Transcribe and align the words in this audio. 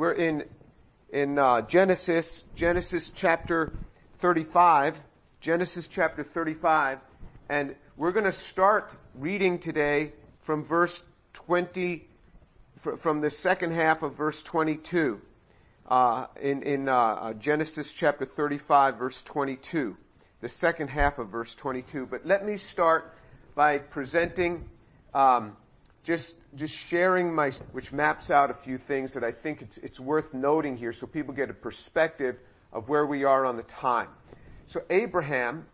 we're 0.00 0.12
in 0.12 0.42
in 1.10 1.38
uh, 1.38 1.60
Genesis, 1.60 2.44
Genesis 2.54 3.10
chapter 3.14 3.70
35, 4.20 4.96
Genesis 5.42 5.86
chapter 5.88 6.24
35, 6.24 7.00
and 7.50 7.74
we're 7.98 8.12
going 8.12 8.24
to 8.24 8.32
start 8.32 8.94
reading 9.14 9.58
today 9.58 10.12
from 10.44 10.64
verse 10.64 11.02
20, 11.34 12.02
from 13.02 13.20
the 13.20 13.30
second 13.30 13.72
half 13.72 14.02
of 14.02 14.16
verse 14.16 14.42
22, 14.42 15.20
uh, 15.90 16.26
in, 16.40 16.62
in 16.62 16.88
uh, 16.88 16.94
uh, 16.94 17.32
Genesis 17.34 17.90
chapter 17.90 18.24
35, 18.24 18.96
verse 18.96 19.18
22, 19.26 19.94
the 20.40 20.48
second 20.48 20.88
half 20.88 21.18
of 21.18 21.28
verse 21.28 21.54
22. 21.56 22.06
But 22.06 22.24
let 22.24 22.46
me 22.46 22.56
start 22.56 23.12
by 23.54 23.76
presenting 23.76 24.66
um, 25.12 25.58
just 26.04 26.34
just 26.56 26.74
sharing 26.88 27.34
my 27.34 27.52
which 27.72 27.92
maps 27.92 28.30
out 28.30 28.50
a 28.50 28.54
few 28.54 28.78
things 28.78 29.14
that 29.14 29.24
I 29.24 29.32
think 29.32 29.62
it's 29.62 29.78
it's 29.78 30.00
worth 30.00 30.32
noting 30.34 30.76
here 30.76 30.92
so 30.92 31.06
people 31.06 31.34
get 31.34 31.50
a 31.50 31.54
perspective 31.54 32.36
of 32.72 32.88
where 32.88 33.06
we 33.06 33.24
are 33.24 33.44
on 33.44 33.56
the 33.56 33.62
time. 33.64 34.08
So 34.66 34.80
Abraham 34.90 35.66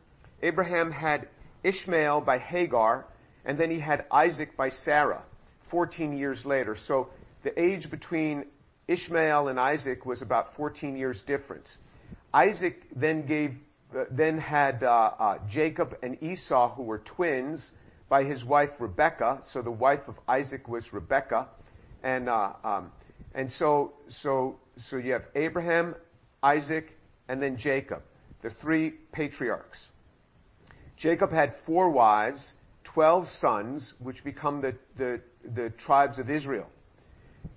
Abraham 0.43 0.91
had 0.91 1.29
Ishmael 1.65 2.21
by 2.21 2.39
Hagar 2.39 3.07
and 3.45 3.59
then 3.59 3.71
he 3.71 3.81
had 3.81 4.05
Isaac 4.11 4.57
by 4.57 4.69
Sarah 4.69 5.23
14 5.71 6.17
years 6.17 6.45
later. 6.45 6.77
So 6.77 7.09
the 7.43 7.59
age 7.61 7.91
between 7.91 8.47
Ishmael 8.89 9.49
and 9.49 9.59
Isaac 9.59 10.05
was 10.05 10.23
about 10.23 10.55
14 10.57 10.97
years 10.97 11.23
difference. 11.23 11.79
Isaac 12.33 12.83
then 12.95 13.27
gave 13.27 13.55
uh, 13.97 14.05
then 14.11 14.37
had 14.39 14.83
uh, 14.83 14.87
uh, 14.87 15.39
Jacob 15.49 15.97
and 16.03 16.23
Esau 16.23 16.75
who 16.75 16.83
were 16.83 16.99
twins 16.99 17.71
by 18.09 18.25
his 18.25 18.45
wife 18.45 18.71
Rebecca. 18.79 19.41
So 19.43 19.63
the 19.63 19.71
wife 19.71 20.09
of 20.09 20.19
Isaac 20.29 20.69
was 20.69 20.93
Rebecca, 20.93 21.49
and 22.03 22.29
uh, 22.29 22.53
um, 22.65 22.93
and 23.35 23.51
so 23.51 23.93
so 24.09 24.59
so 24.77 24.97
you 24.97 25.13
have 25.13 25.25
Abraham, 25.35 25.95
Isaac, 26.43 26.97
and 27.29 27.43
then 27.43 27.57
Jacob, 27.57 28.03
the 28.43 28.51
three 28.51 28.91
patriarchs. 29.13 29.89
Jacob 30.97 31.31
had 31.31 31.55
four 31.67 31.91
wives, 31.91 32.53
twelve 32.85 33.29
sons, 33.29 33.95
which 33.99 34.23
become 34.25 34.61
the 34.61 34.75
the, 34.97 35.21
the 35.55 35.71
tribes 35.71 36.19
of 36.19 36.31
Israel. 36.31 36.67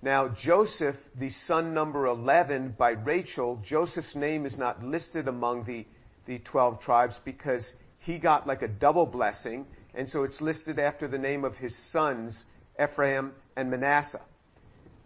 Now 0.01 0.29
Joseph, 0.29 0.97
the 1.15 1.29
son 1.29 1.73
number 1.73 2.07
eleven 2.07 2.75
by 2.77 2.91
Rachel, 2.91 3.61
Joseph's 3.63 4.15
name 4.15 4.45
is 4.45 4.57
not 4.57 4.83
listed 4.83 5.27
among 5.27 5.63
the 5.65 5.85
the 6.25 6.39
twelve 6.39 6.79
tribes 6.79 7.19
because 7.23 7.73
he 7.99 8.17
got 8.17 8.47
like 8.47 8.61
a 8.61 8.67
double 8.67 9.05
blessing 9.05 9.65
and 9.99 10.09
so 10.09 10.23
it's 10.23 10.39
listed 10.39 10.79
after 10.79 11.09
the 11.09 11.17
name 11.17 11.43
of 11.43 11.57
his 11.57 11.75
sons, 11.75 12.45
Ephraim 12.81 13.33
and 13.57 13.69
Manasseh. 13.69 14.21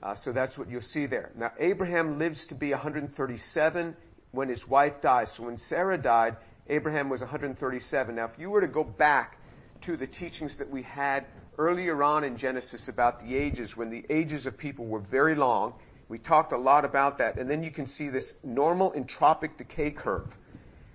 Uh, 0.03 0.13
so 0.13 0.31
that's 0.31 0.55
what 0.55 0.69
you'll 0.69 0.81
see 0.81 1.08
there. 1.08 1.31
Now 1.36 1.52
Abraham 1.59 2.19
lives 2.19 2.45
to 2.47 2.53
be 2.53 2.69
137 2.69 3.95
when 4.33 4.49
his 4.49 4.67
wife 4.67 5.02
dies. 5.02 5.31
So 5.31 5.45
when 5.45 5.58
Sarah 5.58 5.97
died, 5.97 6.38
Abraham 6.69 7.09
was 7.09 7.21
137. 7.21 8.16
Now 8.16 8.25
if 8.25 8.38
you 8.38 8.52
were 8.52 8.61
to 8.61 8.67
go 8.67 8.83
back 8.83 9.39
to 9.81 9.97
the 9.97 10.05
teachings 10.05 10.58
that 10.58 10.69
we 10.69 10.83
had 10.83 11.25
earlier 11.58 12.03
on 12.03 12.23
in 12.23 12.38
Genesis 12.38 12.88
about 12.88 13.19
the 13.19 13.36
ages, 13.36 13.75
when 13.75 13.89
the 13.89 14.05
ages 14.11 14.45
of 14.45 14.55
people 14.59 14.86
were 14.86 14.99
very 14.99 15.33
long, 15.33 15.73
we 16.08 16.19
talked 16.19 16.52
a 16.52 16.58
lot 16.58 16.86
about 16.86 17.17
that. 17.17 17.39
And 17.39 17.49
then 17.49 17.64
you 17.64 17.71
can 17.71 17.88
see 17.88 18.09
this 18.09 18.36
normal 18.44 18.91
entropic 18.91 19.58
decay 19.58 19.89
curve. 19.89 20.27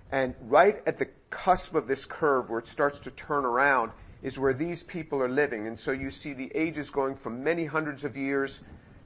And 0.09 0.35
right 0.47 0.81
at 0.87 0.99
the 0.99 1.09
cusp 1.29 1.75
of 1.75 1.87
this 1.87 2.05
curve 2.05 2.49
where 2.49 2.59
it 2.59 2.67
starts 2.67 2.99
to 2.99 3.11
turn 3.11 3.45
around 3.45 3.91
is 4.21 4.37
where 4.37 4.53
these 4.53 4.83
people 4.83 5.21
are 5.21 5.29
living. 5.29 5.67
And 5.67 5.79
so 5.79 5.91
you 5.91 6.11
see 6.11 6.33
the 6.33 6.51
ages 6.53 6.89
going 6.89 7.15
from 7.15 7.43
many 7.43 7.65
hundreds 7.65 8.03
of 8.03 8.17
years 8.17 8.59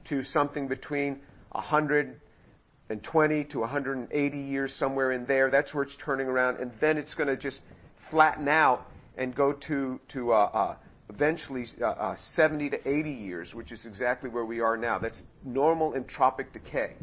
to 0.04 0.22
something 0.22 0.68
between 0.68 1.20
120 1.52 3.44
to 3.44 3.60
180 3.60 4.38
years, 4.38 4.74
somewhere 4.74 5.12
in 5.12 5.24
there. 5.26 5.50
That's 5.50 5.72
where 5.72 5.84
it's 5.84 5.94
turning 5.96 6.26
around. 6.26 6.58
And 6.58 6.72
then 6.80 6.98
it's 6.98 7.14
going 7.14 7.28
to 7.28 7.36
just 7.36 7.62
flatten 8.10 8.48
out 8.48 8.90
and 9.16 9.34
go 9.34 9.52
to, 9.52 10.00
to, 10.08 10.32
uh, 10.32 10.36
uh, 10.36 10.76
eventually 11.10 11.66
uh, 11.80 11.86
uh, 11.86 12.16
70 12.16 12.70
to 12.70 12.88
80 12.88 13.10
years, 13.10 13.54
which 13.54 13.72
is 13.72 13.86
exactly 13.86 14.30
where 14.30 14.44
we 14.44 14.60
are 14.60 14.76
now. 14.76 14.98
That's 14.98 15.22
normal 15.44 15.92
entropic 15.92 16.52
decay. 16.52 16.94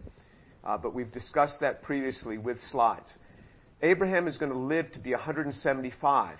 Uh, 0.63 0.77
but 0.77 0.93
we've 0.93 1.11
discussed 1.11 1.61
that 1.61 1.81
previously 1.81 2.37
with 2.37 2.63
slides. 2.63 3.13
Abraham 3.81 4.27
is 4.27 4.37
going 4.37 4.51
to 4.51 4.57
live 4.57 4.91
to 4.91 4.99
be 4.99 5.11
175. 5.11 6.37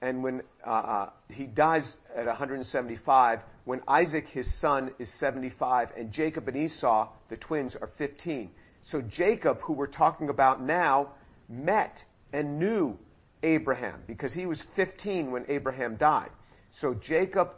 And 0.00 0.22
when 0.22 0.42
uh, 0.66 0.70
uh, 0.70 1.10
he 1.28 1.44
dies 1.44 1.98
at 2.16 2.26
175, 2.26 3.40
when 3.64 3.82
Isaac, 3.86 4.28
his 4.28 4.52
son, 4.54 4.92
is 4.98 5.12
75, 5.12 5.90
and 5.96 6.12
Jacob 6.12 6.48
and 6.48 6.56
Esau, 6.56 7.08
the 7.28 7.36
twins, 7.36 7.74
are 7.76 7.90
15. 7.98 8.50
So 8.84 9.02
Jacob, 9.02 9.60
who 9.60 9.74
we're 9.74 9.86
talking 9.86 10.28
about 10.30 10.62
now, 10.62 11.08
met 11.48 12.04
and 12.32 12.58
knew 12.58 12.96
Abraham 13.42 14.02
because 14.06 14.32
he 14.32 14.46
was 14.46 14.62
15 14.76 15.30
when 15.30 15.44
Abraham 15.48 15.96
died. 15.96 16.30
So 16.72 16.94
Jacob, 16.94 17.50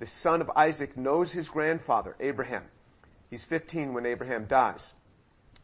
the 0.00 0.06
son 0.06 0.40
of 0.40 0.50
Isaac, 0.56 0.96
knows 0.96 1.30
his 1.30 1.48
grandfather, 1.48 2.16
Abraham. 2.20 2.64
He's 3.30 3.44
15 3.44 3.94
when 3.94 4.04
Abraham 4.04 4.46
dies. 4.46 4.92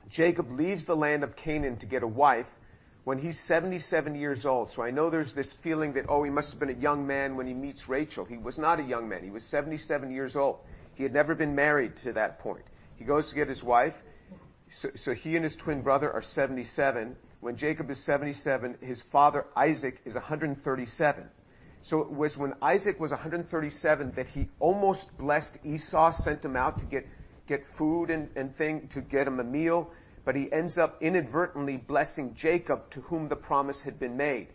Jacob 0.09 0.51
leaves 0.53 0.87
the 0.87 0.97
land 0.97 1.23
of 1.23 1.37
Canaan 1.37 1.77
to 1.79 1.87
get 1.87 2.03
a 2.03 2.07
wife 2.07 2.47
when 3.05 3.19
he's 3.19 3.39
77 3.41 4.15
years 4.15 4.45
old. 4.45 4.71
So 4.71 4.83
I 4.83 4.91
know 4.91 5.11
there's 5.11 5.33
this 5.33 5.53
feeling 5.53 5.95
that, 5.95 6.07
oh, 6.09 6.23
he 6.23 6.31
must 6.31 6.51
have 6.51 6.61
been 6.61 6.71
a 6.71 6.81
young 6.81 7.07
man 7.07 7.37
when 7.37 7.47
he 7.47 7.55
meets 7.55 7.89
Rachel. 7.89 8.25
He 8.25 8.37
was 8.37 8.59
not 8.59 8.79
a 8.79 8.83
young 8.83 9.09
man. 9.09 9.23
He 9.23 9.31
was 9.31 9.45
77 9.45 10.13
years 10.13 10.37
old. 10.37 10.59
He 10.95 11.03
had 11.03 11.13
never 11.13 11.35
been 11.35 11.55
married 11.55 11.97
to 11.99 12.13
that 12.13 12.41
point. 12.41 12.65
He 12.97 13.05
goes 13.05 13.31
to 13.31 13.35
get 13.35 13.49
his 13.49 13.63
wife. 13.63 13.95
So, 14.71 14.91
so 14.95 15.15
he 15.15 15.35
and 15.37 15.45
his 15.45 15.57
twin 15.57 15.81
brother 15.83 16.13
are 16.13 16.23
77. 16.23 17.17
When 17.41 17.57
Jacob 17.57 17.91
is 17.91 17.99
77, 18.01 18.77
his 18.83 19.01
father 19.11 19.47
Isaac 19.57 20.01
is 20.05 20.15
137. 20.15 21.25
So 21.83 22.01
it 22.01 22.13
was 22.13 22.37
when 22.37 22.53
Isaac 22.61 23.01
was 23.01 23.11
137 23.11 24.13
that 24.13 24.29
he 24.29 24.49
almost 24.59 25.17
blessed 25.17 25.57
Esau, 25.65 26.13
sent 26.13 26.45
him 26.45 26.55
out 26.55 26.79
to 26.81 26.85
get, 26.85 27.07
get 27.49 27.65
food 27.79 28.11
and, 28.11 28.29
and 28.37 28.55
thing, 28.55 28.89
to 28.89 29.01
get 29.01 29.27
him 29.27 29.41
a 29.41 29.45
meal 29.45 29.91
but 30.25 30.37
he 30.37 30.53
ends 30.53 30.79
up 30.79 31.03
inadvertently 31.03 31.77
blessing 31.77 32.35
Jacob 32.35 32.91
to 32.91 33.01
whom 33.03 33.29
the 33.29 33.37
promise 33.37 33.81
had 33.81 33.99
been 33.99 34.17
made. 34.17 34.49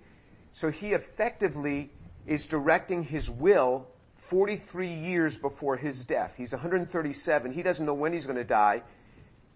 So 0.53 0.71
he 0.71 0.93
effectively 0.93 1.91
is 2.25 2.45
directing 2.45 3.03
his 3.03 3.29
will 3.29 3.87
43 4.29 4.93
years 4.93 5.37
before 5.37 5.77
his 5.77 6.03
death. 6.05 6.33
He's 6.37 6.51
137. 6.51 7.51
He 7.51 7.61
doesn't 7.61 7.85
know 7.85 7.93
when 7.93 8.13
he's 8.13 8.25
going 8.25 8.37
to 8.37 8.43
die. 8.43 8.81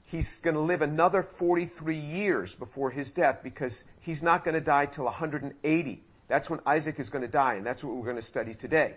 He's 0.03 0.37
going 0.37 0.55
to 0.55 0.61
live 0.61 0.81
another 0.81 1.23
43 1.23 1.99
years 1.99 2.53
before 2.55 2.89
his 2.89 3.11
death 3.11 3.39
because 3.43 3.83
he's 4.01 4.23
not 4.23 4.43
going 4.43 4.55
to 4.55 4.61
die 4.61 4.87
till 4.87 5.05
180. 5.05 6.03
That's 6.27 6.49
when 6.49 6.59
Isaac 6.65 6.99
is 6.99 7.09
going 7.09 7.23
to 7.23 7.27
die, 7.27 7.55
and 7.55 7.65
that's 7.65 7.83
what 7.83 7.95
we're 7.95 8.03
going 8.03 8.15
to 8.15 8.21
study 8.21 8.53
today. 8.53 8.95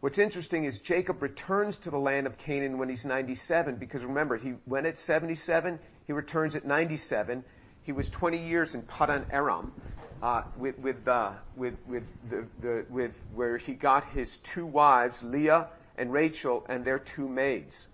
What's 0.00 0.18
interesting 0.18 0.64
is 0.64 0.78
Jacob 0.78 1.22
returns 1.22 1.76
to 1.78 1.90
the 1.90 1.98
land 1.98 2.26
of 2.26 2.38
Canaan 2.38 2.78
when 2.78 2.88
he's 2.88 3.04
97 3.04 3.76
because 3.76 4.04
remember, 4.04 4.36
he 4.36 4.54
went 4.66 4.86
at 4.86 4.98
77, 4.98 5.78
he 6.08 6.14
returns 6.14 6.56
at 6.56 6.64
97. 6.64 7.44
He 7.82 7.92
was 7.92 8.08
20 8.08 8.48
years 8.48 8.74
in 8.74 8.80
Padan 8.80 9.26
Aram, 9.30 9.70
uh, 10.22 10.42
with, 10.56 10.78
with, 10.78 11.06
uh, 11.06 11.32
with, 11.54 11.74
with, 11.86 12.04
the, 12.30 12.46
the, 12.62 12.86
with 12.88 13.12
where 13.34 13.58
he 13.58 13.74
got 13.74 14.08
his 14.12 14.38
two 14.38 14.64
wives, 14.64 15.22
Leah 15.22 15.68
and 15.98 16.10
Rachel, 16.10 16.64
and 16.70 16.82
their 16.82 16.98
two 16.98 17.28
maids 17.28 17.88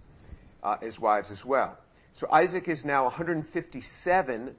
uh, 0.62 0.76
as 0.80 0.96
wives 0.96 1.32
as 1.32 1.44
well. 1.44 1.76
So 2.14 2.28
Isaac 2.30 2.68
is 2.68 2.84
now 2.84 3.02
157, 3.02 4.54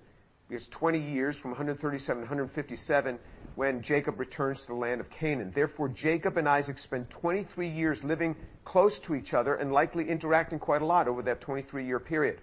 because 0.49 0.67
20 0.67 0.99
years 0.99 1.37
from 1.37 1.51
137 1.51 2.23
to 2.23 2.25
157 2.25 3.17
when 3.55 3.81
Jacob 3.81 4.19
returns 4.19 4.59
to 4.63 4.67
the 4.67 4.73
land 4.73 4.99
of 4.99 5.09
Canaan. 5.09 5.53
Therefore, 5.55 5.87
Jacob 5.87 6.35
and 6.35 6.49
Isaac 6.49 6.77
spend 6.77 7.09
23 7.09 7.69
years 7.69 8.03
living 8.03 8.35
close 8.65 8.99
to 8.99 9.15
each 9.15 9.33
other 9.33 9.55
and 9.55 9.71
likely 9.71 10.09
interacting 10.09 10.59
quite 10.59 10.81
a 10.81 10.85
lot 10.85 11.07
over 11.07 11.21
that 11.21 11.39
23 11.39 11.85
year 11.85 12.01
period. 12.01 12.41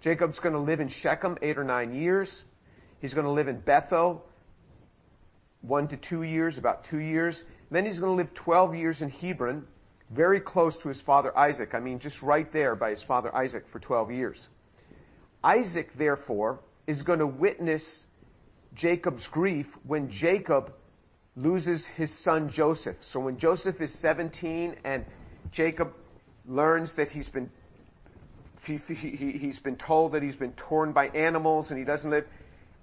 Jacob's 0.00 0.38
going 0.38 0.54
to 0.54 0.60
live 0.60 0.80
in 0.80 0.88
Shechem 0.88 1.38
eight 1.42 1.58
or 1.58 1.64
nine 1.64 1.94
years. 1.94 2.44
He's 3.00 3.14
going 3.14 3.26
to 3.26 3.32
live 3.32 3.48
in 3.48 3.58
Bethel 3.60 4.24
one 5.62 5.88
to 5.88 5.96
two 5.96 6.22
years, 6.22 6.58
about 6.58 6.84
two 6.84 6.98
years. 6.98 7.42
Then 7.70 7.84
he's 7.84 7.98
going 7.98 8.12
to 8.12 8.16
live 8.16 8.32
12 8.34 8.74
years 8.76 9.02
in 9.02 9.10
Hebron, 9.10 9.66
very 10.10 10.40
close 10.40 10.76
to 10.78 10.88
his 10.88 11.00
father 11.00 11.36
Isaac. 11.36 11.74
I 11.74 11.80
mean, 11.80 11.98
just 11.98 12.22
right 12.22 12.50
there 12.52 12.76
by 12.76 12.90
his 12.90 13.02
father 13.02 13.34
Isaac 13.34 13.68
for 13.68 13.80
12 13.80 14.12
years. 14.12 14.38
Isaac, 15.42 15.90
therefore, 15.96 16.60
is 16.86 17.02
going 17.02 17.18
to 17.18 17.26
witness 17.26 18.04
Jacob's 18.74 19.26
grief 19.26 19.66
when 19.84 20.10
Jacob 20.10 20.72
loses 21.34 21.84
his 21.84 22.16
son 22.16 22.48
Joseph. 22.48 22.96
So 23.00 23.20
when 23.20 23.38
Joseph 23.38 23.80
is 23.80 23.92
17 23.92 24.76
and 24.84 25.04
Jacob 25.50 25.92
learns 26.46 26.94
that 26.94 27.10
he's 27.10 27.28
been 27.28 27.50
he, 28.64 28.78
he, 28.94 29.46
has 29.46 29.58
been 29.58 29.76
told 29.76 30.12
that 30.12 30.22
he's 30.22 30.36
been 30.36 30.52
torn 30.52 30.92
by 30.92 31.08
animals 31.08 31.70
and 31.70 31.78
he 31.78 31.84
doesn't 31.84 32.10
live. 32.10 32.26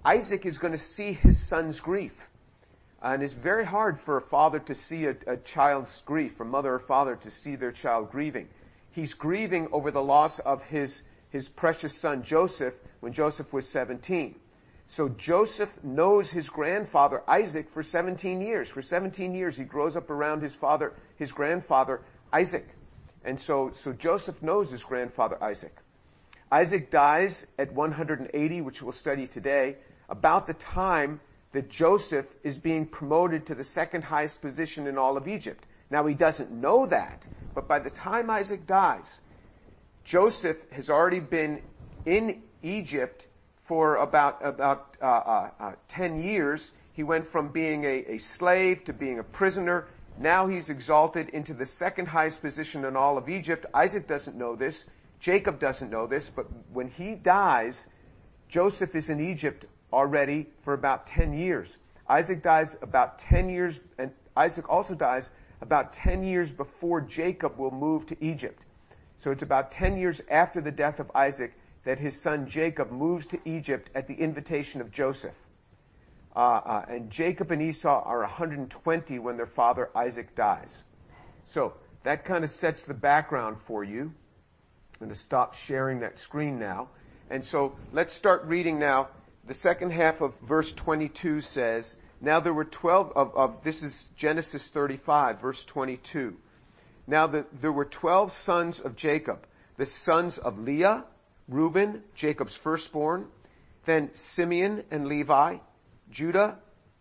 Isaac 0.04 0.46
is 0.46 0.58
going 0.58 0.72
to 0.72 0.78
see 0.78 1.12
his 1.12 1.38
son's 1.38 1.80
grief. 1.80 2.12
And 3.02 3.22
it's 3.22 3.34
very 3.34 3.64
hard 3.64 4.00
for 4.00 4.16
a 4.16 4.22
father 4.22 4.58
to 4.60 4.74
see 4.74 5.06
a, 5.06 5.14
a 5.26 5.36
child's 5.36 6.02
grief, 6.06 6.36
for 6.36 6.44
mother 6.44 6.74
or 6.74 6.78
father 6.78 7.16
to 7.16 7.30
see 7.30 7.54
their 7.54 7.72
child 7.72 8.10
grieving. 8.10 8.48
He's 8.92 9.12
grieving 9.12 9.68
over 9.72 9.90
the 9.90 10.02
loss 10.02 10.38
of 10.38 10.62
his, 10.64 11.02
his 11.30 11.48
precious 11.48 11.98
son 11.98 12.22
Joseph 12.22 12.74
when 13.00 13.12
Joseph 13.12 13.52
was 13.52 13.68
17. 13.68 14.36
So 14.86 15.08
Joseph 15.08 15.70
knows 15.82 16.30
his 16.30 16.48
grandfather 16.48 17.22
Isaac 17.28 17.70
for 17.72 17.82
17 17.82 18.40
years. 18.40 18.68
For 18.68 18.82
17 18.82 19.34
years 19.34 19.56
he 19.56 19.64
grows 19.64 19.96
up 19.96 20.10
around 20.10 20.42
his 20.42 20.54
father, 20.54 20.92
his 21.16 21.32
grandfather 21.32 22.00
Isaac. 22.32 22.66
And 23.24 23.40
so, 23.40 23.72
so 23.74 23.92
Joseph 23.92 24.42
knows 24.42 24.70
his 24.70 24.84
grandfather 24.84 25.42
Isaac. 25.42 25.76
Isaac 26.52 26.90
dies 26.90 27.46
at 27.58 27.72
180, 27.72 28.60
which 28.60 28.82
we'll 28.82 28.92
study 28.92 29.26
today, 29.26 29.76
about 30.08 30.46
the 30.46 30.54
time 30.54 31.20
that 31.52 31.70
Joseph 31.70 32.26
is 32.42 32.58
being 32.58 32.84
promoted 32.86 33.46
to 33.46 33.54
the 33.54 33.64
second 33.64 34.02
highest 34.04 34.40
position 34.42 34.86
in 34.86 34.98
all 34.98 35.16
of 35.16 35.26
Egypt. 35.26 35.64
Now 35.90 36.06
he 36.06 36.14
doesn't 36.14 36.50
know 36.50 36.86
that, 36.86 37.26
but 37.54 37.68
by 37.68 37.78
the 37.78 37.90
time 37.90 38.28
Isaac 38.28 38.66
dies, 38.66 39.20
Joseph 40.04 40.56
has 40.70 40.90
already 40.90 41.20
been 41.20 41.62
in 42.04 42.42
Egypt 42.62 43.26
for 43.66 43.96
about 43.96 44.44
about 44.44 44.96
uh, 45.00 45.04
uh, 45.06 45.50
uh, 45.58 45.72
ten 45.88 46.22
years. 46.22 46.72
He 46.92 47.02
went 47.02 47.30
from 47.30 47.48
being 47.48 47.84
a, 47.84 48.04
a 48.14 48.18
slave 48.18 48.84
to 48.84 48.92
being 48.92 49.18
a 49.18 49.22
prisoner. 49.22 49.86
Now 50.16 50.46
he's 50.46 50.70
exalted 50.70 51.28
into 51.30 51.54
the 51.54 51.66
second 51.66 52.06
highest 52.06 52.40
position 52.40 52.84
in 52.84 52.96
all 52.96 53.18
of 53.18 53.28
Egypt. 53.28 53.66
Isaac 53.74 54.06
doesn't 54.06 54.36
know 54.36 54.54
this. 54.54 54.84
Jacob 55.20 55.58
doesn't 55.58 55.90
know 55.90 56.06
this, 56.06 56.30
but 56.34 56.46
when 56.72 56.88
he 56.88 57.14
dies, 57.14 57.80
Joseph 58.48 58.94
is 58.94 59.08
in 59.08 59.20
Egypt 59.20 59.64
already 59.92 60.46
for 60.62 60.74
about 60.74 61.06
10 61.06 61.32
years. 61.32 61.76
Isaac 62.08 62.42
dies 62.42 62.76
about 62.82 63.18
10 63.18 63.48
years, 63.48 63.80
and 63.98 64.10
Isaac 64.36 64.68
also 64.68 64.94
dies 64.94 65.30
about 65.60 65.92
10 65.94 66.22
years 66.22 66.50
before 66.50 67.00
Jacob 67.00 67.58
will 67.58 67.70
move 67.70 68.06
to 68.06 68.24
Egypt. 68.24 68.62
So 69.18 69.30
it's 69.30 69.42
about 69.42 69.72
10 69.72 69.96
years 69.96 70.20
after 70.30 70.60
the 70.60 70.70
death 70.70 71.00
of 71.00 71.10
Isaac 71.14 71.54
that 71.84 71.98
his 71.98 72.20
son 72.20 72.46
Jacob 72.48 72.90
moves 72.90 73.26
to 73.26 73.38
Egypt 73.44 73.90
at 73.94 74.06
the 74.06 74.14
invitation 74.14 74.80
of 74.80 74.90
Joseph. 74.90 75.34
Uh, 76.36 76.38
uh, 76.38 76.84
and 76.88 77.10
Jacob 77.10 77.52
and 77.52 77.62
Esau 77.62 78.02
are 78.04 78.20
120 78.20 79.18
when 79.20 79.36
their 79.36 79.46
father 79.46 79.90
Isaac 79.94 80.34
dies. 80.34 80.82
So 81.52 81.74
that 82.02 82.24
kind 82.24 82.42
of 82.44 82.50
sets 82.50 82.82
the 82.82 82.94
background 82.94 83.58
for 83.66 83.84
you. 83.84 84.02
I'm 84.02 85.06
going 85.06 85.10
to 85.10 85.16
stop 85.16 85.54
sharing 85.54 86.00
that 86.00 86.18
screen 86.18 86.58
now. 86.58 86.88
And 87.30 87.44
so 87.44 87.74
let's 87.92 88.12
start 88.12 88.44
reading 88.44 88.78
now. 88.78 89.08
The 89.46 89.54
second 89.54 89.92
half 89.92 90.20
of 90.20 90.34
verse 90.40 90.72
22 90.72 91.40
says, 91.40 91.96
Now 92.20 92.40
there 92.40 92.52
were 92.52 92.64
12 92.64 93.12
of, 93.14 93.36
of 93.36 93.64
this 93.64 93.82
is 93.82 94.04
Genesis 94.16 94.66
35, 94.68 95.40
verse 95.40 95.64
22. 95.64 96.36
Now 97.06 97.26
the, 97.26 97.44
there 97.60 97.72
were 97.72 97.84
12 97.84 98.32
sons 98.32 98.80
of 98.80 98.96
Jacob, 98.96 99.46
the 99.76 99.86
sons 99.86 100.38
of 100.38 100.58
Leah, 100.58 101.04
Reuben, 101.48 102.02
Jacob's 102.14 102.54
firstborn, 102.54 103.26
then 103.84 104.10
Simeon 104.14 104.84
and 104.90 105.06
Levi, 105.06 105.58
Judah 106.10 106.56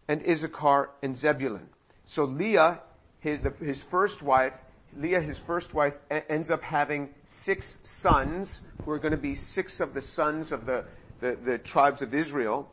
and 0.07 0.21
Issachar 0.27 0.89
and 1.01 1.15
Zebulun. 1.15 1.69
So 2.05 2.25
Leah, 2.25 2.79
his, 3.19 3.39
his 3.59 3.81
first 3.81 4.21
wife, 4.21 4.53
Leah, 4.95 5.21
his 5.21 5.37
first 5.39 5.73
wife, 5.73 5.93
ends 6.29 6.51
up 6.51 6.61
having 6.61 7.09
six 7.25 7.79
sons 7.83 8.61
who 8.81 8.91
are 8.91 8.99
going 8.99 9.11
to 9.11 9.17
be 9.17 9.35
six 9.35 9.79
of 9.79 9.93
the 9.93 10.01
sons 10.01 10.51
of 10.51 10.65
the, 10.65 10.85
the, 11.19 11.37
the 11.43 11.57
tribes 11.57 12.01
of 12.01 12.13
Israel. 12.13 12.69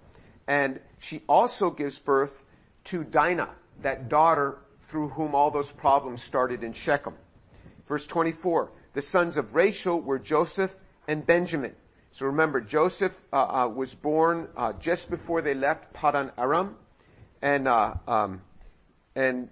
And 0.46 0.80
she 0.98 1.22
also 1.28 1.70
gives 1.70 1.98
birth 1.98 2.34
to 2.84 3.04
Dinah, 3.04 3.50
that 3.82 4.08
daughter 4.08 4.58
through 4.88 5.08
whom 5.08 5.34
all 5.34 5.50
those 5.50 5.70
problems 5.70 6.22
started 6.22 6.64
in 6.64 6.72
Shechem. 6.72 7.14
Verse 7.86 8.06
24, 8.06 8.70
the 8.94 9.02
sons 9.02 9.36
of 9.36 9.54
Rachel 9.54 10.00
were 10.00 10.18
Joseph 10.18 10.72
and 11.06 11.24
Benjamin. 11.24 11.74
So 12.12 12.26
remember, 12.26 12.60
Joseph 12.60 13.12
uh, 13.32 13.36
uh, 13.36 13.68
was 13.68 13.94
born 13.94 14.48
uh, 14.56 14.72
just 14.74 15.10
before 15.10 15.42
they 15.42 15.54
left 15.54 15.92
Padan 15.92 16.32
Aram, 16.36 16.76
and 17.40 17.68
uh, 17.68 17.94
um, 18.08 18.42
and 19.14 19.48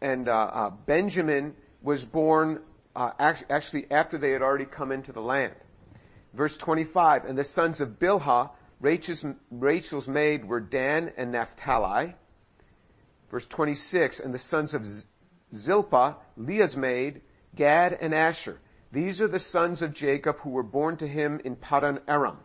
and 0.00 0.28
uh, 0.28 0.32
uh, 0.32 0.70
Benjamin 0.70 1.54
was 1.80 2.04
born 2.04 2.60
actually 2.94 3.86
after 3.90 4.18
they 4.18 4.30
had 4.32 4.42
already 4.42 4.64
come 4.66 4.92
into 4.92 5.12
the 5.12 5.20
land. 5.20 5.54
Verse 6.34 6.56
25, 6.56 7.24
and 7.24 7.38
the 7.38 7.44
sons 7.44 7.80
of 7.80 7.98
Bilhah, 7.98 8.50
Rachel's, 8.80 9.24
Rachel's 9.50 10.08
maid, 10.08 10.44
were 10.46 10.60
Dan 10.60 11.12
and 11.16 11.32
Naphtali. 11.32 12.14
Verse 13.30 13.46
26, 13.46 14.20
and 14.20 14.34
the 14.34 14.38
sons 14.38 14.74
of 14.74 14.86
Zilpah, 15.54 16.16
Leah's 16.36 16.76
maid, 16.76 17.20
Gad 17.54 17.96
and 18.00 18.14
Asher. 18.14 18.58
These 18.92 19.22
are 19.22 19.28
the 19.28 19.38
sons 19.38 19.80
of 19.80 19.94
Jacob 19.94 20.38
who 20.40 20.50
were 20.50 20.62
born 20.62 20.98
to 20.98 21.08
him 21.08 21.40
in 21.44 21.56
Padan 21.56 22.00
Aram. 22.06 22.36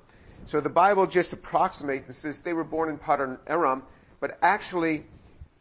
So 0.46 0.62
the 0.62 0.70
Bible 0.70 1.06
just 1.06 1.34
approximates 1.34 2.08
and 2.08 2.16
says 2.16 2.40
they 2.40 2.54
were 2.54 2.64
born 2.64 2.90
in 2.90 2.98
Padan 2.98 3.38
Aram, 3.48 3.84
but 4.22 4.38
actually 4.42 5.04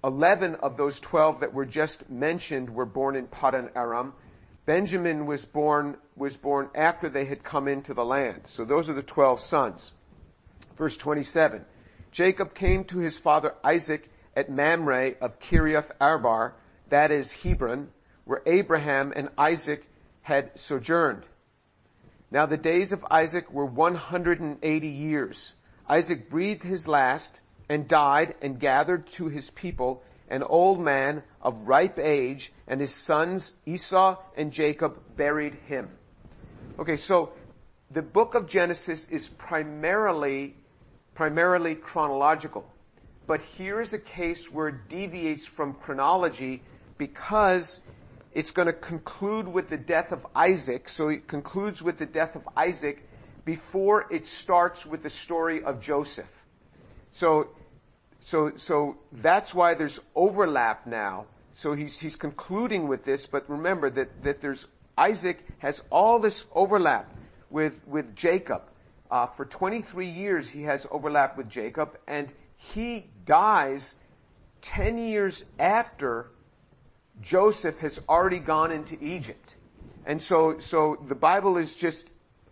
11 0.04 0.54
of 0.56 0.76
those 0.76 1.00
12 1.00 1.40
that 1.40 1.52
were 1.52 1.64
just 1.64 2.08
mentioned 2.08 2.70
were 2.70 2.86
born 2.86 3.16
in 3.16 3.26
Padan 3.26 3.70
Aram. 3.74 4.12
Benjamin 4.64 5.26
was 5.26 5.44
born, 5.44 5.96
was 6.14 6.36
born 6.36 6.68
after 6.76 7.08
they 7.08 7.24
had 7.24 7.42
come 7.42 7.66
into 7.66 7.92
the 7.92 8.04
land. 8.04 8.42
So 8.44 8.64
those 8.64 8.88
are 8.88 8.94
the 8.94 9.02
12 9.02 9.40
sons. 9.40 9.92
Verse 10.78 10.96
27. 10.96 11.64
Jacob 12.12 12.54
came 12.54 12.84
to 12.84 12.98
his 12.98 13.18
father 13.18 13.54
Isaac 13.64 14.08
at 14.36 14.50
Mamre 14.50 15.14
of 15.20 15.40
Kiriath 15.40 15.90
Arba, 16.00 16.52
that 16.90 17.10
is 17.10 17.32
Hebron, 17.32 17.88
where 18.24 18.42
Abraham 18.46 19.12
and 19.16 19.30
Isaac 19.36 19.84
had 20.26 20.50
sojourned. 20.58 21.22
Now 22.32 22.46
the 22.46 22.56
days 22.56 22.90
of 22.90 23.06
Isaac 23.08 23.48
were 23.52 23.64
180 23.64 24.88
years. 24.88 25.54
Isaac 25.88 26.28
breathed 26.28 26.64
his 26.64 26.88
last 26.88 27.40
and 27.68 27.86
died 27.86 28.34
and 28.42 28.58
gathered 28.58 29.06
to 29.12 29.28
his 29.28 29.48
people 29.50 30.02
an 30.28 30.42
old 30.42 30.80
man 30.80 31.22
of 31.40 31.68
ripe 31.68 32.00
age 32.00 32.52
and 32.66 32.80
his 32.80 32.92
sons 32.92 33.54
Esau 33.66 34.16
and 34.36 34.50
Jacob 34.50 34.98
buried 35.16 35.54
him. 35.68 35.90
Okay, 36.80 36.96
so 36.96 37.30
the 37.92 38.02
book 38.02 38.34
of 38.34 38.48
Genesis 38.48 39.06
is 39.08 39.28
primarily, 39.28 40.56
primarily 41.14 41.76
chronological. 41.76 42.68
But 43.28 43.42
here 43.42 43.80
is 43.80 43.92
a 43.92 43.98
case 44.00 44.50
where 44.50 44.70
it 44.70 44.88
deviates 44.88 45.46
from 45.46 45.74
chronology 45.74 46.64
because 46.98 47.80
it's 48.36 48.50
going 48.50 48.66
to 48.66 48.74
conclude 48.74 49.48
with 49.48 49.70
the 49.70 49.78
death 49.78 50.12
of 50.12 50.26
Isaac. 50.36 50.90
So 50.90 51.08
it 51.08 51.26
concludes 51.26 51.80
with 51.80 51.96
the 51.96 52.04
death 52.04 52.36
of 52.36 52.46
Isaac 52.54 53.02
before 53.46 54.12
it 54.12 54.26
starts 54.26 54.84
with 54.84 55.02
the 55.02 55.08
story 55.08 55.64
of 55.64 55.80
Joseph. 55.80 56.28
So, 57.12 57.48
so, 58.20 58.52
so 58.56 58.98
that's 59.10 59.54
why 59.54 59.72
there's 59.72 59.98
overlap 60.14 60.86
now. 60.86 61.24
So 61.54 61.72
he's, 61.72 61.98
he's 61.98 62.16
concluding 62.16 62.88
with 62.88 63.06
this, 63.06 63.24
but 63.24 63.48
remember 63.48 63.88
that, 63.88 64.22
that 64.24 64.42
there's, 64.42 64.66
Isaac 64.98 65.42
has 65.60 65.82
all 65.88 66.20
this 66.20 66.44
overlap 66.52 67.10
with, 67.48 67.72
with 67.86 68.14
Jacob. 68.14 68.64
Uh, 69.10 69.28
for 69.28 69.46
23 69.46 70.10
years 70.10 70.46
he 70.46 70.64
has 70.64 70.86
overlap 70.90 71.38
with 71.38 71.48
Jacob, 71.48 71.96
and 72.06 72.28
he 72.58 73.06
dies 73.24 73.94
10 74.60 74.98
years 74.98 75.42
after 75.58 76.26
Joseph 77.22 77.78
has 77.78 77.98
already 78.08 78.38
gone 78.38 78.72
into 78.72 79.02
Egypt. 79.02 79.54
And 80.04 80.20
so, 80.22 80.58
so 80.58 80.98
the 81.08 81.14
Bible 81.14 81.56
is 81.56 81.74
just 81.74 82.06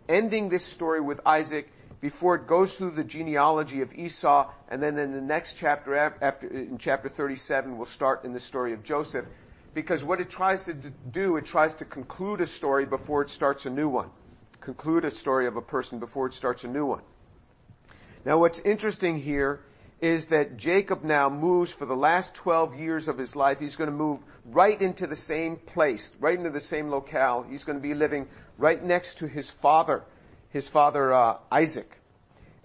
ending 0.09 0.49
this 0.49 0.65
story 0.65 1.01
with 1.01 1.19
Isaac 1.25 1.69
before 2.01 2.35
it 2.35 2.47
goes 2.47 2.73
through 2.75 2.91
the 2.91 3.03
genealogy 3.03 3.81
of 3.81 3.93
Esau, 3.93 4.51
and 4.69 4.81
then 4.83 4.97
in 4.99 5.13
the 5.13 5.21
next 5.21 5.55
chapter, 5.57 5.95
after, 5.95 6.47
in 6.47 6.77
chapter 6.77 7.09
37, 7.09 7.77
we'll 7.77 7.87
start 7.87 8.25
in 8.25 8.33
the 8.33 8.39
story 8.39 8.73
of 8.73 8.83
Joseph. 8.83 9.25
Because 9.73 10.03
what 10.03 10.21
it 10.21 10.29
tries 10.29 10.63
to 10.65 10.73
do, 10.73 11.37
it 11.37 11.45
tries 11.45 11.73
to 11.75 11.85
conclude 11.85 12.41
a 12.41 12.47
story 12.47 12.85
before 12.85 13.21
it 13.23 13.29
starts 13.29 13.65
a 13.65 13.69
new 13.69 13.89
one. 13.89 14.09
Conclude 14.61 15.05
a 15.05 15.11
story 15.11 15.47
of 15.47 15.57
a 15.57 15.61
person 15.61 15.99
before 15.99 16.27
it 16.27 16.33
starts 16.33 16.63
a 16.63 16.67
new 16.67 16.85
one. 16.85 17.01
Now 18.23 18.39
what's 18.39 18.59
interesting 18.59 19.19
here 19.19 19.61
is 20.01 20.27
that 20.27 20.57
Jacob 20.57 21.03
now 21.03 21.29
moves 21.29 21.71
for 21.71 21.85
the 21.85 21.95
last 21.95 22.33
12 22.33 22.75
years 22.75 23.07
of 23.07 23.17
his 23.17 23.35
life. 23.35 23.59
He's 23.59 23.75
going 23.75 23.89
to 23.89 23.95
move 23.95 24.19
right 24.45 24.79
into 24.81 25.07
the 25.07 25.15
same 25.15 25.55
place, 25.55 26.11
right 26.19 26.37
into 26.37 26.49
the 26.49 26.61
same 26.61 26.89
locale. 26.89 27.43
He's 27.43 27.63
going 27.63 27.77
to 27.77 27.81
be 27.81 27.93
living 27.93 28.27
right 28.57 28.83
next 28.83 29.19
to 29.19 29.27
his 29.27 29.49
father, 29.49 30.03
his 30.49 30.67
father 30.67 31.13
uh, 31.13 31.37
Isaac. 31.51 31.99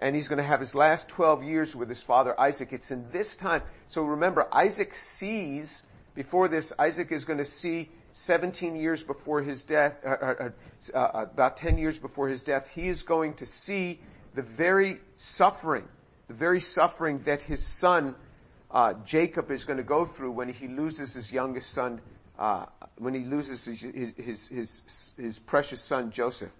And 0.01 0.17
he's 0.17 0.29
going 0.29 0.39
to 0.39 0.45
have 0.45 0.61
his 0.61 0.75
last 0.75 1.09
12 1.09 1.45
years 1.45 1.77
with 1.77 1.89
his 1.89 2.03
father 2.03 2.39
Isaac. 2.39 2.73
It's 2.73 2.91
in 2.91 3.07
this 3.13 3.37
time. 3.37 3.63
So 3.89 4.03
remember, 4.03 4.53
Isaac 4.53 4.95
sees, 4.95 5.83
before 6.15 6.49
this, 6.49 6.73
Isaac 6.79 7.13
is 7.13 7.25
going 7.25 7.39
to 7.39 7.45
see 7.45 7.91
17 8.15 8.75
years 8.75 9.05
before 9.05 9.41
his 9.41 9.63
death, 9.63 9.95
uh, 10.05 10.09
uh, 10.09 10.51
uh, 10.95 10.99
uh 10.99 11.27
about 11.33 11.59
10 11.59 11.79
years 11.79 11.97
before 11.97 12.29
his 12.29 12.43
death, 12.43 12.69
he 12.75 12.89
is 12.89 13.03
going 13.03 13.35
to 13.35 13.47
see 13.47 14.01
the 14.35 14.43
very 14.43 14.99
suffering 15.17 15.87
the 16.31 16.37
very 16.37 16.61
suffering 16.61 17.21
that 17.25 17.43
his 17.43 17.61
son 17.61 18.15
uh, 18.71 18.95
Jacob 19.05 19.51
is 19.51 19.65
going 19.65 19.79
to 19.79 19.83
go 19.83 20.07
through 20.07 20.31
when 20.31 20.49
he 20.49 20.69
loses 20.69 21.13
his 21.13 21.33
youngest 21.33 21.73
son, 21.73 22.01
uh, 22.39 22.67
when 22.99 23.15
he 23.15 23.25
loses 23.25 23.65
his, 23.65 23.81
his, 24.17 24.47
his, 24.47 25.13
his, 25.17 25.39
precious 25.41 25.83
son 25.83 26.13
Joseph. 26.13 26.53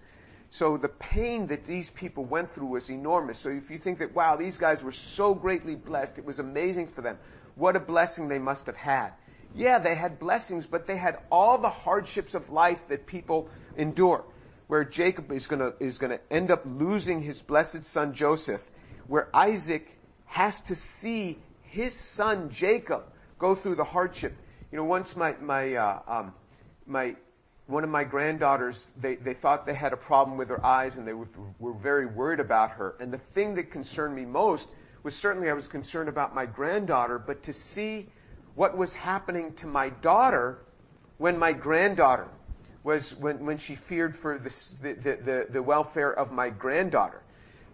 So 0.49 0.75
the 0.75 0.89
pain 0.89 1.47
that 1.47 1.65
these 1.65 1.89
people 1.91 2.25
went 2.25 2.53
through 2.53 2.65
was 2.65 2.89
enormous. 2.89 3.39
So 3.39 3.47
if 3.47 3.69
you 3.69 3.77
think 3.77 3.99
that, 3.99 4.13
wow, 4.13 4.35
these 4.35 4.57
guys 4.57 4.83
were 4.83 4.91
so 4.91 5.33
greatly 5.33 5.75
blessed, 5.75 6.17
it 6.17 6.25
was 6.25 6.39
amazing 6.39 6.89
for 6.89 7.01
them. 7.01 7.17
What 7.55 7.77
a 7.77 7.79
blessing 7.79 8.27
they 8.27 8.39
must 8.39 8.65
have 8.65 8.75
had. 8.75 9.11
Yeah, 9.55 9.79
they 9.79 9.95
had 9.95 10.19
blessings, 10.19 10.65
but 10.65 10.85
they 10.85 10.97
had 10.97 11.19
all 11.31 11.57
the 11.57 11.69
hardships 11.69 12.33
of 12.33 12.49
life 12.49 12.79
that 12.89 13.05
people 13.07 13.47
endure. 13.77 14.25
Where 14.67 14.83
Jacob 14.83 15.31
is 15.31 15.47
gonna, 15.47 15.71
is 15.79 15.97
gonna 15.97 16.19
end 16.29 16.51
up 16.51 16.63
losing 16.65 17.21
his 17.21 17.39
blessed 17.39 17.85
son 17.85 18.13
Joseph, 18.13 18.59
where 19.07 19.35
Isaac 19.35 19.87
has 20.25 20.61
to 20.61 20.75
see 20.75 21.39
his 21.63 21.93
son 21.93 22.49
Jacob 22.51 23.03
go 23.39 23.55
through 23.55 23.75
the 23.75 23.83
hardship. 23.83 24.35
You 24.71 24.77
know, 24.77 24.85
once 24.85 25.15
my, 25.15 25.33
my, 25.41 25.75
uh, 25.75 25.99
um, 26.07 26.33
my, 26.85 27.15
one 27.67 27.83
of 27.83 27.89
my 27.89 28.03
granddaughters, 28.03 28.85
they, 28.97 29.15
they 29.15 29.33
thought 29.33 29.65
they 29.65 29.73
had 29.73 29.93
a 29.93 29.97
problem 29.97 30.37
with 30.37 30.49
her 30.49 30.63
eyes 30.65 30.97
and 30.97 31.07
they 31.07 31.13
were, 31.13 31.27
were 31.59 31.73
very 31.73 32.05
worried 32.05 32.39
about 32.39 32.71
her. 32.71 32.95
And 32.99 33.11
the 33.11 33.19
thing 33.33 33.55
that 33.55 33.71
concerned 33.71 34.15
me 34.15 34.25
most 34.25 34.67
was 35.03 35.15
certainly 35.15 35.49
I 35.49 35.53
was 35.53 35.67
concerned 35.67 36.09
about 36.09 36.35
my 36.35 36.45
granddaughter, 36.45 37.17
but 37.17 37.43
to 37.43 37.53
see 37.53 38.07
what 38.55 38.77
was 38.77 38.93
happening 38.93 39.53
to 39.55 39.67
my 39.67 39.89
daughter 39.89 40.59
when 41.17 41.37
my 41.37 41.53
granddaughter 41.53 42.27
was, 42.83 43.13
when, 43.15 43.45
when 43.45 43.57
she 43.57 43.75
feared 43.75 44.17
for 44.17 44.37
the, 44.37 44.53
the, 44.81 45.17
the, 45.23 45.45
the 45.51 45.63
welfare 45.63 46.11
of 46.11 46.31
my 46.31 46.49
granddaughter. 46.49 47.21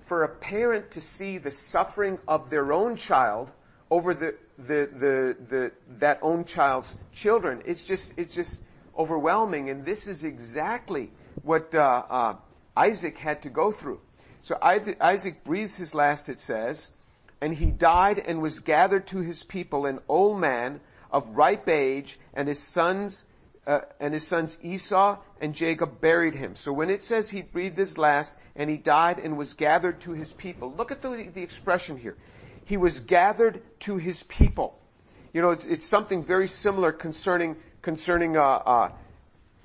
For 0.07 0.23
a 0.23 0.29
parent 0.29 0.91
to 0.91 1.01
see 1.01 1.37
the 1.37 1.51
suffering 1.51 2.17
of 2.27 2.49
their 2.49 2.73
own 2.73 2.95
child 2.95 3.51
over 3.89 4.13
the, 4.13 4.35
the, 4.57 4.89
the, 4.93 5.37
the, 5.49 5.71
that 5.99 6.19
own 6.21 6.45
child's 6.45 6.93
children, 7.13 7.61
it's 7.65 7.83
just, 7.83 8.13
it's 8.17 8.33
just, 8.33 8.59
overwhelming, 8.97 9.69
and 9.69 9.85
this 9.85 10.07
is 10.07 10.23
exactly 10.23 11.11
what 11.43 11.73
uh, 11.75 12.03
uh, 12.09 12.35
Isaac 12.75 13.17
had 13.17 13.43
to 13.43 13.49
go 13.49 13.71
through. 13.71 13.99
So 14.41 14.57
Isaac 14.61 15.43
breathes 15.43 15.75
his 15.75 15.93
last, 15.93 16.29
it 16.29 16.39
says, 16.39 16.87
and 17.41 17.53
he 17.53 17.67
died 17.67 18.19
and 18.19 18.41
was 18.41 18.59
gathered 18.59 19.07
to 19.07 19.19
his 19.19 19.43
people, 19.43 19.85
an 19.85 19.99
old 20.07 20.39
man 20.39 20.79
of 21.11 21.35
ripe 21.35 21.69
age, 21.69 22.19
and 22.33 22.47
his 22.47 22.61
sons 22.61 23.23
uh, 23.67 23.81
and 23.99 24.13
his 24.13 24.25
sons 24.25 24.57
Esau 24.63 25.19
and 25.41 25.53
Jacob 25.53 25.99
buried 25.99 26.33
him. 26.33 26.55
So 26.55 26.71
when 26.71 26.89
it 26.89 27.03
says 27.03 27.29
he 27.29 27.41
breathed 27.41 27.77
his 27.77 27.97
last 27.97 28.33
and 28.55 28.69
he 28.69 28.77
died 28.77 29.19
and 29.19 29.37
was 29.37 29.53
gathered 29.53 29.99
to 30.01 30.13
his 30.13 30.31
people, 30.31 30.73
look 30.75 30.91
at 30.91 31.01
the, 31.01 31.29
the 31.33 31.43
expression 31.43 31.97
here. 31.97 32.15
He 32.65 32.77
was 32.77 32.99
gathered 33.01 33.61
to 33.81 33.97
his 33.97 34.23
people. 34.23 34.79
You 35.33 35.41
know, 35.41 35.51
it's, 35.51 35.65
it's 35.65 35.87
something 35.87 36.23
very 36.23 36.47
similar 36.47 36.91
concerning 36.91 37.57
concerning 37.81 38.35
uh, 38.37 38.41
uh, 38.41 38.91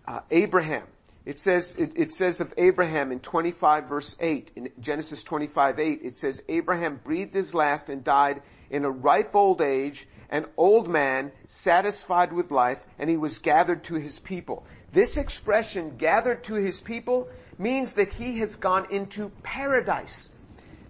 uh, 0.07 0.21
Abraham. 0.31 0.87
It 1.25 1.39
says 1.39 1.75
it, 1.79 1.93
it, 1.97 2.13
says 2.13 2.41
of 2.41 2.53
Abraham 2.57 3.13
in 3.13 3.21
25 3.21 3.89
verse 3.89 4.17
8 4.19 4.51
in 4.57 4.71
Genesis 4.81 5.23
25 5.23 5.79
8 5.79 6.01
it 6.03 6.19
says 6.19 6.43
Abraham 6.49 7.01
breathed 7.03 7.35
his 7.35 7.55
last 7.55 7.89
and 7.89 8.03
died 8.03 8.43
in 8.71 8.85
a 8.85 8.91
ripe 8.91 9.35
old 9.37 9.61
age, 9.61 10.09
an 10.33 10.47
old 10.57 10.89
man 10.89 11.31
satisfied 11.47 12.33
with 12.33 12.51
life, 12.51 12.79
and 12.99 13.09
he 13.09 13.17
was 13.17 13.39
gathered 13.39 13.85
to 13.85 13.95
his 13.95 14.19
people. 14.19 14.67
This 14.91 15.17
expression, 15.17 15.97
gathered 15.97 16.43
to 16.45 16.55
his 16.55 16.81
people, 16.81 17.29
means 17.57 17.93
that 17.93 18.09
he 18.09 18.41
has 18.41 18.57
gone 18.57 18.91
into 18.91 19.31
paradise. 19.45 20.29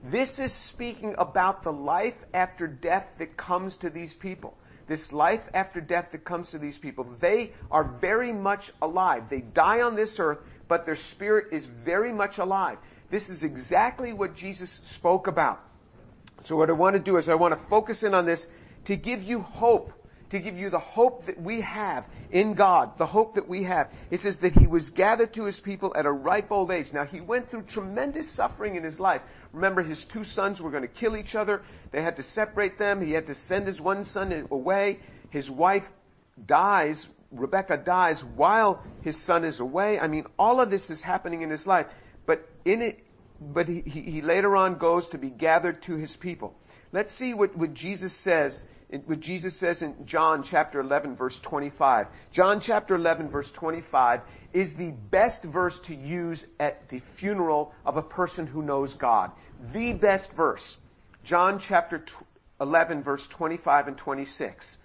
This 0.02 0.38
is 0.38 0.54
speaking 0.54 1.14
about 1.18 1.62
the 1.62 1.72
life 1.72 2.16
after 2.32 2.66
death 2.66 3.06
that 3.18 3.37
comes 3.37 3.76
to 3.76 3.90
these 3.90 4.14
people 4.14 4.56
this 4.92 5.12
life 5.12 5.42
after 5.54 5.80
death 5.80 6.08
that 6.12 6.25
comes 6.25 6.50
to 6.50 6.58
these 6.58 6.76
people, 6.76 7.06
they 7.20 7.52
are 7.70 7.84
very 7.84 8.32
much 8.32 8.72
alive. 8.82 9.25
They 9.30 9.40
die 9.40 9.80
on 9.80 9.94
this 9.94 10.18
earth, 10.18 10.38
but 10.68 10.84
their 10.84 10.96
spirit 10.96 11.46
is 11.52 11.64
very 11.64 12.12
much 12.12 12.38
alive. 12.38 12.78
This 13.11 13.30
is 13.30 13.42
exactly 13.42 14.12
what 14.12 14.34
Jesus 14.34 14.80
spoke 14.84 15.26
about. 15.26 15.61
So 16.44 16.56
what 16.56 16.70
I 16.70 16.72
want 16.72 16.94
to 16.94 17.00
do 17.00 17.16
is 17.16 17.28
I 17.28 17.34
want 17.34 17.58
to 17.58 17.68
focus 17.68 18.02
in 18.02 18.14
on 18.14 18.26
this 18.26 18.46
to 18.86 18.96
give 18.96 19.22
you 19.22 19.40
hope 19.40 19.92
to 20.32 20.38
give 20.38 20.56
you 20.56 20.70
the 20.70 20.78
hope 20.78 21.26
that 21.26 21.40
we 21.40 21.60
have 21.60 22.06
in 22.30 22.54
God, 22.54 22.96
the 22.96 23.04
hope 23.04 23.34
that 23.34 23.46
we 23.46 23.64
have. 23.64 23.90
It 24.10 24.22
says 24.22 24.38
that 24.38 24.54
he 24.54 24.66
was 24.66 24.88
gathered 24.88 25.34
to 25.34 25.44
his 25.44 25.60
people 25.60 25.92
at 25.94 26.06
a 26.06 26.10
ripe 26.10 26.50
old 26.50 26.70
age. 26.70 26.90
Now 26.90 27.04
he 27.04 27.20
went 27.20 27.50
through 27.50 27.64
tremendous 27.64 28.30
suffering 28.30 28.76
in 28.76 28.82
his 28.82 28.98
life. 28.98 29.20
Remember 29.52 29.82
his 29.82 30.06
two 30.06 30.24
sons 30.24 30.58
were 30.58 30.70
going 30.70 30.84
to 30.84 30.88
kill 30.88 31.18
each 31.18 31.34
other. 31.34 31.60
They 31.90 32.00
had 32.00 32.16
to 32.16 32.22
separate 32.22 32.78
them. 32.78 33.02
He 33.02 33.12
had 33.12 33.26
to 33.26 33.34
send 33.34 33.66
his 33.66 33.78
one 33.78 34.04
son 34.04 34.48
away. 34.50 35.00
His 35.28 35.50
wife 35.50 35.84
dies. 36.46 37.06
Rebecca 37.30 37.76
dies 37.76 38.24
while 38.24 38.82
his 39.02 39.20
son 39.20 39.44
is 39.44 39.60
away. 39.60 40.00
I 40.00 40.06
mean, 40.06 40.24
all 40.38 40.62
of 40.62 40.70
this 40.70 40.88
is 40.88 41.02
happening 41.02 41.42
in 41.42 41.50
his 41.50 41.66
life. 41.66 41.88
But 42.24 42.48
in 42.64 42.80
it, 42.80 43.04
but 43.38 43.68
he, 43.68 43.82
he, 43.82 44.22
later 44.22 44.56
on 44.56 44.78
goes 44.78 45.08
to 45.10 45.18
be 45.18 45.28
gathered 45.28 45.82
to 45.82 45.96
his 45.96 46.16
people. 46.16 46.54
Let's 46.90 47.12
see 47.12 47.34
what, 47.34 47.54
what 47.54 47.74
Jesus 47.74 48.14
says 48.14 48.64
what 49.06 49.20
Jesus 49.20 49.56
says 49.56 49.82
in 49.82 50.06
John 50.06 50.42
chapter 50.42 50.80
11 50.80 51.16
verse 51.16 51.38
25. 51.40 52.08
John 52.30 52.61
chapter 52.61 52.94
11 52.94 53.30
verse 53.30 53.50
25 53.50 54.20
is 54.52 54.75
the 54.75 54.90
best 54.90 55.44
verse 55.44 55.78
to 55.80 55.94
use 55.94 56.44
at 56.61 56.88
the 56.88 57.00
funeral 57.16 57.72
of 57.87 57.96
a 57.96 58.02
person 58.02 58.46
who 58.46 58.62
knows 58.62 58.94
God. 58.94 59.32
The 59.72 59.92
best 59.92 60.32
verse. 60.32 60.76
John 61.25 61.58
chapter 61.58 62.04
11 62.61 63.02
verse 63.02 63.26
25 63.28 63.88
and 63.88 63.96
26 63.96 64.78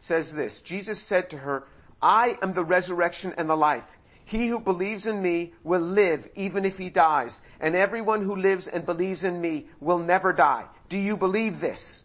says 0.00 0.32
this. 0.32 0.60
Jesus 0.60 1.00
said 1.00 1.30
to 1.30 1.38
her, 1.38 1.64
I 2.02 2.36
am 2.42 2.52
the 2.52 2.64
resurrection 2.64 3.34
and 3.38 3.48
the 3.48 3.56
life. 3.56 3.84
He 4.26 4.46
who 4.46 4.58
believes 4.58 5.06
in 5.06 5.20
me 5.20 5.52
will 5.62 5.80
live 5.80 6.28
even 6.34 6.64
if 6.64 6.78
he 6.78 6.88
dies, 6.88 7.40
and 7.60 7.74
everyone 7.74 8.22
who 8.22 8.36
lives 8.36 8.66
and 8.66 8.86
believes 8.86 9.22
in 9.24 9.40
me 9.40 9.68
will 9.80 9.98
never 9.98 10.32
die. 10.32 10.64
Do 10.88 10.98
you 10.98 11.16
believe 11.16 11.60
this? 11.60 12.03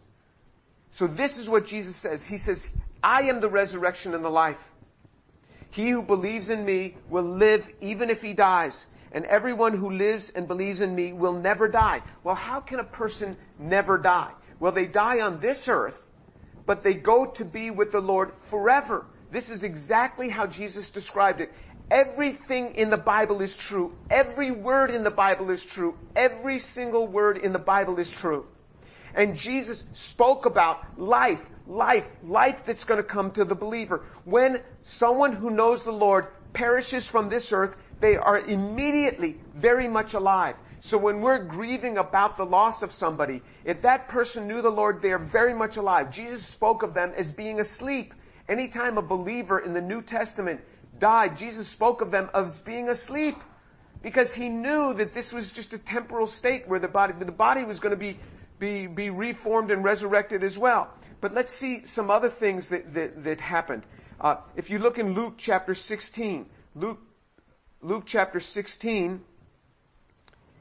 So 0.92 1.06
this 1.06 1.38
is 1.38 1.48
what 1.48 1.66
Jesus 1.66 1.96
says. 1.96 2.22
He 2.22 2.38
says, 2.38 2.66
I 3.02 3.22
am 3.22 3.40
the 3.40 3.48
resurrection 3.48 4.14
and 4.14 4.24
the 4.24 4.30
life. 4.30 4.58
He 5.70 5.90
who 5.90 6.02
believes 6.02 6.50
in 6.50 6.64
me 6.64 6.96
will 7.08 7.24
live 7.24 7.64
even 7.80 8.10
if 8.10 8.20
he 8.20 8.32
dies. 8.32 8.86
And 9.12 9.24
everyone 9.24 9.76
who 9.76 9.90
lives 9.90 10.30
and 10.30 10.46
believes 10.46 10.80
in 10.80 10.94
me 10.94 11.12
will 11.12 11.32
never 11.32 11.68
die. 11.68 12.02
Well, 12.22 12.34
how 12.34 12.60
can 12.60 12.78
a 12.80 12.84
person 12.84 13.36
never 13.58 13.98
die? 13.98 14.32
Well, 14.60 14.72
they 14.72 14.86
die 14.86 15.20
on 15.20 15.40
this 15.40 15.68
earth, 15.68 15.96
but 16.66 16.82
they 16.82 16.94
go 16.94 17.26
to 17.26 17.44
be 17.44 17.70
with 17.70 17.92
the 17.92 18.00
Lord 18.00 18.32
forever. 18.50 19.06
This 19.30 19.48
is 19.48 19.64
exactly 19.64 20.28
how 20.28 20.46
Jesus 20.46 20.90
described 20.90 21.40
it. 21.40 21.50
Everything 21.90 22.76
in 22.76 22.90
the 22.90 22.96
Bible 22.96 23.40
is 23.40 23.56
true. 23.56 23.94
Every 24.08 24.52
word 24.52 24.90
in 24.90 25.02
the 25.02 25.10
Bible 25.10 25.50
is 25.50 25.64
true. 25.64 25.96
Every 26.14 26.60
single 26.60 27.08
word 27.08 27.38
in 27.38 27.52
the 27.52 27.58
Bible 27.58 27.98
is 27.98 28.08
true. 28.08 28.46
And 29.14 29.36
Jesus 29.36 29.84
spoke 29.92 30.46
about 30.46 30.78
life, 30.96 31.40
life, 31.66 32.06
life 32.22 32.58
that's 32.66 32.84
going 32.84 32.98
to 32.98 33.08
come 33.08 33.30
to 33.32 33.44
the 33.44 33.54
believer. 33.54 34.04
When 34.24 34.62
someone 34.82 35.32
who 35.32 35.50
knows 35.50 35.82
the 35.82 35.92
Lord 35.92 36.28
perishes 36.52 37.06
from 37.06 37.28
this 37.28 37.52
earth, 37.52 37.74
they 38.00 38.16
are 38.16 38.38
immediately 38.38 39.38
very 39.54 39.88
much 39.88 40.14
alive. 40.14 40.56
So 40.80 40.96
when 40.96 41.20
we're 41.20 41.44
grieving 41.44 41.98
about 41.98 42.36
the 42.36 42.46
loss 42.46 42.82
of 42.82 42.92
somebody, 42.92 43.42
if 43.64 43.82
that 43.82 44.08
person 44.08 44.48
knew 44.48 44.62
the 44.62 44.70
Lord, 44.70 45.02
they 45.02 45.12
are 45.12 45.18
very 45.18 45.52
much 45.52 45.76
alive. 45.76 46.10
Jesus 46.10 46.44
spoke 46.46 46.82
of 46.82 46.94
them 46.94 47.12
as 47.16 47.30
being 47.30 47.60
asleep. 47.60 48.14
Anytime 48.48 48.96
a 48.96 49.02
believer 49.02 49.58
in 49.58 49.74
the 49.74 49.82
New 49.82 50.00
Testament 50.00 50.60
died, 50.98 51.36
Jesus 51.36 51.68
spoke 51.68 52.00
of 52.00 52.10
them 52.10 52.30
as 52.34 52.58
being 52.60 52.88
asleep. 52.88 53.36
Because 54.02 54.32
he 54.32 54.48
knew 54.48 54.94
that 54.94 55.12
this 55.12 55.30
was 55.30 55.52
just 55.52 55.74
a 55.74 55.78
temporal 55.78 56.26
state 56.26 56.66
where 56.66 56.80
the 56.80 56.88
body, 56.88 57.12
the 57.18 57.30
body 57.30 57.64
was 57.64 57.80
going 57.80 57.90
to 57.90 57.98
be 57.98 58.18
be, 58.60 58.86
be 58.86 59.10
reformed 59.10 59.70
and 59.70 59.82
resurrected 59.82 60.44
as 60.44 60.56
well. 60.56 60.88
But 61.20 61.34
let's 61.34 61.52
see 61.52 61.84
some 61.84 62.10
other 62.10 62.30
things 62.30 62.68
that, 62.68 62.94
that, 62.94 63.24
that 63.24 63.40
happened. 63.40 63.82
Uh, 64.20 64.36
if 64.54 64.70
you 64.70 64.78
look 64.78 64.98
in 64.98 65.14
Luke 65.14 65.34
chapter 65.38 65.74
16, 65.74 66.46
Luke, 66.76 67.00
Luke 67.82 68.04
chapter 68.06 68.38
16, 68.38 69.20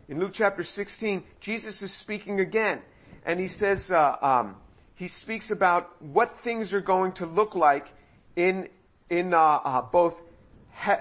in 0.08 0.20
Luke 0.20 0.32
chapter 0.34 0.64
16, 0.64 1.24
Jesus 1.40 1.82
is 1.82 1.94
speaking 1.94 2.40
again. 2.40 2.82
And 3.26 3.40
he 3.40 3.48
says, 3.48 3.92
uh, 3.92 4.16
um, 4.22 4.56
he 4.96 5.08
speaks 5.08 5.52
about 5.52 6.02
what 6.02 6.40
things 6.40 6.74
are 6.74 6.82
going 6.82 7.12
to 7.14 7.26
look 7.26 7.54
like 7.54 7.88
in, 8.36 8.70
in, 9.10 9.34
uh, 9.34 9.38
uh 9.38 9.82
both 9.82 10.16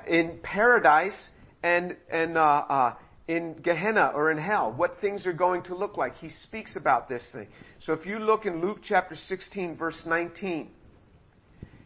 in 0.07 0.38
paradise 0.43 1.31
and, 1.62 1.97
and, 2.11 2.37
uh, 2.37 2.64
uh, 2.69 2.95
in 3.28 3.52
Gehenna 3.52 4.11
or 4.14 4.30
in 4.30 4.38
hell, 4.38 4.73
what 4.73 5.00
things 5.00 5.26
are 5.26 5.35
going 5.35 5.62
to 5.64 5.75
look 5.75 5.99
like. 5.99 6.16
He 6.18 6.30
speaks 6.30 6.76
about 6.76 7.08
this 7.08 7.30
thing. 7.30 7.47
So 7.78 7.92
if 7.92 8.06
you 8.06 8.18
look 8.18 8.47
in 8.47 8.62
Luke 8.62 8.78
chapter 8.82 9.14
16 9.14 9.76
verse 9.76 10.06
19, 10.06 10.70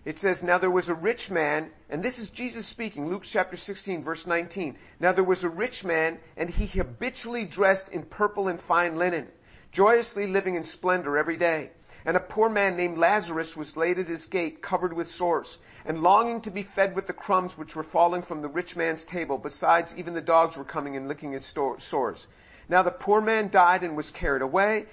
it 0.04 0.18
says, 0.18 0.42
Now 0.42 0.58
there 0.58 0.70
was 0.70 0.88
a 0.88 0.94
rich 0.94 1.30
man, 1.30 1.70
and 1.90 2.02
this 2.02 2.18
is 2.18 2.30
Jesus 2.30 2.66
speaking, 2.66 3.08
Luke 3.08 3.24
chapter 3.24 3.56
16 3.56 4.04
verse 4.04 4.26
19. 4.26 4.76
Now 5.00 5.12
there 5.12 5.24
was 5.24 5.42
a 5.42 5.48
rich 5.48 5.84
man, 5.84 6.18
and 6.36 6.48
he 6.48 6.66
habitually 6.66 7.44
dressed 7.44 7.88
in 7.88 8.04
purple 8.04 8.46
and 8.48 8.60
fine 8.60 8.96
linen, 8.96 9.26
joyously 9.72 10.28
living 10.28 10.54
in 10.54 10.64
splendor 10.64 11.18
every 11.18 11.36
day. 11.36 11.70
And 12.04 12.16
a 12.16 12.20
poor 12.20 12.48
man 12.48 12.76
named 12.76 12.98
Lazarus 12.98 13.56
was 13.56 13.76
laid 13.76 13.98
at 13.98 14.08
his 14.08 14.26
gate, 14.26 14.60
covered 14.60 14.92
with 14.92 15.10
sores, 15.10 15.58
and 15.84 16.02
longing 16.02 16.40
to 16.42 16.50
be 16.50 16.64
fed 16.64 16.96
with 16.96 17.06
the 17.06 17.12
crumbs 17.12 17.56
which 17.56 17.76
were 17.76 17.84
falling 17.84 18.22
from 18.22 18.42
the 18.42 18.48
rich 18.48 18.74
man's 18.74 19.04
table. 19.04 19.38
Besides, 19.38 19.94
even 19.96 20.14
the 20.14 20.20
dogs 20.20 20.56
were 20.56 20.64
coming 20.64 20.96
and 20.96 21.06
licking 21.06 21.32
his 21.32 21.46
sores. 21.46 22.26
Now 22.68 22.82
the 22.82 22.90
poor 22.90 23.20
man 23.20 23.50
died 23.50 23.82
and 23.84 23.96
was 23.96 24.10
carried 24.10 24.42
away 24.42 24.86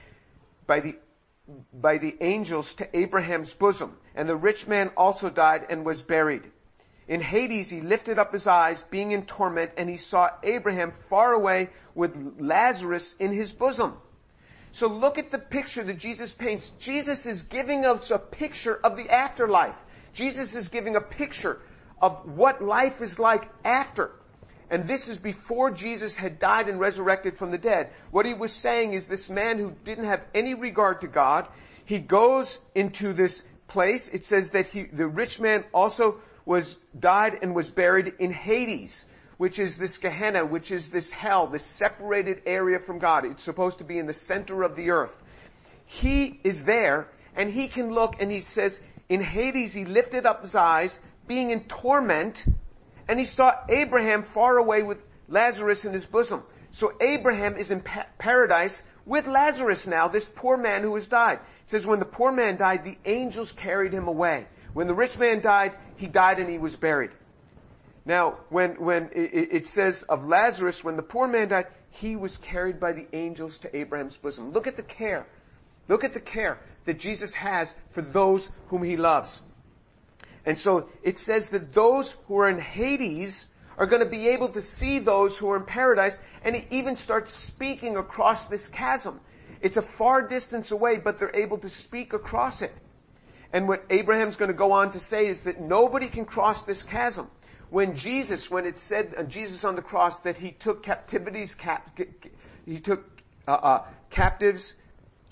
by 0.67 0.81
the 0.81 0.95
by 1.73 1.97
the 1.97 2.15
angels 2.21 2.75
to 2.75 2.97
Abraham's 2.97 3.53
bosom. 3.53 3.97
And 4.13 4.29
the 4.29 4.35
rich 4.35 4.67
man 4.67 4.91
also 4.95 5.31
died 5.31 5.65
and 5.69 5.83
was 5.83 6.03
buried. 6.03 6.43
In 7.07 7.21
Hades, 7.21 7.71
he 7.71 7.81
lifted 7.81 8.19
up 8.19 8.31
his 8.31 8.45
eyes, 8.45 8.83
being 8.91 9.11
in 9.11 9.25
torment, 9.25 9.71
and 9.77 9.89
he 9.89 9.97
saw 9.97 10.29
Abraham 10.43 10.93
far 11.09 11.33
away 11.33 11.69
with 11.95 12.35
Lazarus 12.39 13.15
in 13.17 13.33
his 13.33 13.51
bosom. 13.51 13.97
So 14.71 14.87
look 14.87 15.17
at 15.17 15.31
the 15.31 15.39
picture 15.39 15.83
that 15.83 15.97
Jesus 15.97 16.31
paints. 16.31 16.71
Jesus 16.79 17.25
is 17.25 17.43
giving 17.43 17.85
us 17.85 18.11
a 18.11 18.17
picture 18.17 18.79
of 18.83 18.95
the 18.95 19.09
afterlife. 19.09 19.75
Jesus 20.13 20.55
is 20.55 20.67
giving 20.67 20.95
a 20.95 21.01
picture 21.01 21.61
of 22.01 22.35
what 22.35 22.63
life 22.63 23.01
is 23.01 23.19
like 23.19 23.49
after. 23.63 24.11
And 24.69 24.87
this 24.87 25.07
is 25.07 25.17
before 25.17 25.71
Jesus 25.71 26.15
had 26.15 26.39
died 26.39 26.69
and 26.69 26.79
resurrected 26.79 27.37
from 27.37 27.49
the 27.49 27.57
dead. 27.57 27.89
What 28.11 28.25
he 28.25 28.33
was 28.33 28.53
saying 28.53 28.93
is 28.93 29.07
this 29.07 29.29
man 29.29 29.57
who 29.57 29.73
didn't 29.83 30.05
have 30.05 30.21
any 30.33 30.53
regard 30.53 31.01
to 31.01 31.07
God, 31.07 31.47
he 31.85 31.97
goes 31.97 32.59
into 32.75 33.13
this 33.13 33.41
place. 33.67 34.07
It 34.09 34.25
says 34.25 34.51
that 34.51 34.67
he, 34.67 34.83
the 34.83 35.07
rich 35.07 35.39
man 35.39 35.63
also 35.73 36.19
was, 36.45 36.77
died 36.99 37.39
and 37.41 37.55
was 37.55 37.69
buried 37.69 38.13
in 38.19 38.31
Hades, 38.31 39.07
which 39.39 39.57
is 39.57 39.77
this 39.77 39.97
Gehenna, 39.97 40.45
which 40.45 40.69
is 40.69 40.89
this 40.89 41.09
hell, 41.09 41.47
this 41.47 41.65
separated 41.65 42.41
area 42.45 42.77
from 42.77 42.99
God. 42.99 43.23
It's 43.23 43.41
supposed 43.41 43.77
to 43.77 43.85
be 43.85 43.97
in 43.97 44.05
the 44.05 44.11
center 44.11 44.63
of 44.63 44.75
the 44.75 44.89
earth. 44.89 45.15
He 45.85 46.41
is 46.43 46.65
there 46.65 47.07
and 47.37 47.49
he 47.49 47.69
can 47.69 47.93
look 47.93 48.15
and 48.19 48.29
he 48.29 48.41
says, 48.41 48.77
in 49.07 49.21
Hades 49.21 49.73
he 49.73 49.85
lifted 49.85 50.25
up 50.25 50.41
his 50.41 50.55
eyes, 50.55 50.99
being 51.25 51.51
in 51.51 51.63
torment, 51.63 52.43
and 53.07 53.17
he 53.17 53.23
saw 53.23 53.53
Abraham 53.69 54.23
far 54.23 54.57
away 54.57 54.83
with 54.83 54.97
Lazarus 55.29 55.85
in 55.85 55.93
his 55.93 56.05
bosom. 56.05 56.43
So 56.73 56.91
Abraham 56.99 57.55
is 57.55 57.71
in 57.71 57.79
pa- 57.79 58.07
paradise 58.17 58.83
with 59.05 59.25
Lazarus 59.25 59.87
now, 59.87 60.09
this 60.09 60.29
poor 60.35 60.57
man 60.57 60.83
who 60.83 60.93
has 60.95 61.07
died. 61.07 61.39
It 61.63 61.69
says 61.69 61.85
when 61.85 61.99
the 61.99 62.05
poor 62.05 62.33
man 62.33 62.57
died, 62.57 62.83
the 62.83 62.97
angels 63.05 63.53
carried 63.53 63.93
him 63.93 64.09
away. 64.09 64.47
When 64.73 64.87
the 64.87 64.93
rich 64.93 65.17
man 65.17 65.39
died, 65.39 65.75
he 65.95 66.07
died 66.07 66.39
and 66.39 66.49
he 66.49 66.57
was 66.57 66.75
buried. 66.75 67.11
Now, 68.09 68.39
when, 68.49 68.71
when 68.83 69.11
it, 69.13 69.67
says 69.67 70.01
of 70.09 70.25
Lazarus, 70.25 70.83
when 70.83 70.95
the 70.95 71.03
poor 71.03 71.27
man 71.27 71.49
died, 71.49 71.67
he 71.91 72.15
was 72.15 72.37
carried 72.37 72.79
by 72.79 72.91
the 72.91 73.05
angels 73.13 73.59
to 73.59 73.77
Abraham's 73.77 74.17
bosom. 74.17 74.51
Look 74.51 74.65
at 74.65 74.77
the 74.77 74.81
care. 74.81 75.27
Look 75.87 76.03
at 76.03 76.15
the 76.15 76.19
care 76.19 76.57
that 76.85 76.97
Jesus 76.97 77.35
has 77.35 77.75
for 77.91 78.01
those 78.01 78.49
whom 78.69 78.81
he 78.81 78.97
loves. 78.97 79.39
And 80.43 80.57
so 80.57 80.89
it 81.03 81.19
says 81.19 81.49
that 81.49 81.71
those 81.71 82.15
who 82.25 82.39
are 82.39 82.49
in 82.49 82.59
Hades 82.59 83.47
are 83.77 83.85
going 83.85 84.03
to 84.03 84.09
be 84.09 84.29
able 84.29 84.49
to 84.53 84.61
see 84.63 84.97
those 84.97 85.37
who 85.37 85.47
are 85.51 85.57
in 85.57 85.65
paradise 85.65 86.17
and 86.43 86.55
he 86.55 86.65
even 86.75 86.95
starts 86.95 87.31
speaking 87.31 87.95
across 87.95 88.47
this 88.47 88.67
chasm. 88.69 89.19
It's 89.61 89.77
a 89.77 89.83
far 89.83 90.27
distance 90.27 90.71
away, 90.71 90.97
but 90.97 91.19
they're 91.19 91.35
able 91.35 91.59
to 91.59 91.69
speak 91.69 92.13
across 92.13 92.63
it. 92.63 92.73
And 93.53 93.67
what 93.67 93.85
Abraham's 93.91 94.35
going 94.35 94.49
to 94.49 94.57
go 94.57 94.71
on 94.71 94.93
to 94.93 94.99
say 94.99 95.27
is 95.27 95.41
that 95.41 95.61
nobody 95.61 96.07
can 96.07 96.25
cross 96.25 96.63
this 96.63 96.81
chasm. 96.81 97.29
When 97.69 97.95
Jesus, 97.95 98.49
when 98.49 98.65
it 98.65 98.79
said 98.79 99.13
uh, 99.17 99.23
Jesus 99.23 99.63
on 99.63 99.75
the 99.75 99.81
cross 99.81 100.19
that 100.21 100.37
he 100.37 100.51
took 100.51 100.83
captivities, 100.83 101.53
cap, 101.55 101.97
he 102.65 102.79
took 102.79 103.05
uh, 103.47 103.51
uh, 103.51 103.85
captives 104.09 104.73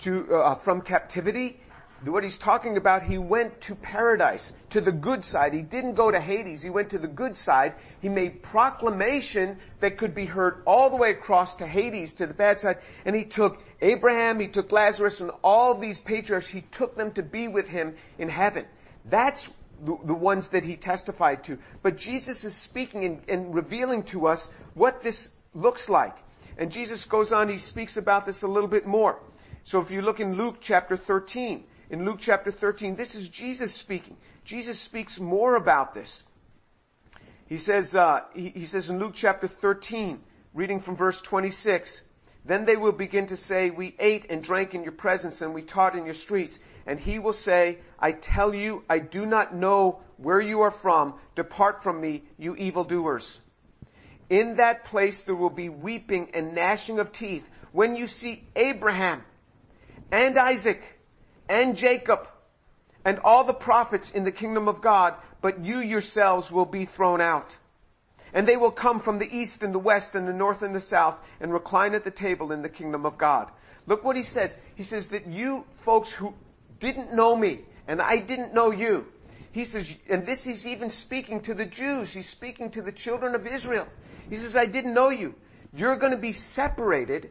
to 0.00 0.34
uh, 0.34 0.54
from 0.56 0.82
captivity, 0.82 1.60
what 2.04 2.22
he's 2.22 2.38
talking 2.38 2.76
about, 2.76 3.02
he 3.02 3.18
went 3.18 3.60
to 3.62 3.74
paradise, 3.74 4.52
to 4.70 4.80
the 4.80 4.92
good 4.92 5.24
side. 5.24 5.52
He 5.52 5.62
didn't 5.62 5.94
go 5.94 6.10
to 6.10 6.20
Hades, 6.20 6.62
he 6.62 6.70
went 6.70 6.90
to 6.90 6.98
the 6.98 7.08
good 7.08 7.36
side. 7.36 7.74
He 8.00 8.08
made 8.08 8.42
proclamation 8.42 9.58
that 9.80 9.98
could 9.98 10.14
be 10.14 10.24
heard 10.24 10.62
all 10.64 10.90
the 10.90 10.96
way 10.96 11.10
across 11.10 11.56
to 11.56 11.66
Hades, 11.66 12.12
to 12.14 12.26
the 12.26 12.34
bad 12.34 12.60
side, 12.60 12.78
and 13.04 13.16
he 13.16 13.24
took 13.24 13.60
Abraham, 13.80 14.38
he 14.38 14.46
took 14.46 14.70
Lazarus, 14.70 15.20
and 15.20 15.32
all 15.42 15.74
these 15.74 15.98
patriarchs, 15.98 16.46
he 16.46 16.60
took 16.70 16.96
them 16.96 17.12
to 17.12 17.22
be 17.22 17.48
with 17.48 17.66
him 17.66 17.96
in 18.18 18.28
heaven. 18.28 18.64
That's 19.04 19.48
the, 19.84 19.96
the 20.04 20.14
ones 20.14 20.48
that 20.48 20.64
he 20.64 20.76
testified 20.76 21.44
to. 21.44 21.58
But 21.82 21.96
Jesus 21.96 22.44
is 22.44 22.54
speaking 22.54 23.04
and, 23.04 23.20
and 23.28 23.54
revealing 23.54 24.02
to 24.04 24.26
us 24.26 24.48
what 24.74 25.02
this 25.02 25.30
looks 25.54 25.88
like. 25.88 26.16
And 26.56 26.70
Jesus 26.70 27.04
goes 27.04 27.32
on, 27.32 27.48
he 27.48 27.58
speaks 27.58 27.96
about 27.96 28.26
this 28.26 28.42
a 28.42 28.48
little 28.48 28.68
bit 28.68 28.86
more. 28.86 29.18
So 29.64 29.80
if 29.80 29.90
you 29.90 30.02
look 30.02 30.20
in 30.20 30.36
Luke 30.36 30.56
chapter 30.60 30.96
13, 30.96 31.64
in 31.90 32.04
Luke 32.04 32.18
chapter 32.20 32.50
13. 32.50 32.96
This 32.96 33.14
is 33.14 33.28
Jesus 33.28 33.74
speaking. 33.74 34.16
Jesus 34.44 34.80
speaks 34.80 35.18
more 35.18 35.56
about 35.56 35.94
this. 35.94 36.22
He 37.46 37.58
says, 37.58 37.94
uh, 37.94 38.20
he, 38.34 38.50
he 38.50 38.66
says 38.66 38.90
in 38.90 38.98
Luke 38.98 39.14
chapter 39.14 39.48
13, 39.48 40.20
reading 40.52 40.80
from 40.80 40.96
verse 40.96 41.20
26, 41.22 42.02
then 42.44 42.64
they 42.64 42.76
will 42.76 42.92
begin 42.92 43.26
to 43.28 43.36
say, 43.36 43.70
we 43.70 43.94
ate 43.98 44.26
and 44.30 44.42
drank 44.42 44.74
in 44.74 44.82
your 44.82 44.92
presence 44.92 45.40
and 45.40 45.54
we 45.54 45.62
taught 45.62 45.96
in 45.96 46.04
your 46.04 46.14
streets. 46.14 46.58
And 46.88 46.98
he 46.98 47.18
will 47.18 47.34
say, 47.34 47.78
I 47.98 48.12
tell 48.12 48.54
you, 48.54 48.82
I 48.88 48.98
do 48.98 49.26
not 49.26 49.54
know 49.54 50.00
where 50.16 50.40
you 50.40 50.62
are 50.62 50.70
from. 50.70 51.14
Depart 51.36 51.82
from 51.82 52.00
me, 52.00 52.22
you 52.38 52.56
evildoers. 52.56 53.40
In 54.30 54.56
that 54.56 54.86
place 54.86 55.22
there 55.22 55.34
will 55.34 55.50
be 55.50 55.68
weeping 55.68 56.30
and 56.32 56.54
gnashing 56.54 56.98
of 56.98 57.12
teeth 57.12 57.44
when 57.72 57.94
you 57.94 58.06
see 58.06 58.42
Abraham 58.56 59.22
and 60.10 60.38
Isaac 60.38 60.82
and 61.46 61.76
Jacob 61.76 62.26
and 63.04 63.18
all 63.18 63.44
the 63.44 63.52
prophets 63.52 64.10
in 64.10 64.24
the 64.24 64.32
kingdom 64.32 64.66
of 64.66 64.80
God, 64.80 65.14
but 65.42 65.62
you 65.62 65.80
yourselves 65.80 66.50
will 66.50 66.64
be 66.64 66.86
thrown 66.86 67.20
out. 67.20 67.54
And 68.32 68.48
they 68.48 68.56
will 68.56 68.70
come 68.70 69.00
from 69.00 69.18
the 69.18 69.30
east 69.30 69.62
and 69.62 69.74
the 69.74 69.78
west 69.78 70.14
and 70.14 70.26
the 70.26 70.32
north 70.32 70.62
and 70.62 70.74
the 70.74 70.80
south 70.80 71.16
and 71.38 71.52
recline 71.52 71.94
at 71.94 72.04
the 72.04 72.10
table 72.10 72.50
in 72.50 72.62
the 72.62 72.68
kingdom 72.70 73.04
of 73.04 73.18
God. 73.18 73.50
Look 73.86 74.04
what 74.04 74.16
he 74.16 74.22
says. 74.22 74.56
He 74.74 74.84
says 74.84 75.08
that 75.08 75.26
you 75.26 75.64
folks 75.84 76.10
who 76.10 76.32
didn't 76.80 77.14
know 77.14 77.36
me 77.36 77.60
and 77.86 78.00
I 78.00 78.18
didn't 78.18 78.54
know 78.54 78.70
you. 78.70 79.06
He 79.52 79.64
says, 79.64 79.88
and 80.08 80.26
this 80.26 80.44
he's 80.44 80.66
even 80.66 80.90
speaking 80.90 81.40
to 81.42 81.54
the 81.54 81.64
Jews. 81.64 82.10
He's 82.10 82.28
speaking 82.28 82.70
to 82.72 82.82
the 82.82 82.92
children 82.92 83.34
of 83.34 83.46
Israel. 83.46 83.86
He 84.28 84.36
says, 84.36 84.54
I 84.54 84.66
didn't 84.66 84.94
know 84.94 85.08
you. 85.08 85.34
You're 85.72 85.96
going 85.96 86.12
to 86.12 86.18
be 86.18 86.32
separated, 86.32 87.30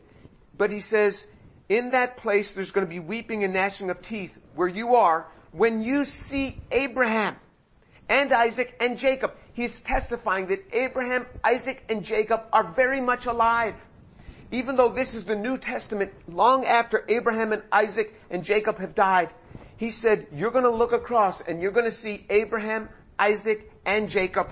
but 0.58 0.72
he 0.72 0.80
says, 0.80 1.26
in 1.70 1.92
that 1.92 2.18
place 2.18 2.52
there's 2.52 2.72
going 2.72 2.86
to 2.86 2.90
be 2.90 3.00
weeping 3.00 3.44
and 3.44 3.54
gnashing 3.54 3.90
of 3.90 4.02
teeth 4.02 4.32
where 4.56 4.68
you 4.68 4.96
are 4.96 5.28
when 5.52 5.82
you 5.82 6.06
see 6.06 6.62
Abraham 6.72 7.36
and 8.10 8.32
Isaac 8.32 8.76
and 8.80 8.98
Jacob. 8.98 9.34
He's 9.54 9.80
testifying 9.82 10.48
that 10.48 10.64
Abraham, 10.72 11.26
Isaac, 11.44 11.84
and 11.90 12.04
Jacob 12.04 12.42
are 12.54 12.74
very 12.74 13.02
much 13.02 13.26
alive. 13.26 13.76
Even 14.52 14.78
though 14.78 14.90
this 14.90 15.14
is 15.14 15.26
the 15.26 15.36
New 15.36 15.58
Testament, 15.58 16.12
long 16.28 16.66
after 16.66 17.04
Abraham 17.10 17.52
and 17.52 17.64
Isaac 17.72 18.14
and 18.30 18.44
Jacob 18.44 18.80
have 18.80 18.96
died, 18.96 19.30
he 19.76 19.92
said, 19.92 20.28
you're 20.34 20.52
to 20.64 20.72
look 20.72 20.94
across 20.94 21.42
and 21.42 21.62
you're 21.62 21.72
to 21.86 21.92
see 21.92 22.26
Abraham, 22.30 22.90
Isaac, 23.20 23.72
and 23.86 24.10
Jacob. 24.10 24.50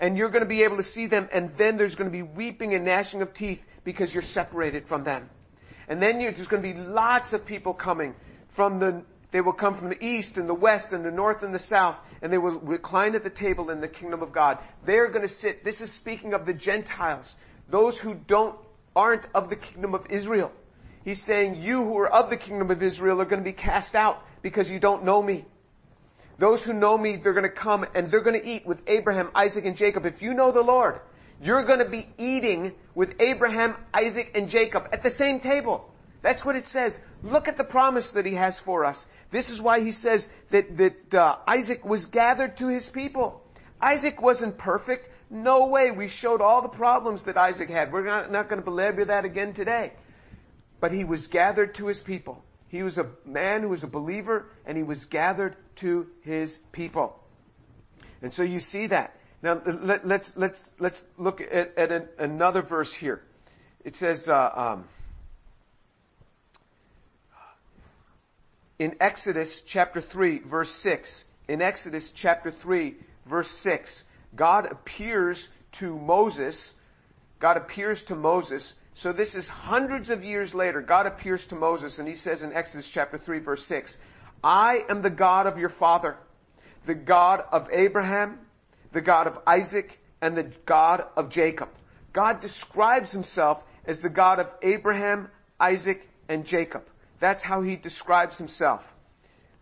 And 0.00 0.16
you're 0.16 0.30
to 0.42 0.48
be 0.48 0.64
able 0.64 0.76
to 0.76 0.82
see 0.82 1.06
them 1.06 1.28
and 1.32 1.56
then 1.56 1.76
there's 1.76 1.94
to 2.10 2.16
be 2.16 2.22
weeping 2.22 2.74
and 2.74 2.84
gnashing 2.84 3.22
of 3.22 3.32
teeth 3.32 3.60
because 3.84 4.12
you're 4.12 4.22
separated 4.22 4.86
from 4.86 5.04
them. 5.04 5.30
And 5.88 6.02
then 6.02 6.18
there's 6.18 6.48
to 6.62 6.74
be 6.74 6.78
lots 6.78 7.32
of 7.32 7.46
people 7.46 7.72
coming 7.74 8.14
from 8.54 8.78
the, 8.78 9.02
they 9.30 9.40
will 9.40 9.52
come 9.52 9.76
from 9.76 9.88
the 9.88 10.04
east 10.04 10.36
and 10.36 10.48
the 10.48 10.54
west 10.54 10.92
and 10.92 11.04
the 11.04 11.10
north 11.10 11.42
and 11.42 11.54
the 11.54 11.58
south, 11.58 11.96
and 12.20 12.32
they 12.32 12.38
will 12.38 12.58
recline 12.58 13.14
at 13.14 13.24
the 13.24 13.30
table 13.30 13.70
in 13.70 13.80
the 13.80 13.88
kingdom 13.88 14.22
of 14.22 14.32
God. 14.32 14.58
They're 14.84 15.08
to 15.22 15.32
sit, 15.32 15.64
this 15.64 15.80
is 15.80 15.92
speaking 15.92 16.34
of 16.34 16.44
the 16.44 16.52
Gentiles, 16.52 17.34
those 17.68 17.98
who 17.98 18.14
don't, 18.14 18.56
aren't 18.94 19.26
of 19.34 19.50
the 19.50 19.56
kingdom 19.56 19.94
of 19.94 20.06
Israel. 20.10 20.52
He's 21.04 21.22
saying, 21.22 21.62
you 21.62 21.84
who 21.84 21.96
are 21.98 22.12
of 22.12 22.30
the 22.30 22.36
kingdom 22.36 22.70
of 22.70 22.82
Israel 22.82 23.20
are 23.20 23.24
going 23.24 23.42
to 23.42 23.44
be 23.44 23.52
cast 23.52 23.94
out 23.94 24.22
because 24.42 24.70
you 24.70 24.78
don't 24.78 25.04
know 25.04 25.22
me. 25.22 25.44
Those 26.38 26.62
who 26.62 26.72
know 26.72 26.96
me, 26.96 27.16
they're 27.16 27.32
going 27.32 27.44
to 27.44 27.50
come 27.50 27.86
and 27.94 28.10
they're 28.10 28.22
going 28.22 28.40
to 28.40 28.46
eat 28.46 28.66
with 28.66 28.80
Abraham, 28.86 29.30
Isaac, 29.34 29.64
and 29.64 29.76
Jacob. 29.76 30.06
If 30.06 30.22
you 30.22 30.34
know 30.34 30.52
the 30.52 30.60
Lord, 30.60 31.00
you're 31.42 31.64
going 31.64 31.80
to 31.80 31.88
be 31.88 32.08
eating 32.16 32.72
with 32.94 33.14
Abraham, 33.20 33.74
Isaac, 33.92 34.32
and 34.34 34.48
Jacob 34.48 34.88
at 34.92 35.02
the 35.02 35.10
same 35.10 35.40
table. 35.40 35.92
That's 36.22 36.44
what 36.44 36.56
it 36.56 36.68
says. 36.68 36.98
Look 37.22 37.48
at 37.48 37.56
the 37.56 37.64
promise 37.64 38.10
that 38.12 38.26
he 38.26 38.34
has 38.34 38.58
for 38.58 38.84
us. 38.84 39.04
This 39.30 39.50
is 39.50 39.60
why 39.60 39.80
he 39.80 39.92
says 39.92 40.28
that, 40.50 40.76
that 40.78 41.14
uh, 41.14 41.36
Isaac 41.46 41.84
was 41.84 42.06
gathered 42.06 42.56
to 42.58 42.68
his 42.68 42.88
people. 42.88 43.42
Isaac 43.80 44.20
wasn't 44.20 44.58
perfect. 44.58 45.08
No 45.30 45.66
way. 45.66 45.90
We 45.90 46.08
showed 46.08 46.40
all 46.40 46.62
the 46.62 46.68
problems 46.68 47.24
that 47.24 47.36
Isaac 47.36 47.68
had. 47.68 47.92
We're 47.92 48.04
not, 48.04 48.32
not 48.32 48.48
going 48.48 48.60
to 48.60 48.64
belabor 48.64 49.04
that 49.06 49.24
again 49.24 49.52
today. 49.52 49.92
But 50.80 50.92
he 50.92 51.04
was 51.04 51.26
gathered 51.26 51.74
to 51.76 51.86
his 51.86 51.98
people. 51.98 52.42
He 52.68 52.82
was 52.82 52.98
a 52.98 53.06
man 53.24 53.62
who 53.62 53.70
was 53.70 53.82
a 53.82 53.88
believer 53.88 54.46
and 54.66 54.76
he 54.76 54.82
was 54.82 55.04
gathered 55.06 55.56
to 55.76 56.06
his 56.22 56.56
people. 56.72 57.18
And 58.22 58.32
so 58.32 58.42
you 58.42 58.60
see 58.60 58.86
that. 58.88 59.14
Now 59.42 59.60
let, 59.64 60.00
us 60.00 60.04
let's, 60.04 60.32
let's 60.36 60.60
let's 60.78 61.02
look 61.16 61.40
at, 61.40 61.78
at 61.78 61.92
an, 61.92 62.08
another 62.18 62.62
verse 62.62 62.92
here. 62.92 63.22
It 63.84 63.94
says, 63.94 64.28
uh, 64.28 64.50
um, 64.54 64.84
in 68.78 68.96
Exodus 69.00 69.62
chapter 69.66 70.00
3 70.00 70.40
verse 70.40 70.74
6. 70.76 71.24
In 71.48 71.62
Exodus 71.62 72.10
chapter 72.10 72.50
3 72.50 72.96
verse 73.26 73.50
6, 73.50 74.02
God 74.34 74.66
appears 74.70 75.48
to 75.72 75.96
Moses. 75.96 76.72
God 77.38 77.56
appears 77.56 78.02
to 78.04 78.14
Moses. 78.14 78.74
So 78.94 79.12
this 79.12 79.34
is 79.34 79.46
hundreds 79.46 80.10
of 80.10 80.24
years 80.24 80.54
later. 80.54 80.80
God 80.80 81.06
appears 81.06 81.44
to 81.46 81.54
Moses 81.54 81.98
and 81.98 82.08
he 82.08 82.16
says 82.16 82.42
in 82.42 82.52
Exodus 82.52 82.86
chapter 82.86 83.18
3 83.18 83.38
verse 83.38 83.64
6, 83.66 83.96
I 84.42 84.84
am 84.88 85.02
the 85.02 85.10
God 85.10 85.46
of 85.46 85.58
your 85.58 85.68
father, 85.68 86.16
the 86.86 86.94
God 86.94 87.44
of 87.52 87.68
Abraham, 87.72 88.38
the 88.92 89.00
God 89.00 89.26
of 89.26 89.38
Isaac, 89.46 89.98
and 90.20 90.36
the 90.36 90.50
God 90.66 91.04
of 91.16 91.30
Jacob. 91.30 91.68
God 92.12 92.40
describes 92.40 93.12
himself 93.12 93.62
as 93.84 94.00
the 94.00 94.08
God 94.08 94.38
of 94.40 94.48
Abraham, 94.62 95.28
Isaac, 95.60 96.08
and 96.28 96.44
Jacob. 96.44 96.82
That's 97.20 97.42
how 97.42 97.62
he 97.62 97.76
describes 97.76 98.36
himself. 98.36 98.82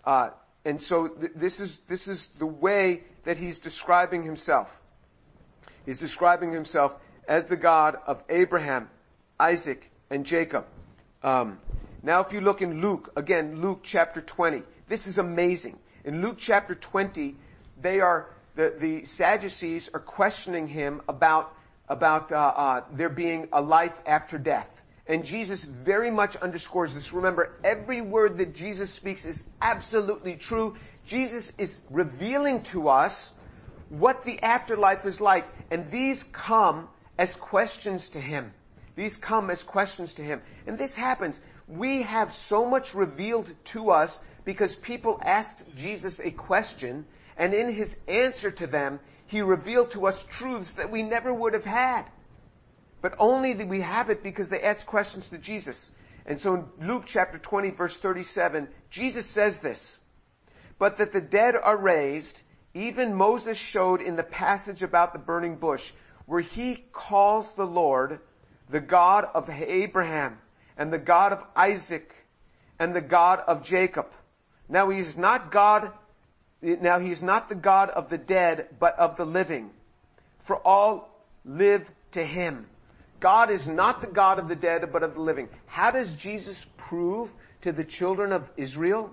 Uh, 0.05 0.31
and 0.65 0.81
so 0.81 1.09
th- 1.09 1.33
this 1.35 1.61
is 1.61 1.79
this 1.89 2.09
is 2.09 2.27
the 2.39 2.47
way 2.47 3.03
that 3.27 3.37
he's 3.37 3.59
describing 3.59 4.25
himself. 4.25 4.69
He's 5.85 5.99
describing 5.99 6.53
himself 6.53 6.93
as 7.29 7.47
the 7.47 7.57
God 7.57 7.97
of 8.07 8.23
Abraham, 8.29 8.89
Isaac, 9.39 9.91
and 10.11 10.25
Jacob. 10.25 10.65
Um, 11.23 11.59
now, 12.03 12.21
if 12.21 12.33
you 12.33 12.41
look 12.41 12.63
in 12.63 12.81
Luke 12.81 13.13
again, 13.17 13.61
Luke 13.61 13.81
chapter 13.83 14.21
twenty, 14.21 14.63
this 14.89 15.07
is 15.07 15.19
amazing. 15.19 15.79
In 16.05 16.23
Luke 16.23 16.39
chapter 16.39 16.75
twenty, 16.75 17.37
they 17.81 18.01
are 18.01 18.31
the 18.55 18.75
the 18.79 19.05
Sadducees 19.05 19.91
are 19.93 20.01
questioning 20.01 20.69
him 20.69 21.03
about 21.09 21.53
about 21.89 22.33
uh, 22.33 22.37
uh, 22.37 22.85
there 22.93 23.09
being 23.09 23.49
a 23.53 23.61
life 23.61 23.95
after 24.07 24.39
death. 24.39 24.69
And 25.09 25.25
Jesus 25.25 25.63
very 25.63 26.11
much 26.11 26.35
underscores 26.35 26.93
this. 26.93 27.13
Remember, 27.13 27.55
every 27.63 28.01
word 28.01 28.39
that 28.39 28.57
Jesus 28.57 28.91
speaks 28.91 29.25
is 29.25 29.43
absolutely 29.63 30.35
true. 30.35 30.75
Jesus 31.07 31.53
is 31.57 31.81
revealing 31.89 32.63
to 32.65 32.89
us 32.89 33.33
what 33.89 34.25
the 34.25 34.43
afterlife 34.43 35.07
is 35.07 35.21
like. 35.21 35.47
And 35.71 35.91
these 35.91 36.25
come 36.33 36.89
as 37.17 37.35
questions 37.37 38.11
to 38.11 38.21
Him. 38.21 38.53
These 38.97 39.17
come 39.17 39.51
as 39.51 39.63
questions 39.63 40.15
to 40.15 40.23
Him. 40.23 40.43
And 40.67 40.79
this 40.79 40.95
happens. 40.95 41.39
We 41.69 42.03
have 42.03 42.33
so 42.33 42.65
much 42.65 42.95
revealed 42.95 43.53
to 43.67 43.91
us 43.91 44.19
because 44.45 44.75
people 44.77 45.21
asked 45.25 45.65
Jesus 45.77 46.21
a 46.21 46.31
question 46.31 47.07
and 47.37 47.55
in 47.55 47.73
His 47.73 47.97
answer 48.09 48.51
to 48.51 48.67
them, 48.67 48.99
He 49.27 49.43
revealed 49.43 49.93
to 49.93 50.07
us 50.07 50.25
truths 50.31 50.73
that 50.75 50.91
we 50.91 51.03
never 51.03 51.33
would 51.33 51.53
have 51.53 51.65
had. 51.65 52.05
But 53.01 53.15
only 53.19 53.53
that 53.53 53.69
we 53.69 53.81
have 53.81 54.11
it 54.11 54.23
because 54.23 54.49
they 54.49 54.63
asked 54.63 54.87
questions 54.87 55.29
to 55.29 55.39
Jesus. 55.39 55.91
And 56.25 56.41
so 56.41 56.55
in 56.55 56.89
Luke 56.89 57.05
chapter 57.07 57.39
20 57.39 57.71
verse 57.71 57.97
37, 57.97 58.69
Jesus 58.91 59.27
says 59.27 59.59
this, 59.59 59.99
but 60.79 60.99
that 60.99 61.13
the 61.13 61.21
dead 61.21 61.55
are 61.57 61.77
raised, 61.77 62.43
even 62.75 63.15
Moses 63.15 63.57
showed 63.57 64.01
in 64.01 64.17
the 64.17 64.23
passage 64.23 64.83
about 64.83 65.13
the 65.13 65.19
burning 65.19 65.57
bush, 65.57 65.93
where 66.27 66.41
he 66.41 66.85
calls 66.93 67.47
the 67.57 67.67
Lord 67.67 68.21
the 68.69 68.81
God 68.81 69.27
of 69.35 69.49
Abraham 69.49 70.39
and 70.77 70.93
the 70.93 70.99
God 70.99 71.33
of 71.33 71.43
Isaac 71.55 72.13
and 72.79 72.95
the 72.95 73.01
God 73.01 73.41
of 73.47 73.65
Jacob. 73.65 74.07
Now 74.69 74.91
he 74.91 74.99
is 75.01 75.17
not 75.17 75.51
God, 75.51 75.93
now 76.61 76.99
he 76.99 77.11
is 77.11 77.23
not 77.23 77.49
the 77.49 77.55
God 77.55 77.91
of 77.91 78.11
the 78.11 78.19
dead, 78.19 78.69
but 78.79 78.99
of 78.99 79.17
the 79.17 79.25
living. 79.25 79.71
For 80.45 80.57
all 80.57 81.09
live 81.45 81.89
to 82.13 82.25
him. 82.25 82.67
God 83.21 83.51
is 83.51 83.67
not 83.67 84.01
the 84.01 84.07
God 84.07 84.39
of 84.39 84.49
the 84.49 84.57
dead, 84.57 84.93
but 84.93 85.03
of 85.03 85.15
the 85.15 85.21
living. 85.21 85.49
How 85.67 85.91
does 85.91 86.13
Jesus 86.15 86.59
prove 86.77 87.33
to 87.63 87.73
the 87.73 87.85
children 87.85 88.33
of 88.33 88.49
Israel? 88.57 89.11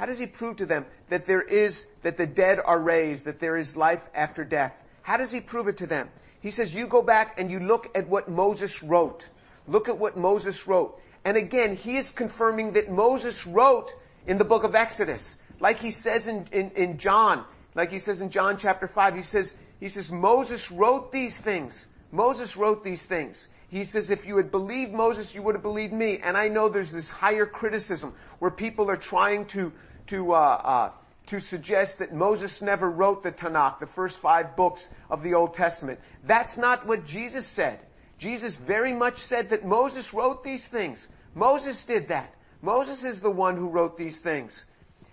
How 0.00 0.06
does 0.06 0.18
he 0.18 0.24
prove 0.24 0.56
to 0.56 0.64
them 0.64 0.86
that 1.10 1.26
there 1.26 1.42
is, 1.42 1.84
that 2.04 2.16
the 2.16 2.24
dead 2.24 2.58
are 2.58 2.78
raised, 2.78 3.26
that 3.26 3.38
there 3.38 3.58
is 3.58 3.76
life 3.76 4.00
after 4.14 4.44
death? 4.44 4.72
How 5.02 5.18
does 5.18 5.30
he 5.30 5.40
prove 5.40 5.68
it 5.68 5.76
to 5.76 5.86
them? 5.86 6.08
He 6.40 6.52
says, 6.52 6.72
you 6.72 6.86
go 6.86 7.02
back 7.02 7.38
and 7.38 7.50
you 7.50 7.60
look 7.60 7.90
at 7.94 8.08
what 8.08 8.26
Moses 8.26 8.82
wrote. 8.82 9.28
Look 9.68 9.90
at 9.90 9.98
what 9.98 10.16
Moses 10.16 10.66
wrote. 10.66 10.98
And 11.26 11.36
again, 11.36 11.76
he 11.76 11.98
is 11.98 12.12
confirming 12.12 12.72
that 12.72 12.90
Moses 12.90 13.46
wrote 13.46 13.92
in 14.26 14.38
the 14.38 14.44
book 14.44 14.64
of 14.64 14.74
Exodus. 14.74 15.36
Like 15.60 15.80
he 15.80 15.90
says 15.90 16.28
in, 16.28 16.48
in, 16.50 16.70
in 16.70 16.96
John, 16.96 17.44
like 17.74 17.92
he 17.92 17.98
says 17.98 18.22
in 18.22 18.30
John 18.30 18.56
chapter 18.56 18.88
5, 18.88 19.16
he 19.16 19.22
says, 19.22 19.52
he 19.80 19.90
says, 19.90 20.10
Moses 20.10 20.70
wrote 20.70 21.12
these 21.12 21.36
things. 21.36 21.88
Moses 22.10 22.56
wrote 22.56 22.82
these 22.82 23.02
things. 23.02 23.48
He 23.68 23.84
says, 23.84 24.10
if 24.10 24.26
you 24.26 24.36
had 24.36 24.50
believed 24.50 24.92
Moses, 24.92 25.32
you 25.32 25.42
would 25.42 25.54
have 25.54 25.62
believed 25.62 25.92
me. 25.92 26.18
And 26.22 26.36
I 26.36 26.48
know 26.48 26.68
there's 26.68 26.90
this 26.90 27.08
higher 27.08 27.46
criticism 27.46 28.14
where 28.40 28.50
people 28.50 28.90
are 28.90 28.96
trying 28.96 29.46
to, 29.46 29.72
to, 30.10 30.34
uh, 30.34 30.36
uh, 30.36 30.90
to 31.26 31.40
suggest 31.40 31.98
that 31.98 32.12
Moses 32.12 32.60
never 32.60 32.90
wrote 32.90 33.22
the 33.22 33.32
Tanakh, 33.32 33.80
the 33.80 33.86
first 33.86 34.18
five 34.18 34.56
books 34.56 34.84
of 35.08 35.22
the 35.22 35.34
Old 35.34 35.54
Testament. 35.54 36.00
That's 36.24 36.56
not 36.56 36.86
what 36.86 37.06
Jesus 37.06 37.46
said. 37.46 37.80
Jesus 38.18 38.54
very 38.56 38.92
much 38.92 39.22
said 39.22 39.50
that 39.50 39.64
Moses 39.64 40.12
wrote 40.12 40.44
these 40.44 40.66
things. 40.66 41.08
Moses 41.34 41.82
did 41.84 42.08
that. 42.08 42.34
Moses 42.60 43.04
is 43.04 43.20
the 43.20 43.30
one 43.30 43.56
who 43.56 43.68
wrote 43.68 43.96
these 43.96 44.18
things. 44.18 44.64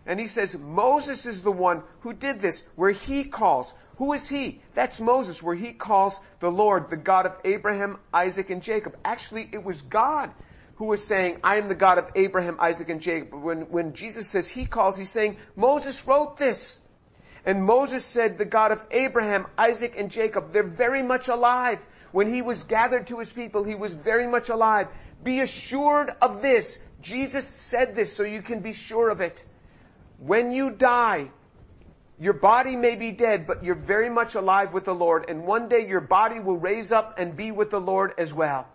And 0.05 0.19
he 0.19 0.27
says 0.27 0.57
Moses 0.57 1.25
is 1.25 1.41
the 1.41 1.51
one 1.51 1.83
who 2.01 2.13
did 2.13 2.41
this, 2.41 2.63
where 2.75 2.91
he 2.91 3.23
calls, 3.23 3.71
who 3.97 4.13
is 4.13 4.27
he? 4.27 4.61
That's 4.73 4.99
Moses, 4.99 5.41
where 5.41 5.55
he 5.55 5.73
calls 5.73 6.13
the 6.39 6.51
Lord 6.51 6.89
the 6.89 6.97
God 6.97 7.25
of 7.25 7.35
Abraham, 7.45 7.97
Isaac, 8.13 8.49
and 8.49 8.61
Jacob. 8.61 8.97
Actually, 9.03 9.49
it 9.51 9.63
was 9.63 9.81
God 9.81 10.31
who 10.77 10.85
was 10.85 11.03
saying, 11.03 11.39
I 11.43 11.57
am 11.57 11.67
the 11.67 11.75
God 11.75 11.97
of 11.97 12.05
Abraham, 12.15 12.57
Isaac, 12.59 12.89
and 12.89 13.01
Jacob. 13.01 13.33
When, 13.33 13.61
when 13.71 13.93
Jesus 13.93 14.27
says 14.27 14.47
he 14.47 14.65
calls, 14.65 14.95
he's 14.95 15.09
saying, 15.09 15.37
Moses 15.55 16.05
wrote 16.05 16.37
this. 16.37 16.79
And 17.45 17.63
Moses 17.63 18.05
said, 18.05 18.37
the 18.37 18.45
God 18.45 18.71
of 18.71 18.81
Abraham, 18.91 19.47
Isaac, 19.57 19.95
and 19.97 20.11
Jacob, 20.11 20.53
they're 20.53 20.67
very 20.67 21.01
much 21.01 21.29
alive. 21.29 21.79
When 22.11 22.31
he 22.31 22.41
was 22.41 22.61
gathered 22.63 23.07
to 23.07 23.19
his 23.19 23.31
people, 23.31 23.63
he 23.63 23.73
was 23.73 23.93
very 23.93 24.27
much 24.27 24.49
alive. 24.49 24.87
Be 25.23 25.39
assured 25.41 26.13
of 26.21 26.41
this. 26.41 26.77
Jesus 27.01 27.47
said 27.47 27.95
this 27.95 28.15
so 28.15 28.23
you 28.23 28.41
can 28.41 28.59
be 28.59 28.73
sure 28.73 29.09
of 29.09 29.21
it. 29.21 29.43
When 30.19 30.51
you 30.51 30.71
die, 30.71 31.31
your 32.19 32.33
body 32.33 32.75
may 32.75 32.95
be 32.95 33.11
dead, 33.11 33.47
but 33.47 33.63
you're 33.63 33.75
very 33.75 34.09
much 34.09 34.35
alive 34.35 34.73
with 34.73 34.85
the 34.85 34.93
Lord, 34.93 35.25
and 35.29 35.45
one 35.45 35.69
day 35.69 35.87
your 35.87 36.01
body 36.01 36.39
will 36.39 36.57
raise 36.57 36.91
up 36.91 37.17
and 37.17 37.35
be 37.35 37.51
with 37.51 37.71
the 37.71 37.79
Lord 37.79 38.13
as 38.17 38.33
well. 38.33 38.67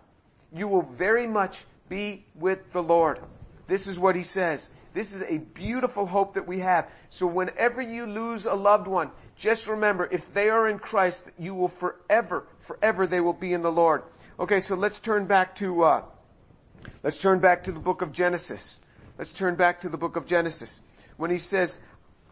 You 0.53 0.67
will 0.67 0.83
very 0.97 1.27
much 1.27 1.57
be 1.93 2.25
with 2.33 2.59
the 2.73 2.81
Lord. 2.81 3.19
This 3.67 3.85
is 3.85 3.99
what 3.99 4.15
he 4.15 4.23
says. 4.23 4.67
This 4.95 5.11
is 5.11 5.21
a 5.21 5.37
beautiful 5.37 6.07
hope 6.07 6.33
that 6.33 6.47
we 6.47 6.59
have. 6.59 6.87
So 7.11 7.27
whenever 7.27 7.83
you 7.83 8.07
lose 8.07 8.45
a 8.45 8.53
loved 8.55 8.87
one, 8.87 9.11
just 9.37 9.67
remember, 9.67 10.09
if 10.11 10.21
they 10.33 10.49
are 10.49 10.67
in 10.67 10.79
Christ, 10.79 11.23
you 11.37 11.53
will 11.53 11.69
forever, 11.69 12.47
forever 12.65 13.05
they 13.05 13.19
will 13.19 13.33
be 13.33 13.53
in 13.53 13.61
the 13.61 13.71
Lord. 13.71 14.01
Okay, 14.39 14.59
so 14.59 14.73
let's 14.73 14.99
turn 14.99 15.27
back 15.27 15.55
to, 15.57 15.83
uh, 15.83 16.03
let's 17.03 17.19
turn 17.19 17.39
back 17.39 17.63
to 17.65 17.71
the 17.71 17.79
book 17.79 18.01
of 18.01 18.11
Genesis. 18.11 18.77
Let's 19.19 19.33
turn 19.33 19.55
back 19.55 19.81
to 19.81 19.89
the 19.89 19.97
book 19.97 20.15
of 20.15 20.25
Genesis. 20.25 20.79
When 21.17 21.29
he 21.29 21.37
says, 21.37 21.77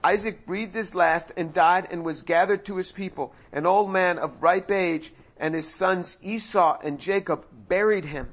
Isaac 0.03 0.47
breathed 0.47 0.73
his 0.73 0.95
last 0.95 1.31
and 1.37 1.53
died 1.53 1.87
and 1.91 2.03
was 2.03 2.23
gathered 2.23 2.65
to 2.65 2.77
his 2.77 2.91
people, 2.91 3.35
an 3.51 3.67
old 3.67 3.91
man 3.91 4.17
of 4.17 4.41
ripe 4.41 4.71
age, 4.71 5.13
and 5.37 5.53
his 5.53 5.71
sons 5.71 6.17
Esau 6.23 6.79
and 6.83 6.99
Jacob 6.99 7.45
buried 7.67 8.05
him. 8.05 8.29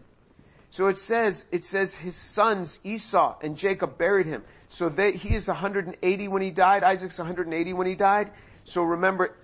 So 0.70 0.88
it 0.88 0.98
says, 0.98 1.46
it 1.50 1.64
says 1.64 1.94
his 1.94 2.16
sons 2.16 2.78
Esau 2.85 3.38
and 3.42 3.57
Jacob 3.57 3.98
buried 3.98 4.26
him. 4.26 4.42
So 4.68 4.88
they, 4.88 5.12
he 5.12 5.35
is 5.35 5.48
180 5.48 6.28
when 6.28 6.42
he 6.42 6.50
died. 6.50 6.85
Isaac's 6.85 7.18
180 7.18 7.72
when 7.72 7.87
he 7.87 7.94
died. 7.94 8.31
So 8.64 8.83
remember, 8.83 9.35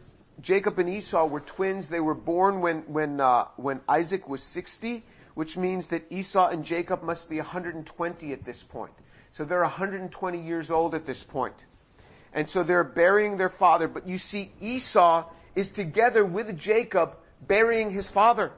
Jacob 0.41 0.79
and 0.79 0.89
Esau 0.89 1.27
were 1.27 1.41
twins. 1.41 1.89
They 1.89 2.01
were 2.01 2.15
born 2.15 2.61
when, 2.61 2.81
when, 2.83 3.21
uh, 3.21 3.47
when 3.57 3.81
Isaac 3.89 4.29
was 4.29 4.43
60, 4.43 5.03
which 5.35 5.57
means 5.57 5.87
that 5.87 6.05
Esau 6.11 6.49
and 6.49 6.65
Jacob 6.65 7.03
must 7.03 7.29
be 7.29 7.39
120 7.39 8.33
at 8.33 8.45
this 8.45 8.63
point. 8.63 8.93
So 9.33 9.45
they're 9.45 9.63
120 9.63 10.41
years 10.41 10.71
old 10.71 10.95
at 10.95 11.07
this 11.07 11.23
point. 11.23 11.65
And 12.33 12.49
so 12.49 12.63
they're 12.63 12.85
burying 12.85 13.37
their 13.37 13.49
father. 13.49 13.89
But 13.89 14.07
you 14.07 14.19
see, 14.19 14.53
Esau 14.61 15.25
is 15.55 15.71
together 15.71 16.25
with 16.25 16.57
Jacob 16.59 17.17
burying 17.47 17.91
his 17.91 18.07
father. 18.07 18.53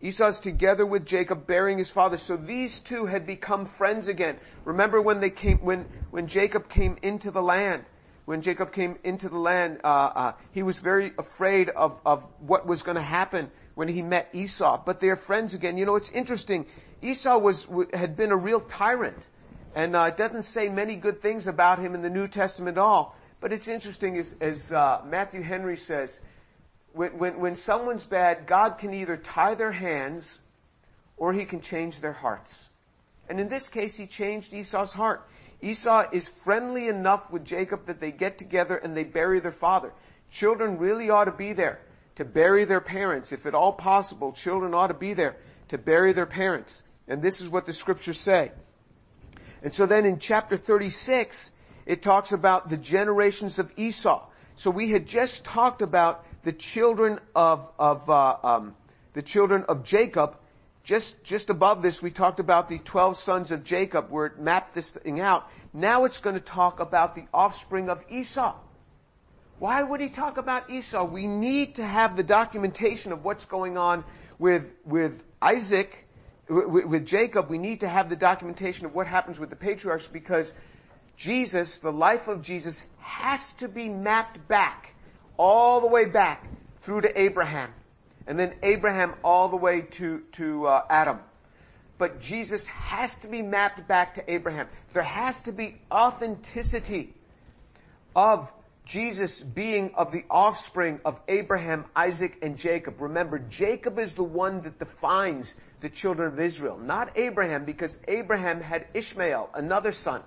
Esau's 0.00 0.38
together 0.38 0.84
with 0.84 1.06
Jacob 1.06 1.46
burying 1.46 1.78
his 1.78 1.90
father. 1.90 2.18
So 2.18 2.36
these 2.36 2.80
two 2.80 3.06
had 3.06 3.26
become 3.26 3.66
friends 3.66 4.08
again. 4.08 4.38
Remember 4.64 5.00
when 5.00 5.20
they 5.20 5.30
came, 5.30 5.58
when, 5.58 5.86
when 6.10 6.26
Jacob 6.26 6.68
came 6.68 6.98
into 7.02 7.30
the 7.30 7.42
land, 7.42 7.84
when 8.26 8.42
Jacob 8.42 8.72
came 8.72 8.98
into 9.04 9.28
the 9.28 9.38
land, 9.38 9.80
uh, 9.84 9.86
uh, 9.86 10.32
he 10.52 10.62
was 10.62 10.78
very 10.78 11.12
afraid 11.16 11.68
of, 11.70 11.98
of 12.04 12.24
what 12.40 12.66
was 12.66 12.82
going 12.82 12.96
to 12.96 13.02
happen 13.02 13.50
when 13.74 13.88
he 13.88 14.02
met 14.02 14.28
Esau. 14.32 14.82
But 14.84 15.00
they're 15.00 15.16
friends 15.16 15.54
again. 15.54 15.78
You 15.78 15.86
know, 15.86 15.96
it's 15.96 16.10
interesting. 16.10 16.66
Esau 17.00 17.38
was, 17.38 17.66
had 17.92 18.16
been 18.16 18.32
a 18.32 18.36
real 18.36 18.60
tyrant. 18.60 19.28
And 19.74 19.94
uh, 19.94 20.04
it 20.04 20.16
doesn't 20.16 20.42
say 20.42 20.68
many 20.68 20.96
good 20.96 21.22
things 21.22 21.46
about 21.46 21.78
him 21.78 21.94
in 21.94 22.02
the 22.02 22.10
New 22.10 22.28
Testament 22.28 22.78
at 22.78 22.82
all. 22.82 23.16
But 23.40 23.52
it's 23.52 23.68
interesting, 23.68 24.18
as, 24.18 24.34
as 24.40 24.72
uh, 24.72 25.02
Matthew 25.06 25.42
Henry 25.42 25.76
says, 25.76 26.18
when, 26.96 27.18
when, 27.18 27.40
when 27.40 27.56
someone's 27.56 28.04
bad, 28.04 28.46
God 28.46 28.78
can 28.78 28.94
either 28.94 29.18
tie 29.18 29.54
their 29.54 29.72
hands 29.72 30.40
or 31.18 31.32
he 31.32 31.44
can 31.44 31.60
change 31.60 32.00
their 32.00 32.12
hearts. 32.12 32.70
And 33.28 33.38
in 33.38 33.48
this 33.48 33.68
case, 33.68 33.94
he 33.94 34.06
changed 34.06 34.54
Esau's 34.54 34.92
heart. 34.92 35.28
Esau 35.60 36.08
is 36.12 36.30
friendly 36.44 36.88
enough 36.88 37.30
with 37.30 37.44
Jacob 37.44 37.86
that 37.86 38.00
they 38.00 38.12
get 38.12 38.38
together 38.38 38.76
and 38.76 38.96
they 38.96 39.04
bury 39.04 39.40
their 39.40 39.52
father. 39.52 39.92
Children 40.30 40.78
really 40.78 41.10
ought 41.10 41.24
to 41.24 41.32
be 41.32 41.52
there 41.52 41.80
to 42.16 42.24
bury 42.24 42.64
their 42.64 42.80
parents. 42.80 43.30
If 43.32 43.44
at 43.44 43.54
all 43.54 43.72
possible, 43.72 44.32
children 44.32 44.72
ought 44.72 44.88
to 44.88 44.94
be 44.94 45.12
there 45.12 45.36
to 45.68 45.78
bury 45.78 46.14
their 46.14 46.26
parents. 46.26 46.82
And 47.08 47.20
this 47.20 47.40
is 47.42 47.48
what 47.48 47.66
the 47.66 47.74
scriptures 47.74 48.18
say. 48.18 48.52
And 49.62 49.74
so 49.74 49.84
then 49.84 50.06
in 50.06 50.18
chapter 50.18 50.56
36, 50.56 51.50
it 51.84 52.02
talks 52.02 52.32
about 52.32 52.70
the 52.70 52.76
generations 52.76 53.58
of 53.58 53.70
Esau. 53.76 54.26
So 54.56 54.70
we 54.70 54.90
had 54.90 55.06
just 55.06 55.44
talked 55.44 55.82
about 55.82 56.24
the 56.46 56.52
children 56.52 57.18
of, 57.34 57.68
of 57.76 58.08
uh, 58.08 58.36
um, 58.44 58.76
the 59.14 59.22
children 59.22 59.64
of 59.68 59.82
Jacob. 59.82 60.36
Just, 60.84 61.24
just 61.24 61.50
above 61.50 61.82
this, 61.82 62.00
we 62.00 62.12
talked 62.12 62.38
about 62.38 62.68
the 62.68 62.78
12 62.78 63.18
sons 63.18 63.50
of 63.50 63.64
Jacob 63.64 64.12
where 64.12 64.26
it 64.26 64.38
mapped 64.38 64.72
this 64.72 64.92
thing 64.92 65.18
out. 65.20 65.50
Now 65.74 66.04
it's 66.04 66.18
going 66.18 66.36
to 66.36 66.40
talk 66.40 66.78
about 66.78 67.16
the 67.16 67.24
offspring 67.34 67.88
of 67.88 68.00
Esau. 68.08 68.54
Why 69.58 69.82
would 69.82 70.00
he 70.00 70.08
talk 70.08 70.36
about 70.36 70.70
Esau? 70.70 71.02
We 71.04 71.26
need 71.26 71.74
to 71.76 71.84
have 71.84 72.16
the 72.16 72.22
documentation 72.22 73.10
of 73.10 73.24
what's 73.24 73.44
going 73.46 73.76
on 73.76 74.04
with, 74.38 74.62
with 74.84 75.14
Isaac, 75.42 76.06
with, 76.48 76.84
with 76.84 77.06
Jacob. 77.06 77.50
We 77.50 77.58
need 77.58 77.80
to 77.80 77.88
have 77.88 78.08
the 78.08 78.14
documentation 78.14 78.86
of 78.86 78.94
what 78.94 79.08
happens 79.08 79.40
with 79.40 79.50
the 79.50 79.56
patriarchs 79.56 80.06
because 80.06 80.54
Jesus, 81.16 81.80
the 81.80 81.90
life 81.90 82.28
of 82.28 82.42
Jesus, 82.42 82.80
has 82.98 83.40
to 83.54 83.66
be 83.66 83.88
mapped 83.88 84.46
back, 84.46 84.92
all 85.38 85.80
the 85.80 85.86
way 85.86 86.04
back 86.04 86.46
through 86.82 87.02
to 87.02 87.20
Abraham. 87.20 87.70
And 88.26 88.38
then 88.38 88.54
Abraham 88.62 89.14
all 89.22 89.48
the 89.48 89.56
way 89.56 89.82
to, 89.82 90.22
to 90.32 90.66
uh, 90.66 90.84
Adam. 90.90 91.18
But 91.98 92.20
Jesus 92.20 92.66
has 92.66 93.16
to 93.18 93.28
be 93.28 93.40
mapped 93.42 93.86
back 93.88 94.16
to 94.16 94.30
Abraham. 94.30 94.68
There 94.92 95.02
has 95.02 95.40
to 95.42 95.52
be 95.52 95.80
authenticity 95.90 97.14
of 98.14 98.50
Jesus 98.84 99.40
being 99.40 99.92
of 99.96 100.12
the 100.12 100.24
offspring 100.30 101.00
of 101.04 101.18
Abraham, 101.26 101.86
Isaac, 101.94 102.38
and 102.42 102.56
Jacob. 102.56 103.00
Remember, 103.00 103.38
Jacob 103.38 103.98
is 103.98 104.14
the 104.14 104.22
one 104.22 104.62
that 104.62 104.78
defines 104.78 105.52
the 105.80 105.88
children 105.88 106.32
of 106.32 106.40
Israel, 106.40 106.78
not 106.78 107.16
Abraham, 107.16 107.64
because 107.64 107.98
Abraham 108.06 108.60
had 108.60 108.86
Ishmael, 108.94 109.50
another 109.54 109.92
son. 109.92 110.22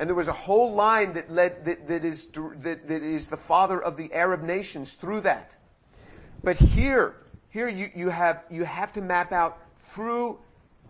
And 0.00 0.08
there 0.08 0.16
was 0.16 0.28
a 0.28 0.32
whole 0.32 0.72
line 0.72 1.12
that 1.12 1.30
led, 1.30 1.66
that, 1.66 1.86
that 1.88 2.06
is, 2.06 2.26
that, 2.62 2.88
that 2.88 3.02
is 3.02 3.26
the 3.26 3.36
father 3.36 3.78
of 3.78 3.98
the 3.98 4.10
Arab 4.14 4.42
nations 4.42 4.90
through 4.98 5.20
that. 5.20 5.54
But 6.42 6.56
here, 6.56 7.16
here 7.50 7.68
you, 7.68 7.90
you 7.94 8.08
have, 8.08 8.42
you 8.50 8.64
have 8.64 8.94
to 8.94 9.02
map 9.02 9.30
out 9.30 9.58
through 9.92 10.38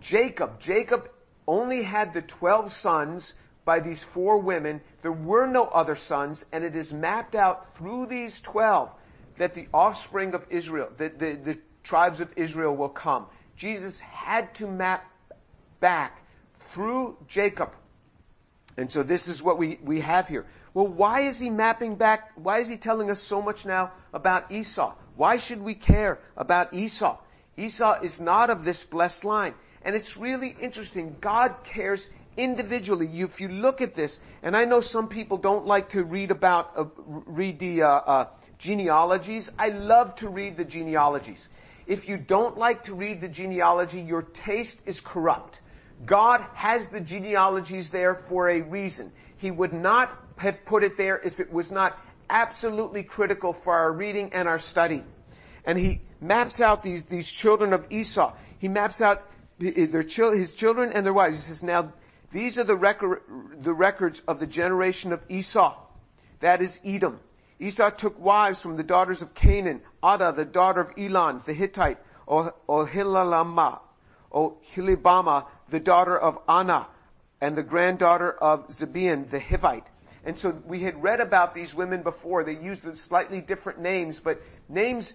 Jacob. 0.01 0.61
Jacob 0.61 1.11
only 1.49 1.83
had 1.83 2.15
the 2.15 2.23
12 2.23 2.73
sons 2.75 3.33
by 3.65 3.81
these 3.81 4.01
four 4.15 4.39
women. 4.39 4.81
There 5.03 5.11
were 5.11 5.49
no 5.49 5.65
other 5.65 5.97
sons, 5.97 6.45
and 6.53 6.63
it 6.63 6.77
is 6.77 6.93
mapped 6.93 7.35
out 7.35 7.77
through 7.77 8.07
these 8.07 8.41
12 8.43 8.91
that 9.39 9.57
the 9.57 9.67
offspring 9.75 10.35
of 10.35 10.45
Israel, 10.51 10.89
the, 10.97 11.09
the 11.09 11.59
tribes 11.83 12.21
of 12.21 12.29
Israel 12.37 12.77
will 12.77 12.89
come. 12.89 13.27
Jesus 13.57 13.99
had 13.99 14.55
to 14.55 14.69
map 14.69 15.05
back 15.81 16.23
through 16.73 17.17
Jacob. 17.27 17.71
And 18.77 18.91
so 18.91 19.03
this 19.03 19.29
is 19.29 19.43
what 19.43 19.59
we, 19.59 19.79
we 19.83 20.01
have 20.01 20.29
here. 20.29 20.47
Well, 20.73 20.87
why 20.87 21.23
is 21.23 21.39
he 21.39 21.51
mapping 21.51 21.97
back, 21.97 22.31
why 22.37 22.59
is 22.59 22.69
he 22.69 22.77
telling 22.77 23.11
us 23.11 23.21
so 23.21 23.43
much 23.43 23.67
now 23.67 23.93
about 24.13 24.53
Esau? 24.53 24.95
Why 25.17 25.37
should 25.37 25.61
we 25.61 25.75
care 25.75 26.21
about 26.37 26.73
Esau? 26.73 27.19
Esau 27.57 28.01
is 28.03 28.21
not 28.21 28.51
of 28.51 28.65
this 28.65 28.83
blessed 28.83 29.25
line. 29.25 29.55
And 29.83 29.97
it's 29.97 30.17
really 30.17 30.57
interesting. 30.61 31.17
God 31.21 31.57
cares 31.65 32.09
individually. 32.37 33.09
If 33.21 33.41
you 33.41 33.49
look 33.49 33.81
at 33.81 33.95
this, 33.95 34.21
and 34.43 34.57
I 34.57 34.65
know 34.65 34.81
some 34.81 35.09
people 35.09 35.39
don't 35.39 35.67
like 35.67 35.91
to 35.91 36.05
read 36.05 36.31
about, 36.31 36.73
uh, 36.77 36.85
read 37.07 37.59
the 37.59 37.83
uh, 37.83 37.89
uh, 37.89 38.27
genealogies. 38.59 39.51
I 39.59 39.69
love 39.69 40.15
to 40.17 40.29
read 40.29 40.57
the 40.57 40.65
genealogies. 40.65 41.49
If 41.87 42.09
you 42.09 42.19
don't 42.19 42.57
like 42.57 42.85
to 42.85 42.95
read 42.95 43.21
the 43.21 43.29
genealogy, 43.29 44.01
your 44.01 44.23
taste 44.23 44.81
is 44.87 45.01
corrupt. 45.01 45.61
God 46.05 46.45
has 46.55 46.89
the 46.89 47.01
genealogies 47.01 47.91
there 47.91 48.23
for 48.29 48.51
a 48.51 48.61
reason. 48.63 49.13
He 49.37 49.51
would 49.51 49.73
not 49.73 50.11
have 50.37 50.65
put 50.65 50.83
it 50.83 50.97
there 50.97 51.19
if 51.19 51.41
it 51.41 51.53
was 51.53 51.71
not 51.71 51.99
absolutely 52.29 53.03
critical 53.03 53.53
for 53.53 53.75
our 53.75 53.93
reading 53.93 54.31
and 54.33 54.49
our 54.49 54.59
study. 54.59 55.05
And 55.65 55.79
he 55.79 56.01
maps 56.21 56.61
out 56.61 56.83
these, 56.83 57.05
these 57.05 57.27
children 57.27 57.73
of 57.73 57.85
Esau. 57.91 58.35
He 58.59 58.69
maps 58.69 59.01
out 59.01 59.23
their, 59.59 60.03
his 60.03 60.55
children 60.55 60.93
and 60.93 61.05
their 61.05 61.13
wives. 61.13 61.37
He 61.37 61.43
says, 61.43 61.63
now 61.63 61.93
these 62.33 62.57
are 62.57 62.65
the, 62.65 62.77
record, 62.77 63.23
the 63.61 63.75
records 63.75 64.23
of 64.27 64.41
the 64.41 64.47
generation 64.47 65.13
of 65.13 65.21
Esau. 65.29 65.77
That 66.41 66.63
is 66.63 66.79
Edom. 66.85 67.21
Esau 67.59 67.91
took 67.91 68.19
wives 68.19 68.61
from 68.61 68.77
the 68.79 68.83
daughters 68.83 69.21
of 69.21 69.35
Canaan, 69.35 69.83
Adah, 70.03 70.33
the 70.33 70.47
daughter 70.47 70.81
of 70.81 70.93
Elon, 70.97 71.43
the 71.45 71.53
Hittite, 71.53 71.99
Ohilalama, 72.27 73.81
Ohilibama, 74.33 75.45
the 75.71 75.81
daughter 75.81 76.19
of 76.19 76.39
Anah, 76.49 76.87
and 77.41 77.57
the 77.57 77.63
granddaughter 77.63 78.31
of 78.31 78.69
Zibeon, 78.69 79.31
the 79.31 79.41
Hivite. 79.41 79.87
And 80.25 80.39
so 80.39 80.51
we 80.67 80.83
had 80.83 81.03
read 81.03 81.21
about 81.21 81.55
these 81.55 81.75
women 81.75 82.03
before. 82.03 82.45
They 82.45 82.57
used 82.57 82.85
slightly 82.99 83.41
different 83.41 83.81
names, 83.81 84.21
but 84.21 84.43
names 84.69 85.13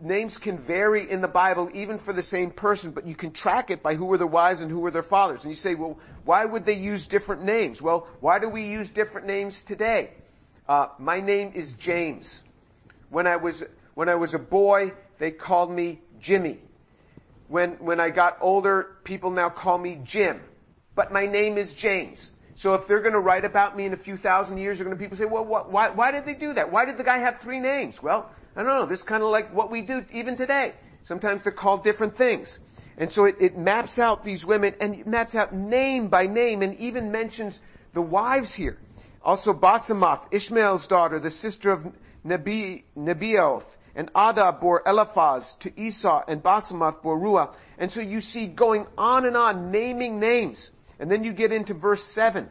names 0.00 0.38
can 0.38 0.58
vary 0.58 1.10
in 1.10 1.20
the 1.20 1.28
Bible 1.28 1.68
even 1.74 1.98
for 1.98 2.12
the 2.12 2.22
same 2.22 2.52
person, 2.52 2.92
but 2.92 3.04
you 3.04 3.16
can 3.16 3.32
track 3.32 3.70
it 3.70 3.82
by 3.82 3.94
who 3.94 4.04
were 4.04 4.18
their 4.18 4.28
wives 4.28 4.60
and 4.60 4.70
who 4.70 4.78
were 4.78 4.92
their 4.92 5.02
fathers. 5.02 5.42
And 5.42 5.50
you 5.50 5.56
say, 5.56 5.74
well, 5.74 5.98
why 6.24 6.44
would 6.44 6.64
they 6.64 6.76
use 6.76 7.06
different 7.06 7.42
names? 7.42 7.82
Well, 7.82 8.06
why 8.20 8.38
do 8.38 8.48
we 8.48 8.64
use 8.64 8.88
different 8.90 9.26
names 9.26 9.60
today? 9.62 10.10
Uh, 10.68 10.88
my 10.98 11.20
name 11.20 11.52
is 11.54 11.72
James. 11.72 12.42
When 13.10 13.26
I 13.26 13.36
was 13.36 13.64
when 13.94 14.08
I 14.08 14.14
was 14.14 14.34
a 14.34 14.38
boy, 14.38 14.92
they 15.18 15.30
called 15.30 15.70
me 15.70 16.00
Jimmy. 16.20 16.60
When 17.48 17.72
when 17.78 17.98
I 17.98 18.10
got 18.10 18.38
older, 18.40 18.96
people 19.04 19.30
now 19.30 19.48
call 19.48 19.78
me 19.78 20.00
Jim, 20.04 20.40
but 20.94 21.12
my 21.12 21.26
name 21.26 21.58
is 21.58 21.72
James. 21.72 22.30
So 22.58 22.74
if 22.74 22.88
they're 22.88 23.00
going 23.00 23.12
to 23.12 23.20
write 23.20 23.44
about 23.44 23.76
me 23.76 23.84
in 23.84 23.92
a 23.92 23.96
few 23.96 24.16
thousand 24.16 24.58
years, 24.58 24.78
they're 24.78 24.84
going 24.84 24.96
to 24.96 25.00
people 25.00 25.16
say, 25.16 25.26
well, 25.26 25.44
what, 25.44 25.70
why, 25.70 25.90
why 25.90 26.10
did 26.10 26.26
they 26.26 26.34
do 26.34 26.54
that? 26.54 26.72
Why 26.72 26.84
did 26.86 26.98
the 26.98 27.04
guy 27.04 27.18
have 27.18 27.38
three 27.40 27.60
names? 27.60 28.02
Well, 28.02 28.28
I 28.56 28.64
don't 28.64 28.80
know. 28.80 28.84
This 28.84 28.98
is 28.98 29.04
kind 29.04 29.22
of 29.22 29.30
like 29.30 29.54
what 29.54 29.70
we 29.70 29.80
do 29.80 30.04
even 30.12 30.36
today. 30.36 30.74
Sometimes 31.04 31.44
they're 31.44 31.52
called 31.52 31.84
different 31.84 32.16
things. 32.16 32.58
And 32.96 33.12
so 33.12 33.26
it, 33.26 33.36
it 33.40 33.56
maps 33.56 34.00
out 34.00 34.24
these 34.24 34.44
women 34.44 34.74
and 34.80 34.92
it 34.96 35.06
maps 35.06 35.36
out 35.36 35.54
name 35.54 36.08
by 36.08 36.26
name 36.26 36.62
and 36.62 36.76
even 36.80 37.12
mentions 37.12 37.60
the 37.94 38.02
wives 38.02 38.52
here. 38.52 38.76
Also 39.22 39.52
Basemath, 39.52 40.22
Ishmael's 40.32 40.88
daughter, 40.88 41.20
the 41.20 41.30
sister 41.30 41.70
of 41.70 41.86
Nebi, 42.24 42.84
Nebaioth, 42.96 43.62
and 43.98 44.10
Adah 44.14 44.52
bore 44.52 44.82
Eliphaz 44.86 45.56
to 45.60 45.78
Esau, 45.78 46.22
and 46.26 46.42
Basemath 46.42 47.02
bore 47.02 47.18
Ruah. 47.18 47.54
And 47.76 47.92
so 47.92 48.00
you 48.00 48.22
see 48.22 48.46
going 48.46 48.86
on 48.96 49.26
and 49.26 49.36
on, 49.36 49.70
naming 49.70 50.18
names. 50.18 50.70
And 50.98 51.10
then 51.10 51.24
you 51.24 51.34
get 51.34 51.52
into 51.52 51.74
verse 51.74 52.04
7. 52.04 52.48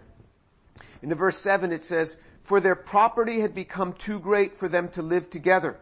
In 1.02 1.10
the 1.10 1.16
verse 1.16 1.40
7 1.40 1.72
it 1.72 1.86
says, 1.86 2.16
For 2.44 2.60
their 2.60 2.76
property 2.76 3.40
had 3.42 3.56
become 3.56 3.94
too 3.94 4.20
great 4.20 4.60
for 4.60 4.68
them 4.68 4.90
to 4.90 5.02
live 5.02 5.30
together 5.32 5.80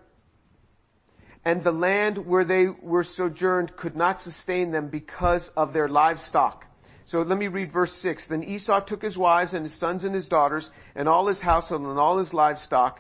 and 1.46 1.64
the 1.64 1.72
land 1.72 2.18
where 2.26 2.44
they 2.44 2.68
were 2.68 3.04
sojourned 3.04 3.78
could 3.78 3.96
not 3.96 4.20
sustain 4.20 4.72
them 4.72 4.88
because 4.88 5.50
of 5.50 5.74
their 5.74 5.88
livestock. 5.88 6.66
So 7.06 7.22
let 7.22 7.38
me 7.38 7.48
read 7.48 7.72
verse 7.72 7.94
6. 7.94 8.28
Then 8.28 8.44
Esau 8.44 8.80
took 8.80 9.04
his 9.04 9.16
wives 9.16 9.54
and 9.54 9.64
his 9.64 9.76
sons 9.76 10.04
and 10.04 10.16
his 10.16 10.28
daughters 10.28 10.72
and 10.96 11.08
all 11.08 11.28
his 11.28 11.40
household 11.40 11.84
and 11.84 12.00
all 12.00 12.18
his 12.18 12.34
livestock 12.34 13.00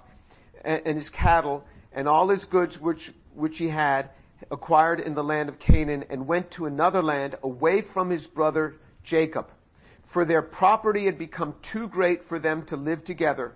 and 0.64 0.96
his 0.96 1.10
cattle 1.10 1.64
and 1.96 2.08
all 2.08 2.30
his 2.30 2.46
goods 2.46 2.80
which, 2.80 3.12
which 3.34 3.58
he 3.58 3.70
had 3.70 4.12
acquired 4.52 5.00
in 5.00 5.16
the 5.16 5.24
land 5.24 5.50
of 5.50 5.58
Canaan 5.58 6.06
and 6.12 6.28
went 6.28 6.52
to 6.52 6.68
another 6.68 7.02
land 7.02 7.36
away 7.42 7.82
from 7.82 8.12
his 8.12 8.28
brother 8.28 8.76
Jacob. 9.04 9.50
For 10.04 10.24
their 10.24 10.44
property 10.44 11.06
had 11.06 11.18
become 11.18 11.56
too 11.64 11.88
great 11.88 12.28
for 12.28 12.38
them 12.38 12.66
to 12.68 12.78
live 12.78 13.04
together 13.04 13.56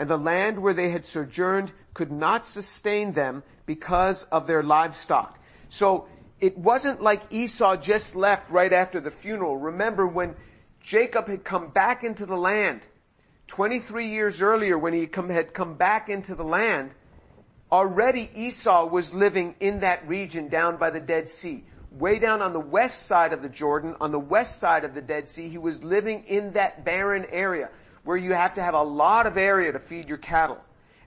and 0.00 0.08
the 0.08 0.16
land 0.16 0.58
where 0.58 0.72
they 0.72 0.90
had 0.90 1.04
sojourned 1.04 1.70
could 1.92 2.10
not 2.10 2.46
sustain 2.46 3.12
them 3.12 3.42
because 3.66 4.22
of 4.32 4.46
their 4.46 4.62
livestock. 4.62 5.38
So 5.68 6.08
it 6.40 6.56
wasn't 6.56 7.02
like 7.02 7.22
Esau 7.30 7.76
just 7.76 8.16
left 8.16 8.50
right 8.50 8.72
after 8.72 8.98
the 8.98 9.10
funeral. 9.10 9.58
Remember 9.58 10.06
when 10.06 10.36
Jacob 10.82 11.28
had 11.28 11.44
come 11.44 11.68
back 11.68 12.02
into 12.02 12.24
the 12.24 12.36
land, 12.36 12.80
23 13.48 14.08
years 14.08 14.40
earlier 14.40 14.78
when 14.78 14.94
he 14.94 15.00
had 15.00 15.52
come 15.52 15.74
back 15.74 16.08
into 16.08 16.34
the 16.34 16.44
land, 16.44 16.92
already 17.70 18.30
Esau 18.34 18.86
was 18.86 19.12
living 19.12 19.54
in 19.60 19.80
that 19.80 20.06
region 20.08 20.48
down 20.48 20.76
by 20.76 20.90
the 20.90 21.00
Dead 21.00 21.28
Sea. 21.28 21.64
Way 21.92 22.18
down 22.18 22.40
on 22.40 22.52
the 22.52 22.60
west 22.60 23.06
side 23.06 23.32
of 23.32 23.42
the 23.42 23.48
Jordan, 23.48 23.96
on 24.00 24.12
the 24.12 24.18
west 24.18 24.60
side 24.60 24.84
of 24.84 24.94
the 24.94 25.02
Dead 25.02 25.28
Sea, 25.28 25.48
he 25.48 25.58
was 25.58 25.82
living 25.82 26.24
in 26.26 26.52
that 26.52 26.84
barren 26.84 27.26
area 27.30 27.68
where 28.04 28.16
you 28.16 28.32
have 28.32 28.54
to 28.54 28.62
have 28.62 28.74
a 28.74 28.82
lot 28.82 29.26
of 29.26 29.36
area 29.36 29.72
to 29.72 29.78
feed 29.78 30.08
your 30.08 30.18
cattle. 30.18 30.58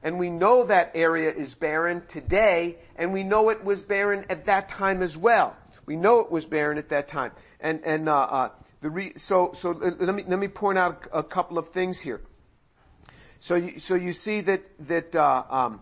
And 0.03 0.19
we 0.19 0.29
know 0.29 0.65
that 0.65 0.91
area 0.95 1.31
is 1.33 1.53
barren 1.53 2.03
today, 2.07 2.77
and 2.97 3.13
we 3.13 3.23
know 3.23 3.49
it 3.49 3.63
was 3.63 3.79
barren 3.79 4.25
at 4.29 4.45
that 4.45 4.67
time 4.67 5.01
as 5.01 5.15
well. 5.15 5.55
We 5.85 5.95
know 5.95 6.19
it 6.19 6.31
was 6.31 6.45
barren 6.45 6.77
at 6.77 6.89
that 6.89 7.07
time. 7.07 7.31
And, 7.61 7.81
and, 7.85 8.09
uh, 8.09 8.15
uh, 8.15 8.49
the 8.81 8.89
re- 8.89 9.13
so, 9.15 9.53
so 9.53 9.71
let 9.71 10.13
me, 10.13 10.25
let 10.27 10.37
me 10.37 10.49
point 10.49 10.77
out 10.77 11.07
a 11.13 11.23
couple 11.23 11.57
of 11.57 11.69
things 11.69 11.97
here. 11.97 12.19
So 13.39 13.55
you, 13.55 13.79
so 13.79 13.95
you 13.95 14.11
see 14.11 14.41
that, 14.41 14.61
that, 14.87 15.15
uh, 15.15 15.43
um, 15.49 15.81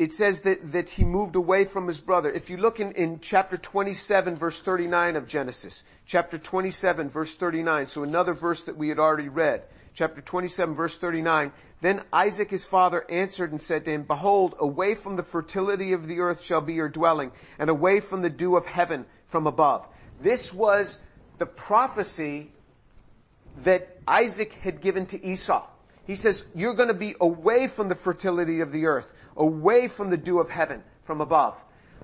it 0.00 0.14
says 0.14 0.40
that, 0.40 0.72
that 0.72 0.88
he 0.88 1.04
moved 1.04 1.36
away 1.36 1.66
from 1.66 1.86
his 1.86 2.00
brother. 2.00 2.32
If 2.32 2.48
you 2.48 2.56
look 2.56 2.80
in, 2.80 2.92
in 2.92 3.20
chapter 3.20 3.58
27 3.58 4.34
verse 4.34 4.58
39 4.58 5.16
of 5.16 5.28
Genesis, 5.28 5.82
chapter 6.06 6.38
27 6.38 7.10
verse 7.10 7.34
39, 7.34 7.84
so 7.84 8.02
another 8.02 8.32
verse 8.32 8.62
that 8.62 8.78
we 8.78 8.88
had 8.88 8.98
already 8.98 9.28
read, 9.28 9.62
chapter 9.92 10.22
27 10.22 10.74
verse 10.74 10.96
39, 10.96 11.52
then 11.82 12.02
Isaac 12.14 12.50
his 12.50 12.64
father 12.64 13.04
answered 13.10 13.52
and 13.52 13.60
said 13.60 13.84
to 13.84 13.90
him, 13.90 14.04
behold, 14.04 14.54
away 14.58 14.94
from 14.94 15.16
the 15.16 15.22
fertility 15.22 15.92
of 15.92 16.08
the 16.08 16.20
earth 16.20 16.42
shall 16.44 16.62
be 16.62 16.72
your 16.72 16.88
dwelling, 16.88 17.30
and 17.58 17.68
away 17.68 18.00
from 18.00 18.22
the 18.22 18.30
dew 18.30 18.56
of 18.56 18.64
heaven 18.64 19.04
from 19.28 19.46
above. 19.46 19.86
This 20.22 20.50
was 20.50 20.96
the 21.36 21.44
prophecy 21.44 22.50
that 23.64 23.98
Isaac 24.08 24.54
had 24.62 24.80
given 24.80 25.04
to 25.08 25.22
Esau. 25.22 25.66
He 26.06 26.16
says, 26.16 26.44
you're 26.54 26.74
going 26.74 26.88
to 26.88 26.94
be 26.94 27.14
away 27.20 27.68
from 27.68 27.90
the 27.90 27.94
fertility 27.94 28.62
of 28.62 28.72
the 28.72 28.86
earth, 28.86 29.06
away 29.36 29.88
from 29.88 30.10
the 30.10 30.16
dew 30.16 30.40
of 30.40 30.50
heaven 30.50 30.82
from 31.04 31.20
above. 31.20 31.56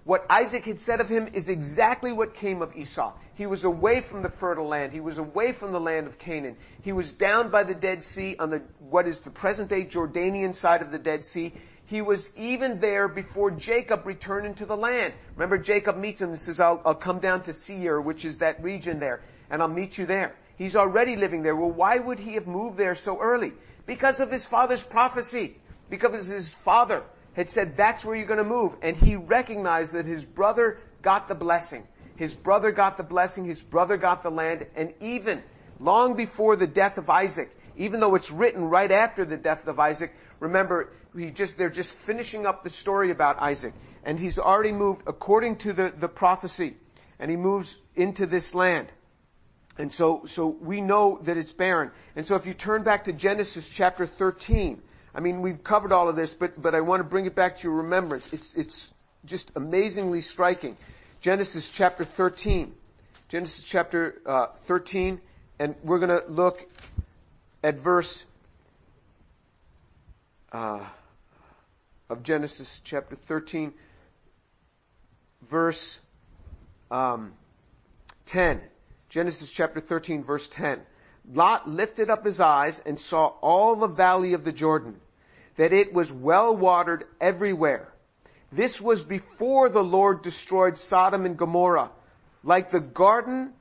What 0.05 0.25
Isaac 0.31 0.65
had 0.65 0.81
said 0.81 1.01
of 1.01 1.09
him 1.09 1.29
is 1.33 1.49
exactly 1.49 2.13
what 2.13 2.35
came 2.35 2.63
of 2.63 2.77
Esau. 2.77 3.13
He 3.35 3.47
was 3.47 3.65
away 3.65 4.01
from 4.03 4.23
the 4.23 4.29
fertile 4.29 4.69
land. 4.69 4.93
He 4.93 5.01
was 5.01 5.19
away 5.19 5.51
from 5.53 5.73
the 5.73 5.81
land 5.81 6.07
of 6.07 6.17
Canaan. 6.19 6.57
He 6.83 6.93
was 6.93 7.11
down 7.11 7.51
by 7.51 7.65
the 7.65 7.75
Dead 7.75 8.05
Sea 8.05 8.37
on 8.39 8.51
the, 8.51 8.63
what 8.79 9.09
is 9.09 9.19
the 9.19 9.31
present 9.31 9.69
day 9.69 9.85
Jordanian 9.85 10.55
side 10.55 10.81
of 10.81 10.93
the 10.93 10.99
Dead 10.99 11.25
Sea. 11.25 11.53
He 11.87 12.03
was 12.03 12.33
even 12.37 12.79
there 12.79 13.09
before 13.09 13.51
Jacob 13.51 14.07
returned 14.07 14.47
into 14.47 14.65
the 14.65 14.77
land. 14.77 15.13
Remember 15.35 15.59
Jacob 15.59 15.97
meets 15.97 16.21
him 16.21 16.31
and 16.31 16.39
says, 16.39 16.61
I'll, 16.61 16.81
I'll 16.85 16.95
come 16.95 17.19
down 17.19 17.43
to 17.43 17.53
Seir, 17.53 18.01
which 18.01 18.25
is 18.25 18.39
that 18.39 18.63
region 18.63 19.01
there, 19.01 19.23
and 19.51 19.61
I'll 19.61 19.69
meet 19.69 19.99
you 19.99 20.07
there. 20.07 20.37
He's 20.57 20.77
already 20.77 21.17
living 21.17 21.43
there. 21.43 21.57
Well, 21.57 21.71
why 21.71 21.99
would 21.99 22.19
he 22.19 22.35
have 22.35 22.47
moved 22.47 22.77
there 22.77 22.95
so 22.95 23.21
early? 23.21 23.53
Because 23.87 24.21
of 24.21 24.31
his 24.31 24.45
father's 24.45 24.83
prophecy. 24.83 25.57
Because 25.91 26.27
his 26.27 26.55
father 26.65 27.03
had 27.37 27.51
said, 27.51 27.77
that's 27.77 28.03
where 28.03 28.17
you're 28.17 28.27
going 28.27 28.39
to 28.39 28.45
move. 28.45 28.73
And 28.81 28.97
he 28.97 29.15
recognized 29.15 29.93
that 29.93 30.07
his 30.07 30.25
brother 30.25 30.79
got 31.03 31.29
the 31.29 31.35
blessing. 31.35 31.87
His 32.17 32.33
brother 32.33 32.73
got 32.73 32.97
the 32.97 33.03
blessing. 33.03 33.45
His 33.45 33.61
brother 33.61 33.99
got 33.99 34.23
the 34.23 34.31
land. 34.31 34.67
And 34.75 34.95
even 35.03 35.43
long 35.79 36.17
before 36.17 36.57
the 36.57 36.67
death 36.67 36.97
of 36.97 37.11
Isaac, 37.11 37.55
even 37.77 38.01
though 38.01 38.15
it's 38.15 38.31
written 38.31 38.65
right 38.65 38.91
after 38.91 39.27
the 39.27 39.37
death 39.37 39.67
of 39.67 39.79
Isaac, 39.79 40.15
remember, 40.41 40.95
he 41.15 41.31
just, 41.31 41.59
they're 41.59 41.69
just 41.69 41.93
finishing 42.07 42.47
up 42.47 42.65
the 42.65 42.71
story 42.71 43.11
about 43.11 43.39
Isaac. 43.39 43.75
And 44.03 44.19
he's 44.19 44.39
already 44.39 44.73
moved 44.73 45.03
according 45.07 45.57
to 45.59 45.75
the, 45.75 45.93
the 45.95 46.09
prophecy. 46.09 46.79
And 47.19 47.31
he 47.31 47.37
moves 47.37 47.77
into 47.95 48.25
this 48.25 48.55
land. 48.55 48.89
And 49.77 49.93
so, 49.93 50.23
so 50.25 50.47
we 50.47 50.81
know 50.81 51.21
that 51.25 51.37
it's 51.37 51.53
barren. 51.53 51.91
And 52.17 52.27
so 52.27 52.37
if 52.37 52.47
you 52.47 52.55
turn 52.55 52.83
back 52.83 53.05
to 53.05 53.13
Genesis 53.13 53.69
chapter 53.69 54.07
13, 54.07 54.81
I 55.17 55.21
mean, 55.21 55.41
we've 55.41 55.65
covered 55.65 55.93
all 55.93 56.11
of 56.11 56.15
this, 56.15 56.35
but, 56.35 56.61
but 56.61 56.75
I 56.75 56.83
want 56.83 57.01
to 57.01 57.05
bring 57.05 57.25
it 57.25 57.35
back 57.35 57.57
to 57.57 57.63
your 57.63 57.79
remembrance. 57.79 58.29
It's, 58.33 58.53
it's 58.53 58.93
just 59.25 59.51
amazingly 59.57 60.21
striking. 60.21 60.77
Genesis 61.23 61.71
chapter 61.71 62.05
13. 62.05 62.75
Genesis 63.29 63.65
chapter 63.65 64.21
uh, 64.27 64.47
13, 64.67 65.21
and 65.59 65.75
we're 65.83 65.99
going 65.99 66.11
to 66.11 66.31
look 66.31 66.61
at 67.65 67.81
verse 67.81 68.25
uh, 70.53 70.85
of 72.09 72.23
Genesis 72.23 72.81
chapter 72.85 73.17
13, 73.27 73.73
verse 75.51 75.99
um, 76.91 77.33
10. 78.27 78.61
Genesis 79.09 79.51
chapter 79.51 79.81
13 79.81 80.23
verse 80.23 80.47
10. 80.49 80.81
Lot 81.33 81.69
lifted 81.69 82.11
up 82.11 82.25
his 82.25 82.41
eyes 82.41 82.81
and 82.87 83.01
saw 83.01 83.27
all 83.41 83.75
the 83.75 83.89
valley 83.89 84.35
of 84.35 84.45
the 84.45 84.53
Jordan, 84.53 85.01
that 85.57 85.73
it 85.73 85.93
was 85.93 86.13
well 86.13 86.57
watered 86.57 87.05
everywhere. 87.21 87.93
This 88.53 88.81
was 88.81 89.05
before 89.05 89.69
the 89.69 89.83
Lord 89.83 90.23
destroyed 90.23 90.79
Sodom 90.79 91.27
and 91.27 91.37
Gomorrah, 91.37 91.91
like 92.43 92.71
the 92.71 92.81
garden 92.81 93.53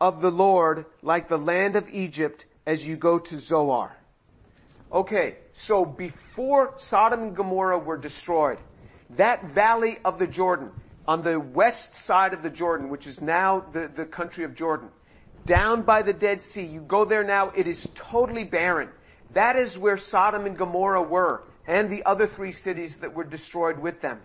of 0.00 0.20
the 0.20 0.30
Lord, 0.30 0.86
like 1.02 1.28
the 1.28 1.38
land 1.38 1.76
of 1.76 1.88
Egypt 1.88 2.44
as 2.66 2.84
you 2.84 2.96
go 2.96 3.18
to 3.18 3.38
Zoar. 3.38 3.96
Okay, 4.92 5.36
so 5.54 5.84
before 5.84 6.74
Sodom 6.78 7.22
and 7.22 7.36
Gomorrah 7.36 7.78
were 7.78 7.96
destroyed, 7.96 8.58
that 9.10 9.44
valley 9.54 9.98
of 10.04 10.18
the 10.18 10.26
Jordan, 10.26 10.70
on 11.06 11.22
the 11.22 11.38
west 11.38 11.94
side 11.94 12.32
of 12.32 12.42
the 12.42 12.50
Jordan, 12.50 12.88
which 12.88 13.06
is 13.06 13.20
now 13.20 13.64
the, 13.72 13.90
the 13.94 14.04
country 14.04 14.44
of 14.44 14.54
Jordan, 14.54 14.88
down 15.44 15.82
by 15.82 16.02
the 16.02 16.12
Dead 16.12 16.42
Sea. 16.42 16.64
You 16.64 16.80
go 16.80 17.04
there 17.04 17.24
now, 17.24 17.50
it 17.50 17.66
is 17.66 17.86
totally 17.94 18.44
barren. 18.44 18.88
That 19.34 19.56
is 19.56 19.76
where 19.76 19.98
Sodom 19.98 20.46
and 20.46 20.56
Gomorrah 20.56 21.02
were, 21.02 21.42
and 21.66 21.90
the 21.90 22.04
other 22.04 22.26
three 22.26 22.52
cities 22.52 22.96
that 22.96 23.14
were 23.14 23.24
destroyed 23.24 23.78
with 23.78 24.00
them. 24.00 24.20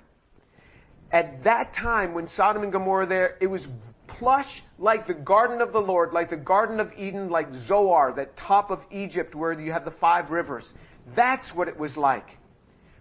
At 1.12 1.44
that 1.44 1.74
time, 1.74 2.14
when 2.14 2.28
Sodom 2.28 2.64
and 2.64 2.72
Gomorrah 2.72 3.08
there, 3.08 3.38
it 3.42 3.48
was 3.48 3.68
plush 4.08 4.62
like 4.78 5.08
the 5.08 5.14
garden 5.14 5.62
of 5.62 5.72
the 5.72 5.82
Lord, 5.82 6.14
like 6.14 6.30
the 6.30 6.38
garden 6.38 6.80
of 6.80 6.92
Eden, 6.98 7.30
like 7.30 7.54
Zoar, 7.54 8.14
that 8.18 8.38
top 8.38 8.70
of 8.70 8.86
Egypt 8.92 9.34
where 9.34 9.54
you 9.54 9.72
have 9.72 9.86
the 9.86 9.92
five 9.92 10.30
rivers. 10.30 10.72
That's 11.16 11.56
what 11.56 11.68
it 11.68 11.80
was 11.80 11.98
like. 11.98 12.38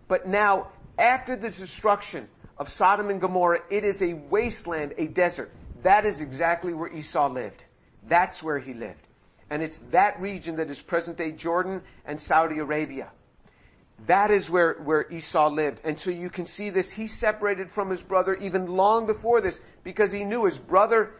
But 0.06 0.26
now, 0.26 0.68
after 0.96 1.36
the 1.36 1.50
destruction 1.50 2.28
of 2.56 2.70
Sodom 2.70 3.10
and 3.10 3.20
Gomorrah, 3.20 3.60
it 3.70 3.84
is 3.84 4.00
a 4.00 4.14
wasteland, 4.14 4.94
a 4.96 5.06
desert. 5.06 5.52
That 5.82 6.06
is 6.06 6.20
exactly 6.20 6.72
where 6.72 6.92
Esau 6.92 7.28
lived. 7.28 7.62
That's 8.08 8.42
where 8.42 8.58
he 8.58 8.72
lived. 8.72 9.07
And 9.50 9.62
it's 9.62 9.78
that 9.90 10.20
region 10.20 10.56
that 10.56 10.70
is 10.70 10.80
present 10.80 11.16
day 11.16 11.32
Jordan 11.32 11.82
and 12.04 12.20
Saudi 12.20 12.58
Arabia. 12.58 13.10
That 14.06 14.30
is 14.30 14.48
where, 14.48 14.74
where 14.74 15.10
Esau 15.10 15.50
lived. 15.50 15.80
And 15.84 15.98
so 15.98 16.10
you 16.10 16.30
can 16.30 16.46
see 16.46 16.70
this. 16.70 16.90
He 16.90 17.08
separated 17.08 17.70
from 17.72 17.90
his 17.90 18.02
brother 18.02 18.34
even 18.34 18.66
long 18.66 19.06
before 19.06 19.40
this 19.40 19.58
because 19.82 20.12
he 20.12 20.24
knew 20.24 20.44
his 20.44 20.58
brother 20.58 21.14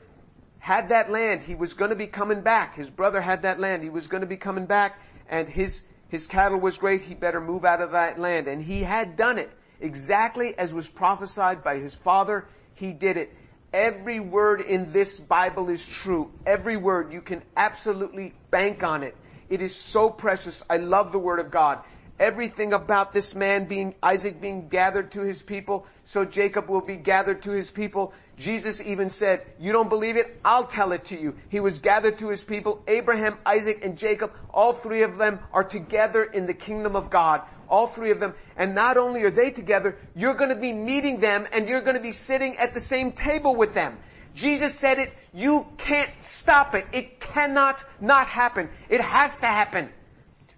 had 0.59 0.91
that 0.91 1.11
land. 1.11 1.43
He 1.43 1.55
was 1.55 1.73
going 1.73 1.91
to 1.91 1.97
be 1.97 2.07
coming 2.07 2.43
back. 2.43 2.77
His 2.77 2.91
brother 2.91 3.21
had 3.21 3.43
that 3.43 3.59
land. 3.59 3.83
He 3.83 3.91
was 3.91 4.07
going 4.07 4.21
to 4.21 4.29
be 4.29 4.37
coming 4.37 4.67
back 4.67 5.01
and 5.29 5.49
his, 5.49 5.83
his 6.09 6.27
cattle 6.27 6.59
was 6.59 6.77
great. 6.77 7.03
He 7.03 7.14
better 7.14 7.41
move 7.41 7.64
out 7.64 7.83
of 7.83 7.93
that 7.93 8.19
land. 8.19 8.49
And 8.49 8.62
he 8.62 8.83
had 8.83 9.17
done 9.17 9.38
it. 9.38 9.51
Exactly 9.81 10.59
as 10.59 10.73
was 10.73 10.88
prophesied 10.88 11.62
by 11.62 11.79
his 11.79 11.95
father, 11.95 12.47
he 12.75 12.93
did 12.93 13.17
it. 13.17 13.33
Every 13.72 14.18
word 14.18 14.62
in 14.62 14.92
this 14.92 15.20
Bible 15.20 15.68
is 15.68 15.85
true. 15.85 16.31
Every 16.46 16.76
word. 16.76 17.12
You 17.12 17.20
can 17.20 17.42
absolutely 17.57 18.35
bank 18.50 18.83
on 18.83 19.02
it. 19.02 19.14
It 19.50 19.61
is 19.61 19.76
so 19.76 20.09
precious. 20.09 20.62
I 20.70 20.78
love 20.78 21.12
the 21.12 21.18
Word 21.18 21.38
of 21.38 21.50
God. 21.50 21.81
Everything 22.18 22.72
about 22.72 23.12
this 23.12 23.35
man 23.35 23.66
being, 23.66 23.94
Isaac 24.02 24.40
being 24.40 24.68
gathered 24.68 25.12
to 25.12 25.20
his 25.20 25.40
people, 25.40 25.87
so 26.04 26.24
Jacob 26.24 26.68
will 26.68 26.81
be 26.81 26.96
gathered 26.96 27.42
to 27.44 27.52
his 27.52 27.70
people. 27.70 28.12
Jesus 28.37 28.81
even 28.81 29.11
said, 29.11 29.42
you 29.59 29.70
don't 29.70 29.88
believe 29.88 30.16
it? 30.16 30.40
I'll 30.44 30.66
tell 30.66 30.90
it 30.92 31.04
to 31.07 31.20
you. 31.20 31.37
He 31.48 31.61
was 31.61 31.78
gathered 31.78 32.18
to 32.18 32.28
his 32.28 32.42
people. 32.42 32.83
Abraham, 32.88 33.37
Isaac, 33.46 33.85
and 33.85 33.96
Jacob, 33.96 34.33
all 34.52 34.72
three 34.72 35.02
of 35.02 35.16
them 35.16 35.38
are 35.52 35.62
together 35.62 36.24
in 36.24 36.46
the 36.46 36.54
kingdom 36.54 36.96
of 36.96 37.11
God 37.11 37.42
all 37.68 37.87
three 37.87 38.11
of 38.11 38.20
them. 38.20 38.35
And 38.57 38.74
not 38.74 38.96
only 38.96 39.22
are 39.22 39.31
they 39.31 39.50
together, 39.50 39.96
you're 40.14 40.35
to 40.50 40.57
be 40.57 40.72
meeting 40.72 41.20
them 41.20 41.46
and 41.52 41.68
you're 41.68 41.81
to 41.96 42.02
be 42.02 42.12
sitting 42.12 42.57
at 42.57 42.74
the 42.74 42.81
same 42.81 43.12
table 43.12 43.54
with 43.54 43.74
them. 43.74 43.98
Jesus 44.35 44.74
said 44.74 44.98
it, 44.98 45.12
you 45.33 45.66
can't 45.78 46.11
stop 46.20 46.74
it. 46.74 46.87
It 46.92 47.20
cannot 47.20 47.83
not 48.00 48.28
happen. 48.28 48.68
It 48.88 49.00
has 49.00 49.37
to 49.38 49.46
happen. 49.46 49.88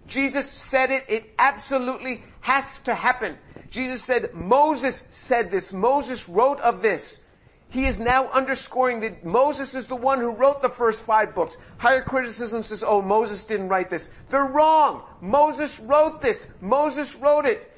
Jesus 0.07 0.51
said 0.51 0.91
it, 0.91 1.05
it 1.07 1.33
absolutely 1.39 2.23
has 2.41 2.79
to 2.79 2.93
happen. 2.93 3.37
Jesus 3.69 4.03
said, 4.03 4.33
Moses 4.33 5.03
said 5.09 5.51
this, 5.51 5.71
Moses 5.71 6.27
wrote 6.27 6.59
of 6.59 6.81
this. 6.81 7.19
He 7.71 7.87
is 7.87 8.01
now 8.01 8.29
underscoring 8.29 8.99
that 8.99 9.23
Moses 9.23 9.73
is 9.75 9.85
the 9.85 9.95
one 9.95 10.19
who 10.19 10.29
wrote 10.29 10.61
the 10.61 10.69
first 10.69 10.99
five 10.99 11.33
books. 11.33 11.55
Higher 11.77 12.01
criticism 12.01 12.63
says, 12.63 12.83
oh, 12.85 13.01
Moses 13.01 13.45
didn't 13.45 13.69
write 13.69 13.89
this. 13.89 14.09
They're 14.29 14.43
wrong. 14.43 15.03
Moses 15.21 15.79
wrote 15.79 16.21
this. 16.21 16.45
Moses 16.59 17.15
wrote 17.15 17.45
it. 17.45 17.71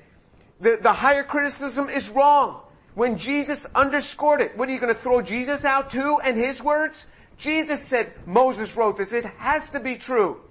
The, 0.59 0.79
the 0.81 0.93
higher 0.93 1.23
criticism 1.23 1.89
is 1.89 2.09
wrong. 2.09 2.63
When 2.95 3.19
Jesus 3.19 3.67
underscored 3.75 4.41
it, 4.41 4.57
what 4.57 4.67
are 4.67 4.71
you 4.71 4.79
going 4.79 4.95
to 4.95 4.99
throw 4.99 5.21
Jesus 5.21 5.63
out 5.63 5.91
too 5.91 6.19
and 6.23 6.37
his 6.37 6.59
words? 6.61 7.05
Jesus 7.37 7.83
said 7.83 8.13
Moses 8.25 8.75
wrote 8.75 8.97
this. 8.97 9.13
It 9.13 9.25
has 9.25 9.69
to 9.71 9.79
be 9.79 9.97
true. 9.97 10.41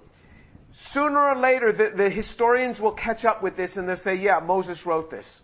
Sooner 0.71 1.19
or 1.19 1.35
later, 1.35 1.73
the, 1.73 1.91
the 1.93 2.09
historians 2.09 2.79
will 2.79 2.93
catch 2.93 3.25
up 3.25 3.43
with 3.43 3.57
this 3.57 3.75
and 3.75 3.89
they'll 3.89 3.97
say, 3.97 4.15
yeah, 4.15 4.39
Moses 4.39 4.85
wrote 4.85 5.11
this. 5.11 5.41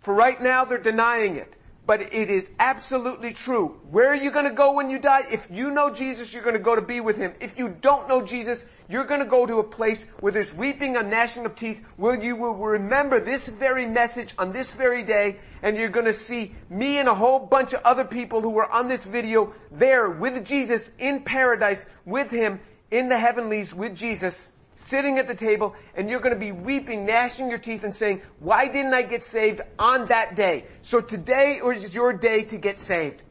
For 0.00 0.12
right 0.12 0.42
now, 0.42 0.64
they're 0.64 0.78
denying 0.78 1.36
it. 1.36 1.54
But 1.90 2.14
it 2.14 2.30
is 2.30 2.48
absolutely 2.60 3.32
true. 3.32 3.76
Where 3.90 4.10
are 4.10 4.14
you 4.14 4.30
to 4.44 4.54
go 4.54 4.74
when 4.74 4.90
you 4.90 5.00
die? 5.00 5.24
If 5.28 5.44
you 5.50 5.72
know 5.72 5.92
Jesus, 5.92 6.32
you're 6.32 6.44
to 6.54 6.60
go 6.60 6.76
to 6.76 6.80
be 6.80 7.00
with 7.00 7.16
Him. 7.16 7.32
If 7.40 7.58
you 7.58 7.68
don't 7.68 8.08
know 8.08 8.24
Jesus, 8.24 8.64
you're 8.88 9.06
to 9.18 9.26
go 9.26 9.44
to 9.44 9.58
a 9.58 9.64
place 9.64 10.06
where 10.20 10.30
there's 10.30 10.54
weeping 10.54 10.94
and 10.96 11.10
gnashing 11.10 11.44
of 11.46 11.56
teeth, 11.56 11.80
where 11.96 12.14
you 12.14 12.36
will 12.36 12.54
remember 12.54 13.18
this 13.18 13.48
very 13.48 13.86
message 13.86 14.36
on 14.38 14.52
this 14.52 14.72
very 14.74 15.02
day, 15.02 15.40
and 15.62 15.76
you're 15.76 15.88
to 16.04 16.14
see 16.14 16.54
me 16.68 16.98
and 16.98 17.08
a 17.08 17.14
whole 17.16 17.40
bunch 17.40 17.72
of 17.72 17.82
other 17.84 18.04
people 18.04 18.40
who 18.40 18.50
were 18.50 18.70
on 18.70 18.86
this 18.86 19.02
video 19.02 19.52
there 19.72 20.10
with 20.10 20.46
Jesus 20.46 20.92
in 21.00 21.24
paradise, 21.24 21.84
with 22.06 22.30
Him 22.30 22.60
in 22.92 23.08
the 23.08 23.18
heavenlies 23.18 23.74
with 23.74 23.96
Jesus, 23.96 24.52
sitting 24.88 25.18
at 25.18 25.28
the 25.28 25.34
table 25.34 25.74
and 25.94 26.08
you're 26.08 26.20
going 26.20 26.34
to 26.34 26.40
be 26.40 26.52
weeping, 26.52 27.06
gnashing 27.06 27.48
your 27.48 27.58
teeth 27.58 27.84
and 27.84 27.94
saying, 27.94 28.22
why 28.38 28.66
didn't 28.66 28.94
I 28.94 29.02
get 29.02 29.24
saved 29.24 29.60
on 29.78 30.06
that 30.08 30.36
day? 30.36 30.64
So 30.82 31.00
today 31.00 31.60
is 31.64 31.94
your 31.94 32.12
day 32.12 32.44
to 32.44 32.56
get 32.56 32.80
saved. 32.80 33.22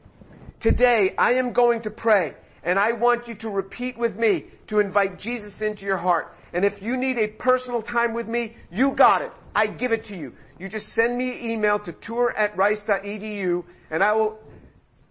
Today 0.60 1.14
I 1.18 1.34
am 1.34 1.54
going 1.54 1.82
to 1.84 1.90
pray 1.90 2.36
and 2.64 2.78
I 2.78 2.94
want 2.94 3.28
you 3.28 3.36
to 3.36 3.50
repeat 3.50 3.98
with 3.98 4.16
me 4.16 4.46
to 4.68 4.80
invite 4.80 5.18
Jesus 5.20 5.62
into 5.62 5.86
your 5.86 5.98
heart. 5.98 6.36
And 6.54 6.66
if 6.66 6.82
you 6.82 6.98
need 6.98 7.18
a 7.18 7.28
personal 7.28 7.82
time 7.82 8.14
with 8.14 8.28
me, 8.28 8.56
you 8.72 8.92
got 8.92 9.22
it. 9.22 9.32
I 9.56 9.68
give 9.68 9.92
it 9.92 10.06
to 10.06 10.18
you. 10.18 10.34
You 10.58 10.68
just 10.68 10.90
send 10.90 11.18
me 11.18 11.32
an 11.32 11.52
email 11.52 11.80
to 11.80 11.94
tour 11.94 12.34
at 12.36 12.58
rice.edu 12.58 13.64
and 13.92 14.04
I 14.04 14.14
will 14.14 14.40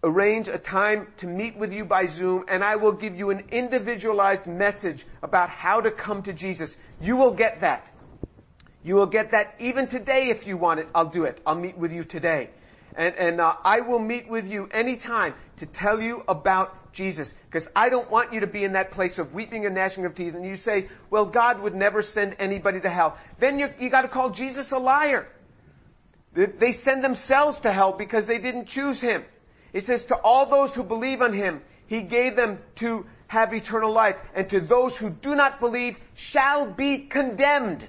arrange 0.02 0.48
a 0.48 0.58
time 0.58 1.08
to 1.16 1.26
meet 1.26 1.56
with 1.56 1.72
you 1.72 1.84
by 1.84 2.06
Zoom 2.06 2.44
and 2.48 2.62
I 2.62 2.76
will 2.76 2.92
give 2.92 3.16
you 3.16 3.30
an 3.30 3.44
individualized 3.50 4.46
message 4.46 5.06
about 5.22 5.50
how 5.50 5.80
to 5.80 5.90
come 5.90 6.22
to 6.22 6.32
Jesus. 6.32 6.76
You 7.00 7.16
will 7.16 7.32
get 7.34 7.60
that. 7.62 7.86
You 8.84 8.94
will 8.94 9.06
get 9.06 9.32
that 9.32 9.54
even 9.58 9.88
today 9.88 10.28
if 10.28 10.46
you 10.46 10.56
want 10.56 10.80
it. 10.80 10.88
I'll 10.94 11.10
do 11.10 11.24
it. 11.24 11.40
I'll 11.44 11.56
meet 11.56 11.76
with 11.76 11.92
you 11.92 12.04
today. 12.04 12.50
And, 12.94 13.14
and 13.16 13.40
uh, 13.40 13.54
I 13.64 13.80
will 13.80 13.98
meet 13.98 14.28
with 14.28 14.46
you 14.46 14.68
anytime 14.72 15.34
to 15.58 15.66
tell 15.66 16.00
you 16.00 16.22
about 16.28 16.92
Jesus. 16.92 17.32
Because 17.50 17.68
I 17.74 17.88
don't 17.88 18.10
want 18.10 18.32
you 18.32 18.40
to 18.40 18.46
be 18.46 18.64
in 18.64 18.72
that 18.74 18.92
place 18.92 19.18
of 19.18 19.34
weeping 19.34 19.66
and 19.66 19.74
gnashing 19.74 20.04
of 20.04 20.14
teeth 20.14 20.34
and 20.34 20.44
you 20.44 20.56
say, 20.56 20.88
well, 21.10 21.26
God 21.26 21.60
would 21.60 21.74
never 21.74 22.02
send 22.02 22.36
anybody 22.38 22.80
to 22.80 22.90
hell. 22.90 23.18
Then 23.38 23.58
you, 23.58 23.68
you 23.80 23.90
gotta 23.90 24.08
call 24.08 24.30
Jesus 24.30 24.70
a 24.70 24.78
liar. 24.78 25.28
They 26.34 26.72
send 26.72 27.02
themselves 27.02 27.60
to 27.60 27.72
hell 27.72 27.92
because 27.92 28.26
they 28.26 28.38
didn't 28.38 28.66
choose 28.66 29.00
Him. 29.00 29.24
It 29.78 29.84
says, 29.84 30.06
to 30.06 30.16
all 30.16 30.44
those 30.46 30.74
who 30.74 30.82
believe 30.82 31.22
on 31.22 31.32
him, 31.32 31.62
he 31.86 32.02
gave 32.02 32.34
them 32.34 32.58
to 32.76 33.06
have 33.28 33.54
eternal 33.54 33.92
life. 33.92 34.16
And 34.34 34.50
to 34.50 34.60
those 34.60 34.96
who 34.96 35.08
do 35.08 35.36
not 35.36 35.60
believe 35.60 35.96
shall 36.14 36.66
be 36.66 37.06
condemned. 37.06 37.86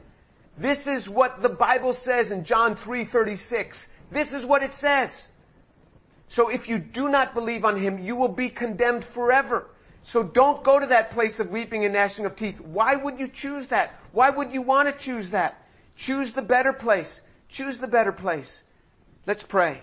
This 0.56 0.86
is 0.86 1.10
what 1.10 1.42
the 1.42 1.50
Bible 1.50 1.94
says 1.94 2.30
in 2.30 2.44
John 2.44 2.76
3:36. 2.76 3.88
This 4.12 4.34
is 4.34 4.46
what 4.46 4.62
it 4.62 4.76
says. 4.76 5.30
So 6.28 6.50
if 6.50 6.70
you 6.70 6.78
do 6.78 7.10
not 7.10 7.34
believe 7.34 7.66
on 7.66 7.76
him, 7.76 7.98
you 7.98 8.16
will 8.16 8.36
be 8.44 8.50
condemned 8.50 9.04
forever. 9.04 9.66
So 10.04 10.22
don't 10.22 10.64
go 10.64 10.78
to 10.78 10.86
that 10.86 11.10
place 11.10 11.40
of 11.40 11.50
weeping 11.50 11.86
and 11.86 11.94
gnashing 11.96 12.28
of 12.28 12.36
teeth. 12.36 12.62
Why 12.62 12.96
would 12.96 13.20
you 13.20 13.28
choose 13.28 13.66
that? 13.70 13.96
Why 14.12 14.30
would 14.30 14.54
you 14.54 14.62
want 14.62 14.90
to 14.90 15.04
choose 15.04 15.32
that? 15.32 15.66
Choose 15.96 16.34
the 16.34 16.44
better 16.44 16.72
place. 16.72 17.20
Choose 17.48 17.80
the 17.80 17.88
better 17.88 18.12
place. 18.12 18.62
Let's 19.26 19.42
pray. 19.42 19.82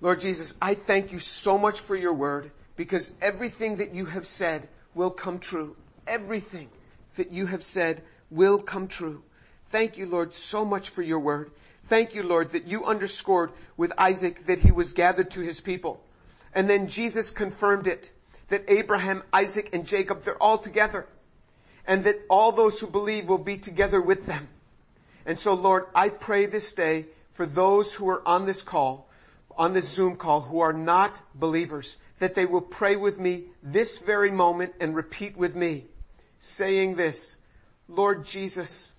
Lord 0.00 0.20
Jesus, 0.20 0.54
I 0.62 0.74
thank 0.74 1.12
you 1.12 1.18
so 1.18 1.58
much 1.58 1.80
for 1.80 1.96
your 1.96 2.12
word 2.12 2.50
because 2.76 3.10
everything 3.20 3.76
that 3.76 3.94
you 3.94 4.06
have 4.06 4.26
said 4.26 4.68
will 4.94 5.10
come 5.10 5.40
true. 5.40 5.76
Everything 6.06 6.68
that 7.16 7.32
you 7.32 7.46
have 7.46 7.64
said 7.64 8.02
will 8.30 8.60
come 8.60 8.88
true. 8.88 9.22
Thank 9.70 9.98
you, 9.98 10.06
Lord, 10.06 10.34
so 10.34 10.64
much 10.64 10.90
for 10.90 11.02
your 11.02 11.18
word. 11.18 11.50
Thank 11.88 12.14
you, 12.14 12.22
Lord, 12.22 12.52
that 12.52 12.66
you 12.66 12.84
underscored 12.84 13.50
with 13.76 13.92
Isaac 13.98 14.46
that 14.46 14.60
he 14.60 14.70
was 14.70 14.92
gathered 14.92 15.32
to 15.32 15.40
his 15.40 15.60
people. 15.60 16.00
And 16.54 16.68
then 16.68 16.88
Jesus 16.88 17.30
confirmed 17.30 17.86
it, 17.86 18.10
that 18.48 18.64
Abraham, 18.68 19.22
Isaac, 19.32 19.70
and 19.72 19.86
Jacob, 19.86 20.24
they're 20.24 20.42
all 20.42 20.58
together. 20.58 21.06
And 21.86 22.04
that 22.04 22.20
all 22.30 22.52
those 22.52 22.78
who 22.78 22.86
believe 22.86 23.28
will 23.28 23.38
be 23.38 23.58
together 23.58 24.00
with 24.00 24.26
them. 24.26 24.48
And 25.26 25.38
so, 25.38 25.54
Lord, 25.54 25.86
I 25.94 26.08
pray 26.08 26.46
this 26.46 26.72
day 26.72 27.06
for 27.34 27.46
those 27.46 27.92
who 27.92 28.08
are 28.08 28.26
on 28.26 28.46
this 28.46 28.62
call 28.62 29.07
on 29.58 29.72
this 29.72 29.88
Zoom 29.88 30.16
call 30.16 30.40
who 30.40 30.60
are 30.60 30.72
not 30.72 31.20
believers, 31.34 31.96
that 32.20 32.34
they 32.34 32.46
will 32.46 32.62
pray 32.62 32.96
with 32.96 33.18
me 33.18 33.44
this 33.62 33.98
very 33.98 34.30
moment 34.30 34.72
and 34.80 34.94
repeat 34.94 35.36
with 35.36 35.54
me, 35.54 35.84
saying 36.38 36.94
this, 36.94 37.36
Lord 37.88 38.24
Jesus, 38.24 38.92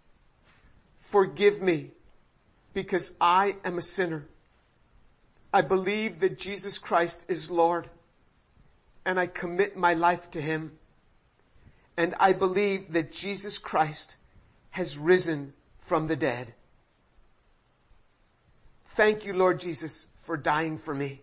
forgive 1.11 1.61
me 1.61 1.91
because 2.73 3.11
I 3.19 3.55
am 3.63 3.77
a 3.77 3.81
sinner. 3.81 4.25
I 5.53 5.61
believe 5.61 6.19
that 6.19 6.37
Jesus 6.37 6.77
Christ 6.77 7.23
is 7.27 7.49
Lord 7.49 7.89
and 9.05 9.19
I 9.19 9.27
commit 9.27 9.77
my 9.77 9.93
life 9.93 10.29
to 10.31 10.41
Him. 10.41 10.73
And 11.97 12.15
I 12.19 12.33
believe 12.33 12.93
that 12.93 13.11
Jesus 13.11 13.57
Christ 13.57 14.15
has 14.71 14.97
risen 14.97 15.53
from 15.87 16.07
the 16.07 16.15
dead. 16.15 16.53
Thank 18.95 19.25
you, 19.25 19.33
Lord 19.33 19.59
Jesus, 19.59 20.07
for 20.29 20.37
dying 20.37 20.77
for 20.77 20.93
me. 20.93 21.19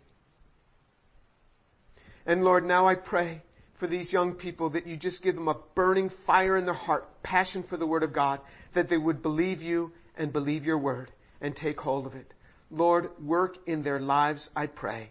And 2.26 2.42
Lord, 2.42 2.66
now 2.66 2.88
I 2.88 2.96
pray 2.96 3.40
for 3.78 3.86
these 3.86 4.12
young 4.12 4.32
people 4.32 4.70
that 4.70 4.84
you 4.84 4.96
just 4.96 5.22
give 5.22 5.36
them 5.36 5.46
a 5.46 5.54
burning 5.76 6.10
fire 6.26 6.56
in 6.56 6.64
their 6.64 6.74
heart, 6.74 7.22
passion 7.22 7.62
for 7.62 7.76
the 7.76 7.86
Word 7.86 8.02
of 8.02 8.12
God, 8.12 8.40
that 8.74 8.88
they 8.88 8.96
would 8.96 9.22
believe 9.22 9.62
you 9.62 9.92
and 10.16 10.32
believe 10.32 10.64
your 10.64 10.78
Word 10.78 11.12
and 11.40 11.54
take 11.54 11.80
hold 11.80 12.04
of 12.06 12.16
it. 12.16 12.34
Lord, 12.68 13.10
work 13.24 13.58
in 13.68 13.84
their 13.84 14.00
lives, 14.00 14.50
I 14.56 14.66
pray. 14.66 15.10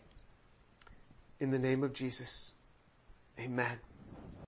In 1.39 1.51
the 1.51 1.59
name 1.59 1.81
of 1.81 1.93
Jesus. 1.93 2.51
Amen. 3.39 3.77